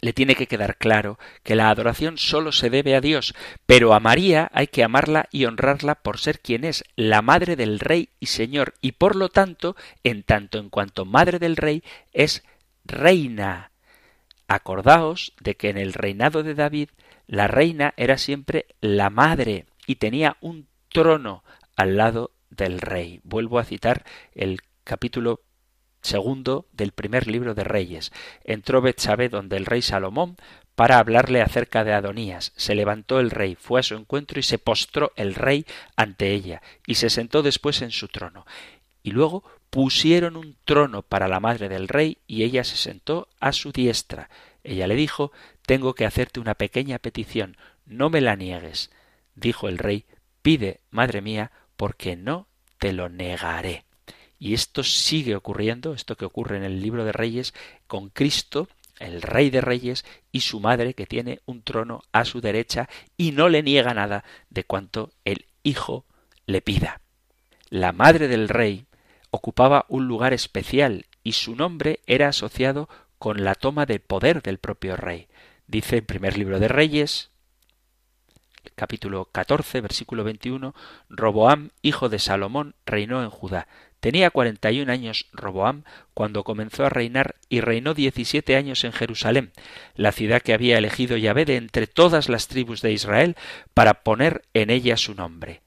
le 0.00 0.12
tiene 0.12 0.34
que 0.34 0.46
quedar 0.46 0.76
claro 0.76 1.18
que 1.42 1.56
la 1.56 1.70
adoración 1.70 2.18
sólo 2.18 2.52
se 2.52 2.70
debe 2.70 2.94
a 2.94 3.00
Dios, 3.00 3.34
pero 3.66 3.94
a 3.94 4.00
María 4.00 4.50
hay 4.52 4.66
que 4.66 4.84
amarla 4.84 5.28
y 5.30 5.46
honrarla 5.46 5.96
por 5.96 6.18
ser 6.18 6.40
quien 6.40 6.64
es, 6.64 6.84
la 6.94 7.22
madre 7.22 7.56
del 7.56 7.80
Rey 7.80 8.10
y 8.20 8.26
Señor, 8.26 8.74
y 8.80 8.92
por 8.92 9.16
lo 9.16 9.28
tanto, 9.28 9.76
en 10.02 10.22
tanto 10.22 10.58
en 10.58 10.68
cuanto 10.68 11.04
madre 11.04 11.38
del 11.38 11.56
Rey, 11.56 11.82
es 12.12 12.44
reina. 12.84 13.70
Acordaos 14.46 15.32
de 15.40 15.56
que 15.56 15.70
en 15.70 15.78
el 15.78 15.94
reinado 15.94 16.42
de 16.42 16.54
David 16.54 16.90
la 17.26 17.48
reina 17.48 17.94
era 17.96 18.18
siempre 18.18 18.66
la 18.80 19.10
madre 19.10 19.66
y 19.86 19.96
tenía 19.96 20.36
un 20.40 20.68
trono 20.90 21.44
al 21.76 21.96
lado 21.96 22.32
del 22.50 22.80
rey. 22.80 23.20
Vuelvo 23.24 23.58
a 23.58 23.64
citar 23.64 24.04
el 24.34 24.60
capítulo 24.84 25.40
segundo 26.02 26.66
del 26.72 26.92
primer 26.92 27.26
libro 27.26 27.54
de 27.54 27.64
Reyes. 27.64 28.12
Entró 28.44 28.82
Betsabé 28.82 29.28
donde 29.28 29.56
el 29.56 29.66
rey 29.66 29.82
Salomón 29.82 30.36
para 30.74 30.98
hablarle 30.98 31.40
acerca 31.40 31.84
de 31.84 31.92
Adonías. 31.92 32.52
Se 32.56 32.74
levantó 32.74 33.20
el 33.20 33.30
rey, 33.30 33.56
fue 33.56 33.80
a 33.80 33.82
su 33.82 33.94
encuentro 33.94 34.38
y 34.38 34.42
se 34.42 34.58
postró 34.58 35.12
el 35.16 35.34
rey 35.34 35.66
ante 35.96 36.32
ella, 36.32 36.62
y 36.86 36.96
se 36.96 37.10
sentó 37.10 37.42
después 37.42 37.80
en 37.82 37.90
su 37.90 38.08
trono. 38.08 38.44
Y 39.02 39.12
luego 39.12 39.44
pusieron 39.70 40.36
un 40.36 40.56
trono 40.64 41.02
para 41.02 41.28
la 41.28 41.40
madre 41.40 41.68
del 41.68 41.88
rey 41.88 42.18
y 42.26 42.44
ella 42.44 42.64
se 42.64 42.76
sentó 42.76 43.28
a 43.40 43.52
su 43.52 43.72
diestra. 43.72 44.30
Ella 44.62 44.86
le 44.86 44.94
dijo 44.94 45.32
Tengo 45.66 45.94
que 45.94 46.06
hacerte 46.06 46.40
una 46.40 46.54
pequeña 46.54 46.98
petición, 46.98 47.56
no 47.86 48.10
me 48.10 48.20
la 48.20 48.36
niegues. 48.36 48.90
Dijo 49.34 49.68
el 49.68 49.78
rey 49.78 50.06
Pide, 50.42 50.80
madre 50.90 51.22
mía, 51.22 51.52
porque 51.76 52.16
no 52.16 52.48
te 52.78 52.92
lo 52.92 53.08
negaré. 53.08 53.84
Y 54.38 54.52
esto 54.52 54.84
sigue 54.84 55.36
ocurriendo, 55.36 55.94
esto 55.94 56.16
que 56.16 56.26
ocurre 56.26 56.58
en 56.58 56.64
el 56.64 56.82
libro 56.82 57.04
de 57.06 57.12
Reyes, 57.12 57.54
con 57.86 58.10
Cristo, 58.10 58.68
el 58.98 59.22
Rey 59.22 59.48
de 59.48 59.62
Reyes, 59.62 60.04
y 60.32 60.40
su 60.40 60.60
madre, 60.60 60.92
que 60.92 61.06
tiene 61.06 61.40
un 61.46 61.62
trono 61.62 62.02
a 62.12 62.26
su 62.26 62.42
derecha 62.42 62.88
y 63.16 63.32
no 63.32 63.48
le 63.48 63.62
niega 63.62 63.94
nada 63.94 64.22
de 64.50 64.64
cuanto 64.64 65.12
el 65.24 65.46
Hijo 65.62 66.04
le 66.44 66.60
pida. 66.60 67.00
La 67.70 67.92
madre 67.92 68.28
del 68.28 68.50
Rey 68.50 68.84
ocupaba 69.34 69.84
un 69.88 70.06
lugar 70.06 70.32
especial 70.32 71.06
y 71.24 71.32
su 71.32 71.56
nombre 71.56 71.98
era 72.06 72.28
asociado 72.28 72.88
con 73.18 73.42
la 73.42 73.56
toma 73.56 73.84
de 73.84 73.98
poder 73.98 74.42
del 74.42 74.58
propio 74.58 74.96
rey. 74.96 75.26
Dice 75.66 75.96
el 75.96 76.04
primer 76.04 76.38
libro 76.38 76.60
de 76.60 76.68
Reyes, 76.68 77.30
capítulo 78.76 79.24
14, 79.26 79.80
versículo 79.80 80.22
21, 80.22 80.72
Roboam, 81.08 81.70
hijo 81.82 82.08
de 82.08 82.20
Salomón, 82.20 82.76
reinó 82.86 83.24
en 83.24 83.30
Judá. 83.30 83.66
Tenía 83.98 84.30
cuarenta 84.30 84.70
y 84.70 84.80
un 84.80 84.90
años 84.90 85.26
Roboam 85.32 85.82
cuando 86.12 86.44
comenzó 86.44 86.84
a 86.84 86.90
reinar 86.90 87.34
y 87.48 87.60
reinó 87.60 87.92
diecisiete 87.92 88.54
años 88.54 88.84
en 88.84 88.92
Jerusalén, 88.92 89.50
la 89.96 90.12
ciudad 90.12 90.42
que 90.42 90.52
había 90.52 90.78
elegido 90.78 91.16
Yahvé 91.16 91.44
de 91.44 91.56
entre 91.56 91.88
todas 91.88 92.28
las 92.28 92.46
tribus 92.46 92.82
de 92.82 92.92
Israel 92.92 93.36
para 93.72 94.04
poner 94.04 94.42
en 94.54 94.70
ella 94.70 94.96
su 94.96 95.14
nombre. 95.14 95.62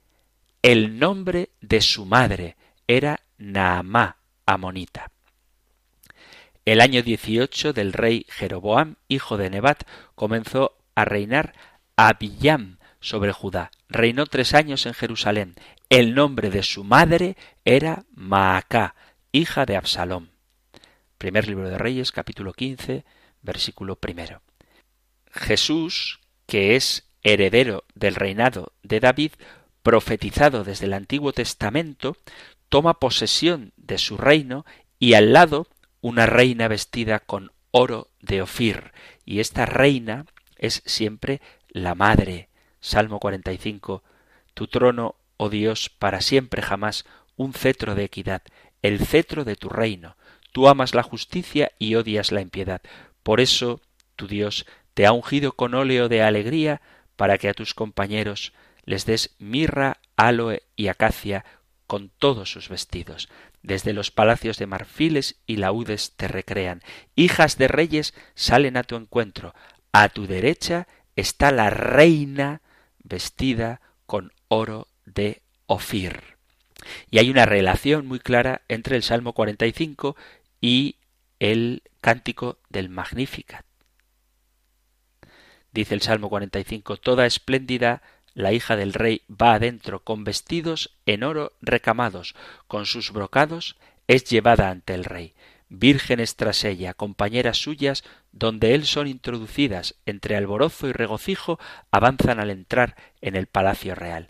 El 0.62 0.98
nombre 0.98 1.50
de 1.60 1.82
su 1.82 2.06
madre 2.06 2.56
era 2.86 3.20
Naamá, 3.38 4.18
amonita. 4.46 5.10
El 6.64 6.80
año 6.80 7.02
dieciocho 7.02 7.72
del 7.72 7.92
rey 7.92 8.26
Jeroboam, 8.28 8.96
hijo 9.08 9.36
de 9.36 9.48
Nebat, 9.48 9.84
comenzó 10.14 10.76
a 10.94 11.04
reinar 11.04 11.54
Abiyam, 11.96 12.78
sobre 13.00 13.32
Judá. 13.32 13.70
Reinó 13.88 14.26
tres 14.26 14.54
años 14.54 14.86
en 14.86 14.94
Jerusalén. 14.94 15.54
El 15.88 16.14
nombre 16.14 16.50
de 16.50 16.62
su 16.62 16.84
madre 16.84 17.36
era 17.64 18.04
Maacá, 18.14 18.94
hija 19.32 19.66
de 19.66 19.76
Absalom. 19.76 20.28
Primer 21.16 21.48
libro 21.48 21.68
de 21.68 21.78
Reyes, 21.78 22.12
capítulo 22.12 22.52
15, 22.52 23.04
versículo 23.42 23.96
primero. 23.96 24.42
Jesús, 25.32 26.20
que 26.46 26.76
es 26.76 27.08
heredero 27.22 27.84
del 27.94 28.14
reinado 28.14 28.72
de 28.82 29.00
David, 29.00 29.32
profetizado 29.82 30.64
desde 30.64 30.86
el 30.86 30.92
Antiguo 30.92 31.32
Testamento, 31.32 32.16
toma 32.68 32.94
posesión 32.94 33.72
de 33.76 33.98
su 33.98 34.16
reino 34.16 34.64
y 34.98 35.14
al 35.14 35.32
lado 35.32 35.68
una 36.00 36.26
reina 36.26 36.68
vestida 36.68 37.20
con 37.20 37.52
oro 37.70 38.08
de 38.20 38.42
Ofir. 38.42 38.92
Y 39.24 39.40
esta 39.40 39.66
reina 39.66 40.26
es 40.56 40.82
siempre 40.86 41.40
la 41.68 41.94
madre 41.94 42.48
Salmo 42.80 43.18
45. 43.18 44.02
Tu 44.54 44.66
trono, 44.66 45.16
oh 45.36 45.48
Dios, 45.48 45.90
para 45.90 46.20
siempre 46.20 46.62
jamás, 46.62 47.04
un 47.36 47.52
cetro 47.52 47.94
de 47.94 48.04
equidad, 48.04 48.42
el 48.82 49.04
cetro 49.04 49.44
de 49.44 49.56
tu 49.56 49.68
reino. 49.68 50.16
Tú 50.52 50.68
amas 50.68 50.94
la 50.94 51.02
justicia 51.02 51.72
y 51.78 51.94
odias 51.94 52.32
la 52.32 52.40
impiedad. 52.40 52.80
Por 53.22 53.40
eso, 53.40 53.80
tu 54.16 54.26
Dios, 54.26 54.66
te 54.94 55.06
ha 55.06 55.12
ungido 55.12 55.52
con 55.52 55.74
óleo 55.74 56.08
de 56.08 56.22
alegría 56.22 56.80
para 57.16 57.38
que 57.38 57.48
a 57.48 57.54
tus 57.54 57.74
compañeros 57.74 58.52
les 58.84 59.04
des 59.04 59.36
mirra, 59.38 59.98
aloe 60.16 60.62
y 60.74 60.88
acacia 60.88 61.44
con 61.88 62.10
todos 62.10 62.52
sus 62.52 62.68
vestidos. 62.68 63.28
Desde 63.62 63.92
los 63.92 64.12
palacios 64.12 64.58
de 64.58 64.66
marfiles 64.66 65.40
y 65.46 65.56
laúdes 65.56 66.12
te 66.12 66.28
recrean. 66.28 66.82
Hijas 67.16 67.58
de 67.58 67.66
reyes 67.66 68.14
salen 68.34 68.76
a 68.76 68.84
tu 68.84 68.94
encuentro. 68.94 69.54
A 69.90 70.10
tu 70.10 70.26
derecha 70.28 70.86
está 71.16 71.50
la 71.50 71.70
reina 71.70 72.60
vestida 73.02 73.80
con 74.06 74.32
oro 74.46 74.86
de 75.06 75.42
Ofir. 75.66 76.22
Y 77.10 77.18
hay 77.18 77.30
una 77.30 77.46
relación 77.46 78.06
muy 78.06 78.20
clara 78.20 78.62
entre 78.68 78.96
el 78.96 79.02
Salmo 79.02 79.32
45 79.32 80.14
y 80.60 80.96
el 81.40 81.82
cántico 82.00 82.58
del 82.68 82.90
Magnificat. 82.90 83.64
Dice 85.72 85.94
el 85.94 86.02
Salmo 86.02 86.28
45, 86.28 86.98
Toda 86.98 87.24
espléndida 87.24 88.02
la 88.38 88.52
hija 88.52 88.76
del 88.76 88.94
rey 88.94 89.22
va 89.28 89.54
adentro 89.54 90.04
con 90.04 90.22
vestidos 90.22 90.94
en 91.06 91.24
oro 91.24 91.52
recamados, 91.60 92.36
con 92.68 92.86
sus 92.86 93.10
brocados 93.10 93.76
es 94.06 94.24
llevada 94.24 94.70
ante 94.70 94.94
el 94.94 95.04
rey 95.04 95.34
vírgenes 95.68 96.36
tras 96.36 96.64
ella, 96.64 96.94
compañeras 96.94 97.58
suyas, 97.58 98.04
donde 98.32 98.74
él 98.74 98.86
son 98.86 99.06
introducidas, 99.06 99.96
entre 100.06 100.36
alborozo 100.36 100.88
y 100.88 100.92
regocijo, 100.92 101.58
avanzan 101.90 102.40
al 102.40 102.50
entrar 102.50 102.96
en 103.20 103.36
el 103.36 103.48
palacio 103.48 103.94
real. 103.94 104.28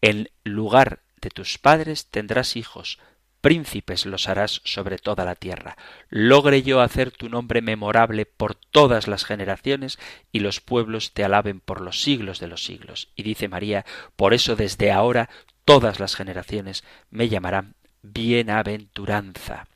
En 0.00 0.30
lugar 0.44 1.00
de 1.20 1.30
tus 1.30 1.58
padres 1.58 2.06
tendrás 2.06 2.56
hijos, 2.56 2.98
príncipes 3.40 4.06
los 4.06 4.28
harás 4.28 4.60
sobre 4.64 4.98
toda 4.98 5.24
la 5.24 5.34
tierra. 5.34 5.76
Logre 6.08 6.62
yo 6.62 6.80
hacer 6.80 7.10
tu 7.10 7.28
nombre 7.28 7.62
memorable 7.62 8.26
por 8.26 8.54
todas 8.54 9.08
las 9.08 9.24
generaciones 9.24 9.98
y 10.32 10.40
los 10.40 10.60
pueblos 10.60 11.12
te 11.12 11.24
alaben 11.24 11.60
por 11.60 11.80
los 11.80 12.02
siglos 12.02 12.40
de 12.40 12.48
los 12.48 12.64
siglos. 12.64 13.08
Y 13.16 13.22
dice 13.22 13.48
María, 13.48 13.84
por 14.16 14.34
eso 14.34 14.56
desde 14.56 14.92
ahora 14.92 15.30
todas 15.64 16.00
las 16.00 16.16
generaciones 16.16 16.84
me 17.10 17.28
llamarán 17.28 17.74
bienaventuranza. 18.02 19.66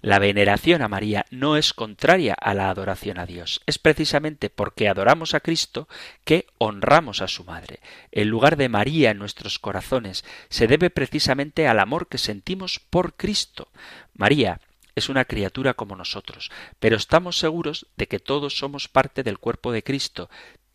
La 0.00 0.18
veneración 0.18 0.82
a 0.82 0.88
María 0.88 1.26
no 1.30 1.56
es 1.56 1.72
contraria 1.72 2.34
a 2.34 2.54
la 2.54 2.70
adoración 2.70 3.18
a 3.18 3.26
Dios. 3.26 3.62
Es 3.66 3.78
precisamente 3.78 4.50
porque 4.50 4.88
adoramos 4.88 5.34
a 5.34 5.40
Cristo 5.40 5.88
que 6.24 6.46
honramos 6.58 7.22
a 7.22 7.28
su 7.28 7.44
Madre. 7.44 7.80
El 8.12 8.28
lugar 8.28 8.56
de 8.56 8.68
María 8.68 9.10
en 9.10 9.18
nuestros 9.18 9.58
corazones 9.58 10.24
se 10.48 10.66
debe 10.66 10.90
precisamente 10.90 11.68
al 11.68 11.80
amor 11.80 12.08
que 12.08 12.18
sentimos 12.18 12.78
por 12.78 13.14
Cristo. 13.14 13.68
María 14.14 14.60
es 14.94 15.08
una 15.08 15.24
criatura 15.24 15.74
como 15.74 15.94
nosotros, 15.94 16.50
pero 16.80 16.96
estamos 16.96 17.38
seguros 17.38 17.86
de 17.96 18.08
que 18.08 18.18
todos 18.18 18.58
somos 18.58 18.88
parte 18.88 19.22
del 19.22 19.38
cuerpo 19.38 19.72
de 19.72 19.82
Cristo, 19.82 20.30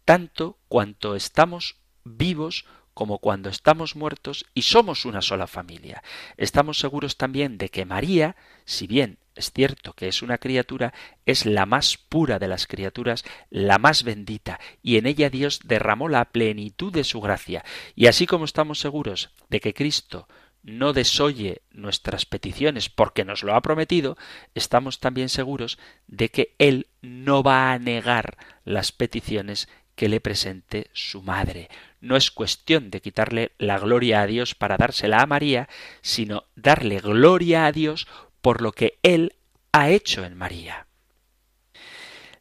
tanto 0.06 0.58
cuanto 0.68 1.16
estamos 1.16 1.78
vivos 2.04 2.66
como 2.94 3.20
cuando 3.20 3.50
estamos 3.50 3.96
muertos 3.96 4.46
y 4.54 4.64
somos 4.64 5.06
una 5.06 5.22
sola 5.22 5.48
familia. 5.48 6.04
Estamos 6.38 6.80
seguros 6.80 7.18
también 7.18 7.58
de 7.58 7.70
que 7.70 7.86
María, 7.86 8.36
si 8.66 8.88
bien 8.88 9.18
es 9.36 9.52
cierto 9.52 9.94
que 9.94 10.08
es 10.08 10.22
una 10.22 10.38
criatura, 10.38 10.94
es 11.26 11.46
la 11.46 11.66
más 11.66 11.98
pura 11.98 12.38
de 12.38 12.48
las 12.48 12.68
criaturas, 12.68 13.24
la 13.50 13.78
más 13.78 14.04
bendita, 14.04 14.60
y 14.84 14.98
en 14.98 15.06
ella 15.06 15.30
Dios 15.30 15.62
derramó 15.64 16.10
la 16.10 16.26
plenitud 16.26 16.92
de 16.92 17.04
su 17.04 17.22
gracia. 17.22 17.64
Y 17.96 18.08
así 18.08 18.28
como 18.28 18.46
estamos 18.46 18.80
seguros 18.80 19.32
de 19.50 19.62
que 19.62 19.74
Cristo 19.74 20.28
no 20.64 20.94
desoye 20.94 21.64
nuestras 21.72 22.26
peticiones 22.26 22.90
porque 22.90 23.26
nos 23.26 23.44
lo 23.44 23.56
ha 23.56 23.62
prometido, 23.62 24.18
estamos 24.54 25.00
también 25.00 25.30
seguros 25.30 25.80
de 26.08 26.30
que 26.30 26.56
Él 26.60 26.88
no 27.02 27.42
va 27.42 27.72
a 27.72 27.80
negar 27.80 28.38
las 28.64 28.92
peticiones 28.92 29.70
que 29.96 30.10
le 30.10 30.20
presente 30.20 30.90
su 30.94 31.22
madre. 31.22 31.70
No 32.00 32.16
es 32.16 32.32
cuestión 32.32 32.90
de 32.90 33.02
quitarle 33.02 33.52
la 33.58 33.78
gloria 33.80 34.22
a 34.22 34.28
Dios 34.28 34.56
para 34.56 34.78
dársela 34.78 35.22
a 35.22 35.26
María, 35.26 35.70
sino 36.02 36.46
darle 36.56 37.00
gloria 37.00 37.66
a 37.66 37.72
Dios 37.72 38.08
por 38.42 38.62
lo 38.62 38.72
que 38.72 38.98
Él 39.04 39.36
ha 39.72 39.90
hecho 39.90 40.26
en 40.26 40.36
María. 40.36 40.88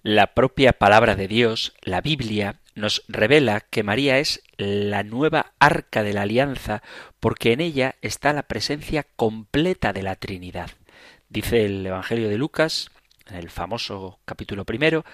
La 0.02 0.28
propia 0.28 0.72
palabra 0.72 1.14
de 1.14 1.28
Dios, 1.28 1.74
la 1.82 2.00
Biblia, 2.00 2.60
nos 2.74 3.04
revela 3.08 3.60
que 3.60 3.82
María 3.82 4.18
es 4.18 4.42
la 4.56 5.02
nueva 5.02 5.52
arca 5.58 6.02
de 6.02 6.14
la 6.14 6.22
alianza 6.22 6.82
porque 7.18 7.52
en 7.52 7.60
ella 7.60 7.96
está 8.00 8.32
la 8.32 8.44
presencia 8.44 9.06
completa 9.16 9.92
de 9.92 10.02
la 10.02 10.16
Trinidad. 10.16 10.70
Dice 11.28 11.64
el 11.64 11.86
Evangelio 11.86 12.28
de 12.28 12.38
Lucas, 12.38 12.90
en 13.28 13.36
el 13.36 13.50
famoso 13.50 14.18
capítulo 14.24 14.64
primero, 14.64 15.04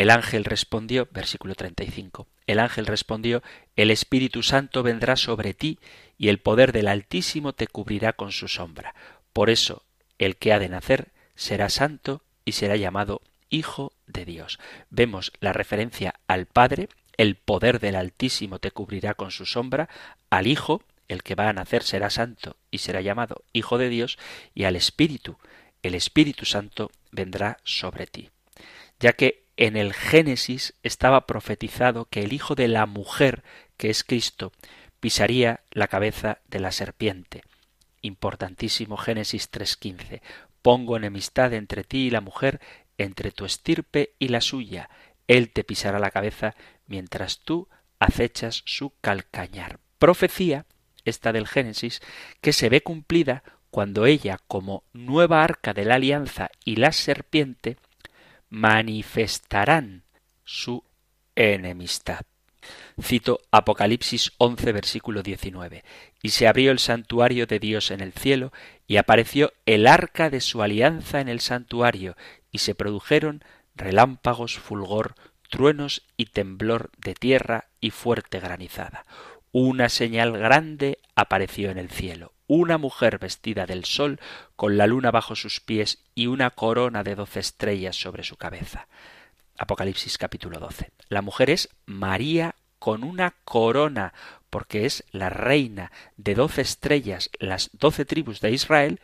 el 0.00 0.08
ángel 0.08 0.46
respondió, 0.46 1.08
versículo 1.12 1.54
35, 1.54 2.26
el 2.46 2.58
ángel 2.58 2.86
respondió, 2.86 3.42
el 3.76 3.90
Espíritu 3.90 4.42
Santo 4.42 4.82
vendrá 4.82 5.14
sobre 5.14 5.52
ti 5.52 5.78
y 6.16 6.28
el 6.28 6.38
poder 6.38 6.72
del 6.72 6.88
Altísimo 6.88 7.52
te 7.52 7.66
cubrirá 7.66 8.14
con 8.14 8.32
su 8.32 8.48
sombra. 8.48 8.94
Por 9.34 9.50
eso, 9.50 9.82
el 10.18 10.36
que 10.36 10.54
ha 10.54 10.58
de 10.58 10.70
nacer 10.70 11.08
será 11.34 11.68
santo 11.68 12.22
y 12.46 12.52
será 12.52 12.76
llamado 12.76 13.20
Hijo 13.50 13.92
de 14.06 14.24
Dios. 14.24 14.58
Vemos 14.88 15.32
la 15.38 15.52
referencia 15.52 16.14
al 16.28 16.46
Padre, 16.46 16.88
el 17.18 17.36
poder 17.36 17.78
del 17.78 17.94
Altísimo 17.94 18.58
te 18.58 18.70
cubrirá 18.70 19.12
con 19.12 19.30
su 19.30 19.44
sombra, 19.44 19.90
al 20.30 20.46
Hijo, 20.46 20.82
el 21.08 21.22
que 21.22 21.34
va 21.34 21.50
a 21.50 21.52
nacer 21.52 21.82
será 21.82 22.08
santo 22.08 22.56
y 22.70 22.78
será 22.78 23.02
llamado 23.02 23.44
Hijo 23.52 23.76
de 23.76 23.90
Dios, 23.90 24.16
y 24.54 24.64
al 24.64 24.76
Espíritu, 24.76 25.36
el 25.82 25.94
Espíritu 25.94 26.46
Santo 26.46 26.90
vendrá 27.12 27.58
sobre 27.64 28.06
ti. 28.06 28.30
Ya 28.98 29.12
que 29.12 29.49
en 29.60 29.76
el 29.76 29.92
Génesis 29.92 30.72
estaba 30.82 31.26
profetizado 31.26 32.06
que 32.06 32.22
el 32.22 32.32
hijo 32.32 32.54
de 32.54 32.66
la 32.66 32.86
mujer, 32.86 33.44
que 33.76 33.90
es 33.90 34.04
Cristo, 34.04 34.52
pisaría 35.00 35.60
la 35.70 35.86
cabeza 35.86 36.38
de 36.48 36.60
la 36.60 36.72
serpiente. 36.72 37.42
Importantísimo 38.00 38.96
Génesis 38.96 39.52
3.15. 39.52 40.22
Pongo 40.62 40.96
enemistad 40.96 41.52
entre 41.52 41.84
ti 41.84 42.06
y 42.06 42.10
la 42.10 42.22
mujer, 42.22 42.58
entre 42.96 43.32
tu 43.32 43.44
estirpe 43.44 44.14
y 44.18 44.28
la 44.28 44.40
suya. 44.40 44.88
Él 45.28 45.50
te 45.50 45.62
pisará 45.62 45.98
la 45.98 46.10
cabeza 46.10 46.54
mientras 46.86 47.40
tú 47.40 47.68
acechas 47.98 48.62
su 48.64 48.94
calcañar. 49.02 49.78
Profecía, 49.98 50.64
esta 51.04 51.32
del 51.34 51.46
Génesis, 51.46 52.00
que 52.40 52.54
se 52.54 52.70
ve 52.70 52.82
cumplida 52.82 53.42
cuando 53.70 54.06
ella, 54.06 54.38
como 54.48 54.84
nueva 54.94 55.44
arca 55.44 55.74
de 55.74 55.84
la 55.84 55.96
alianza 55.96 56.50
y 56.64 56.76
la 56.76 56.92
serpiente, 56.92 57.76
manifestarán 58.50 60.02
su 60.44 60.84
enemistad. 61.34 62.20
Cito 63.00 63.40
Apocalipsis 63.50 64.32
11, 64.38 64.72
versículo 64.72 65.22
19. 65.22 65.84
Y 66.22 66.30
se 66.30 66.46
abrió 66.46 66.70
el 66.70 66.78
santuario 66.78 67.46
de 67.46 67.58
Dios 67.58 67.90
en 67.90 68.00
el 68.00 68.12
cielo, 68.12 68.52
y 68.86 68.98
apareció 68.98 69.52
el 69.64 69.86
arca 69.86 70.28
de 70.28 70.40
su 70.40 70.62
alianza 70.62 71.20
en 71.20 71.28
el 71.28 71.40
santuario, 71.40 72.16
y 72.50 72.58
se 72.58 72.74
produjeron 72.74 73.42
relámpagos, 73.74 74.58
fulgor, 74.58 75.14
truenos 75.48 76.02
y 76.16 76.26
temblor 76.26 76.90
de 76.98 77.14
tierra 77.14 77.68
y 77.80 77.90
fuerte 77.90 78.40
granizada. 78.40 79.06
Una 79.52 79.88
señal 79.88 80.36
grande 80.36 80.98
apareció 81.14 81.70
en 81.70 81.78
el 81.78 81.90
cielo, 81.90 82.32
una 82.50 82.78
mujer 82.78 83.20
vestida 83.20 83.64
del 83.64 83.84
sol, 83.84 84.18
con 84.56 84.76
la 84.76 84.88
luna 84.88 85.12
bajo 85.12 85.36
sus 85.36 85.60
pies 85.60 86.02
y 86.16 86.26
una 86.26 86.50
corona 86.50 87.04
de 87.04 87.14
doce 87.14 87.38
estrellas 87.38 87.94
sobre 87.94 88.24
su 88.24 88.36
cabeza. 88.36 88.88
Apocalipsis 89.56 90.18
capítulo 90.18 90.58
12. 90.58 90.90
La 91.08 91.22
mujer 91.22 91.48
es 91.48 91.68
María 91.86 92.56
con 92.80 93.04
una 93.04 93.34
corona, 93.44 94.14
porque 94.50 94.84
es 94.84 95.04
la 95.12 95.30
reina 95.30 95.92
de 96.16 96.34
doce 96.34 96.62
estrellas, 96.62 97.30
las 97.38 97.70
doce 97.72 98.04
tribus 98.04 98.40
de 98.40 98.50
Israel 98.50 99.00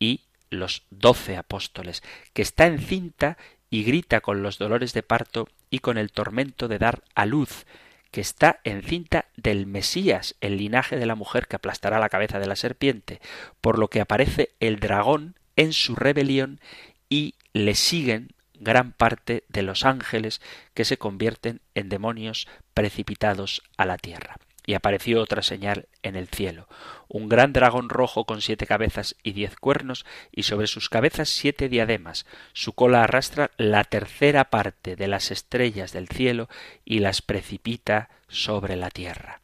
y 0.00 0.22
los 0.50 0.82
doce 0.90 1.36
apóstoles, 1.36 2.02
que 2.32 2.42
está 2.42 2.66
encinta 2.66 3.38
y 3.70 3.84
grita 3.84 4.20
con 4.20 4.42
los 4.42 4.58
dolores 4.58 4.92
de 4.92 5.04
parto 5.04 5.46
y 5.70 5.78
con 5.78 5.98
el 5.98 6.10
tormento 6.10 6.66
de 6.66 6.80
dar 6.80 7.04
a 7.14 7.26
luz, 7.26 7.64
que 8.10 8.20
está 8.20 8.60
encinta 8.64 9.26
del 9.36 9.66
Mesías, 9.66 10.34
el 10.40 10.56
linaje 10.56 10.96
de 10.96 11.06
la 11.06 11.14
mujer 11.14 11.46
que 11.46 11.56
aplastará 11.56 11.98
la 11.98 12.08
cabeza 12.08 12.38
de 12.38 12.46
la 12.46 12.56
serpiente, 12.56 13.20
por 13.60 13.78
lo 13.78 13.88
que 13.88 14.00
aparece 14.00 14.50
el 14.60 14.80
dragón 14.80 15.36
en 15.56 15.72
su 15.72 15.94
rebelión 15.94 16.60
y 17.08 17.34
le 17.52 17.74
siguen 17.74 18.32
gran 18.54 18.92
parte 18.92 19.44
de 19.48 19.62
los 19.62 19.84
ángeles 19.84 20.40
que 20.74 20.84
se 20.84 20.98
convierten 20.98 21.60
en 21.74 21.88
demonios 21.88 22.48
precipitados 22.74 23.62
a 23.76 23.86
la 23.86 23.98
tierra. 23.98 24.36
Y 24.68 24.74
apareció 24.74 25.22
otra 25.22 25.40
señal 25.40 25.88
en 26.02 26.14
el 26.14 26.28
cielo, 26.28 26.68
un 27.08 27.30
gran 27.30 27.54
dragón 27.54 27.88
rojo 27.88 28.26
con 28.26 28.42
siete 28.42 28.66
cabezas 28.66 29.16
y 29.22 29.32
diez 29.32 29.56
cuernos, 29.56 30.04
y 30.30 30.42
sobre 30.42 30.66
sus 30.66 30.90
cabezas 30.90 31.30
siete 31.30 31.70
diademas. 31.70 32.26
Su 32.52 32.74
cola 32.74 33.02
arrastra 33.02 33.50
la 33.56 33.84
tercera 33.84 34.50
parte 34.50 34.94
de 34.94 35.08
las 35.08 35.30
estrellas 35.30 35.94
del 35.94 36.06
cielo 36.08 36.50
y 36.84 36.98
las 36.98 37.22
precipita 37.22 38.10
sobre 38.28 38.76
la 38.76 38.90
tierra. 38.90 39.40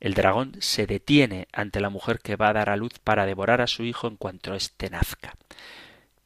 El 0.00 0.14
dragón 0.14 0.56
se 0.58 0.88
detiene 0.88 1.46
ante 1.52 1.78
la 1.78 1.88
mujer 1.88 2.18
que 2.18 2.34
va 2.34 2.48
a 2.48 2.54
dar 2.54 2.68
a 2.68 2.76
luz 2.76 2.98
para 2.98 3.24
devorar 3.24 3.60
a 3.60 3.68
su 3.68 3.84
hijo 3.84 4.08
en 4.08 4.16
cuanto 4.16 4.52
éste 4.52 4.90
nazca. 4.90 5.36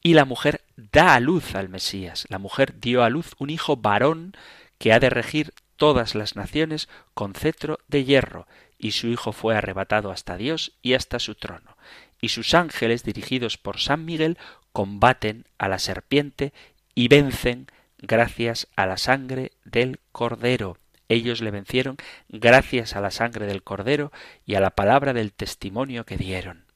Y 0.02 0.14
la 0.14 0.24
mujer 0.24 0.62
da 0.78 1.14
a 1.14 1.20
luz 1.20 1.54
al 1.54 1.68
Mesías. 1.68 2.24
La 2.30 2.38
mujer 2.38 2.80
dio 2.80 3.04
a 3.04 3.10
luz 3.10 3.34
un 3.36 3.50
hijo 3.50 3.76
varón 3.76 4.34
que 4.78 4.94
ha 4.94 4.98
de 4.98 5.10
regir 5.10 5.52
todas 5.80 6.14
las 6.14 6.36
naciones 6.36 6.90
con 7.14 7.32
cetro 7.32 7.78
de 7.88 8.04
hierro, 8.04 8.46
y 8.76 8.90
su 8.90 9.08
hijo 9.08 9.32
fue 9.32 9.56
arrebatado 9.56 10.10
hasta 10.10 10.36
Dios 10.36 10.72
y 10.82 10.92
hasta 10.92 11.18
su 11.18 11.36
trono. 11.36 11.78
Y 12.20 12.28
sus 12.28 12.52
ángeles, 12.52 13.02
dirigidos 13.02 13.56
por 13.56 13.80
San 13.80 14.04
Miguel, 14.04 14.36
combaten 14.72 15.46
a 15.56 15.68
la 15.68 15.78
serpiente 15.78 16.52
y 16.94 17.08
vencen 17.08 17.66
gracias 17.96 18.68
a 18.76 18.84
la 18.84 18.98
sangre 18.98 19.52
del 19.64 20.00
Cordero. 20.12 20.76
Ellos 21.08 21.40
le 21.40 21.50
vencieron 21.50 21.96
gracias 22.28 22.94
a 22.94 23.00
la 23.00 23.10
sangre 23.10 23.46
del 23.46 23.62
Cordero 23.62 24.12
y 24.44 24.56
a 24.56 24.60
la 24.60 24.72
palabra 24.72 25.14
del 25.14 25.32
testimonio 25.32 26.04
que 26.04 26.18
dieron. 26.18 26.66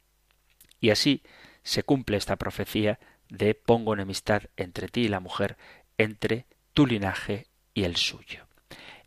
Y 0.81 0.89
así 0.89 1.23
se 1.63 1.83
cumple 1.83 2.17
esta 2.17 2.37
profecía 2.37 2.99
de 3.29 3.55
pongo 3.55 3.93
enemistad 3.93 4.45
entre 4.57 4.89
ti 4.89 5.03
y 5.03 5.09
la 5.09 5.21
mujer, 5.21 5.59
entre 5.99 6.47
tu 6.73 6.87
linaje 6.87 7.49
y 7.75 7.85
el 7.85 7.97
suyo. 7.97 8.47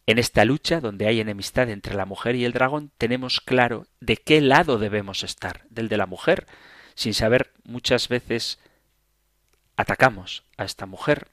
En 0.08 0.20
esta 0.20 0.45
lucha, 0.45 0.80
donde 0.80 1.05
hay 1.05 1.20
enemistad 1.20 1.70
entre 1.70 1.93
la 1.93 2.05
mujer 2.05 2.36
y 2.36 2.45
el 2.45 2.53
dragón, 2.53 2.91
tenemos 2.97 3.41
claro 3.41 3.88
de 3.99 4.16
qué 4.16 4.39
lado 4.39 4.80
debemos 4.80 5.24
estar, 5.24 5.66
del 5.70 5.89
de 5.89 5.97
la 5.97 6.05
mujer. 6.05 6.47
Sin 6.95 7.14
saber, 7.14 7.51
muchas 7.66 8.08
veces 8.08 8.58
atacamos 9.76 10.43
a 10.55 10.64
esta 10.64 10.86
mujer 10.86 11.28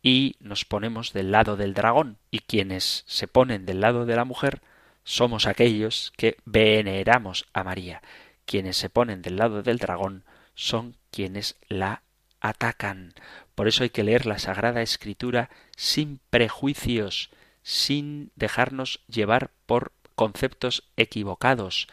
y 0.00 0.36
nos 0.38 0.64
ponemos 0.64 1.12
del 1.12 1.32
lado 1.32 1.56
del 1.56 1.74
dragón, 1.74 2.18
y 2.30 2.38
quienes 2.38 3.02
se 3.08 3.26
ponen 3.26 3.66
del 3.66 3.80
lado 3.80 4.06
de 4.06 4.14
la 4.14 4.24
mujer 4.24 4.62
somos 5.02 5.46
aquellos 5.46 6.12
que 6.16 6.36
veneramos 6.44 7.46
a 7.52 7.64
María. 7.64 8.00
Quienes 8.46 8.76
se 8.76 8.90
ponen 8.90 9.22
del 9.22 9.36
lado 9.36 9.64
del 9.64 9.78
dragón 9.78 10.22
son 10.54 10.94
quienes 11.10 11.56
la 11.68 12.02
atacan. 12.40 13.12
Por 13.56 13.66
eso 13.66 13.82
hay 13.82 13.90
que 13.90 14.04
leer 14.04 14.24
la 14.24 14.38
Sagrada 14.38 14.82
Escritura 14.82 15.50
sin 15.76 16.20
prejuicios, 16.30 17.30
sin 17.68 18.32
dejarnos 18.34 19.00
llevar 19.08 19.50
por 19.66 19.92
conceptos 20.14 20.84
equivocados, 20.96 21.86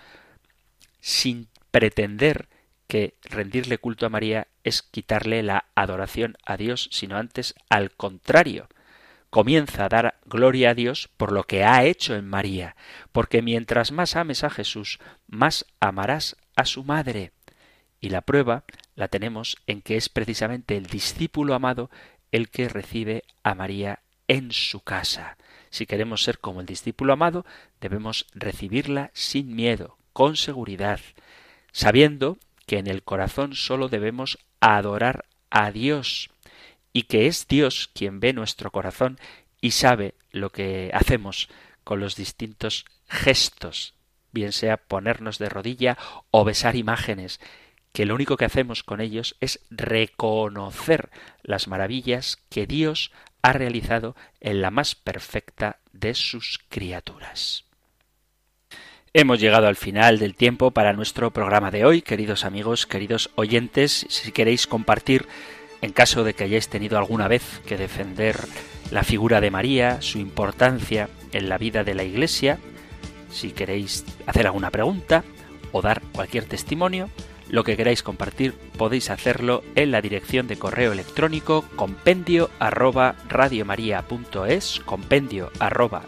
sin 1.02 1.50
pretender 1.70 2.48
que 2.88 3.16
rendirle 3.24 3.78
culto 3.78 4.06
a 4.06 4.10
María 4.10 4.48
es 4.64 4.84
quitarle 4.84 5.44
la 5.44 5.66
adoración 5.76 6.38
a 6.46 6.56
Dios, 6.56 6.88
sino 6.94 7.18
antes 7.18 7.56
al 7.68 7.92
contrario. 7.92 8.70
Comienza 9.30 9.84
a 9.84 9.90
dar 9.90 10.18
gloria 10.24 10.70
a 10.70 10.76
Dios 10.76 11.10
por 11.18 11.34
lo 11.34 11.44
que 11.44 11.66
ha 11.66 11.84
hecho 11.84 12.16
en 12.16 12.26
María, 12.26 12.78
porque 13.12 13.42
mientras 13.42 13.92
más 13.92 14.16
ames 14.16 14.46
a 14.46 14.50
Jesús, 14.50 15.00
más 15.28 15.66
amarás 15.82 16.38
a 16.56 16.64
su 16.64 16.86
madre. 16.86 17.34
Y 18.00 18.12
la 18.12 18.22
prueba 18.22 18.64
la 18.96 19.10
tenemos 19.10 19.58
en 19.68 19.82
que 19.82 19.98
es 19.98 20.08
precisamente 20.08 20.78
el 20.78 20.86
discípulo 20.86 21.54
amado 21.54 21.90
el 22.32 22.50
que 22.50 22.70
recibe 22.70 23.26
a 23.44 23.56
María 23.56 24.00
en 24.30 24.54
su 24.54 24.80
casa. 24.80 25.36
Si 25.76 25.86
queremos 25.86 26.24
ser 26.24 26.40
como 26.40 26.62
el 26.62 26.66
discípulo 26.66 27.12
amado, 27.12 27.46
debemos 27.82 28.28
recibirla 28.34 29.12
sin 29.14 29.58
miedo, 29.58 29.98
con 30.14 30.38
seguridad, 30.38 31.02
sabiendo 31.74 32.38
que 32.66 32.78
en 32.78 32.88
el 32.88 33.04
corazón 33.04 33.56
sólo 33.56 33.90
debemos 33.90 34.40
adorar 34.62 35.26
a 35.50 35.72
Dios 35.72 36.30
y 36.94 37.04
que 37.04 37.28
es 37.28 37.50
Dios 37.50 37.90
quien 37.94 38.22
ve 38.22 38.32
nuestro 38.32 38.72
corazón 38.72 39.20
y 39.60 39.72
sabe 39.72 40.14
lo 40.32 40.50
que 40.50 40.92
hacemos 40.94 41.50
con 41.84 42.00
los 42.00 42.16
distintos 42.16 42.86
gestos, 43.10 43.96
bien 44.32 44.54
sea 44.54 44.78
ponernos 44.78 45.40
de 45.40 45.50
rodilla 45.50 45.98
o 46.32 46.46
besar 46.46 46.78
imágenes, 46.78 47.42
que 47.92 48.06
lo 48.06 48.16
único 48.16 48.38
que 48.38 48.46
hacemos 48.46 48.84
con 48.84 49.02
ellos 49.02 49.36
es 49.42 49.60
reconocer 49.70 51.10
las 51.44 51.68
maravillas 51.68 52.38
que 52.48 52.66
Dios 52.66 53.12
ha 53.46 53.54
realizado 53.54 54.16
en 54.42 54.60
la 54.64 54.72
más 54.72 54.96
perfecta 54.96 55.78
de 55.94 56.16
sus 56.16 56.60
criaturas. 56.68 57.66
Hemos 59.14 59.40
llegado 59.40 59.68
al 59.68 59.76
final 59.76 60.18
del 60.18 60.34
tiempo 60.34 60.72
para 60.72 60.94
nuestro 60.94 61.30
programa 61.30 61.70
de 61.70 61.86
hoy, 61.86 62.02
queridos 62.02 62.44
amigos, 62.44 62.88
queridos 62.88 63.30
oyentes. 63.36 64.08
Si 64.10 64.32
queréis 64.32 64.66
compartir, 64.66 65.28
en 65.84 65.92
caso 65.92 66.24
de 66.24 66.34
que 66.34 66.46
hayáis 66.46 66.70
tenido 66.70 66.98
alguna 66.98 67.28
vez 67.28 67.62
que 67.68 67.78
defender 67.78 68.36
la 68.90 69.04
figura 69.04 69.42
de 69.42 69.52
María, 69.52 70.02
su 70.02 70.18
importancia 70.18 71.08
en 71.32 71.48
la 71.48 71.60
vida 71.60 71.84
de 71.84 71.94
la 71.94 72.04
Iglesia, 72.04 72.58
si 73.30 73.52
queréis 73.52 74.06
hacer 74.26 74.48
alguna 74.48 74.72
pregunta 74.72 75.24
o 75.72 75.84
dar 75.84 76.02
cualquier 76.14 76.46
testimonio, 76.46 77.12
lo 77.56 77.64
que 77.64 77.78
queráis 77.78 78.04
compartir 78.04 78.54
podéis 78.78 79.10
hacerlo 79.10 79.64
en 79.76 79.90
la 79.92 80.02
dirección 80.02 80.46
de 80.46 80.58
correo 80.58 80.92
electrónico 80.92 81.64
compendio 81.78 82.50
arroba 82.60 83.16
compendio 84.86 85.52
arroba 85.60 86.04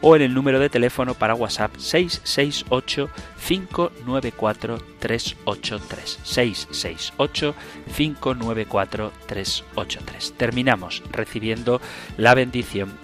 o 0.00 0.16
en 0.16 0.22
el 0.22 0.34
número 0.34 0.58
de 0.58 0.68
teléfono 0.68 1.14
para 1.14 1.36
WhatsApp 1.36 1.76
668 1.76 3.08
594 3.46 4.78
383 4.98 6.18
668 6.24 7.54
594 7.96 9.12
383. 9.28 10.34
Terminamos 10.36 11.04
recibiendo 11.12 11.80
la 12.16 12.34
bendición 12.34 13.03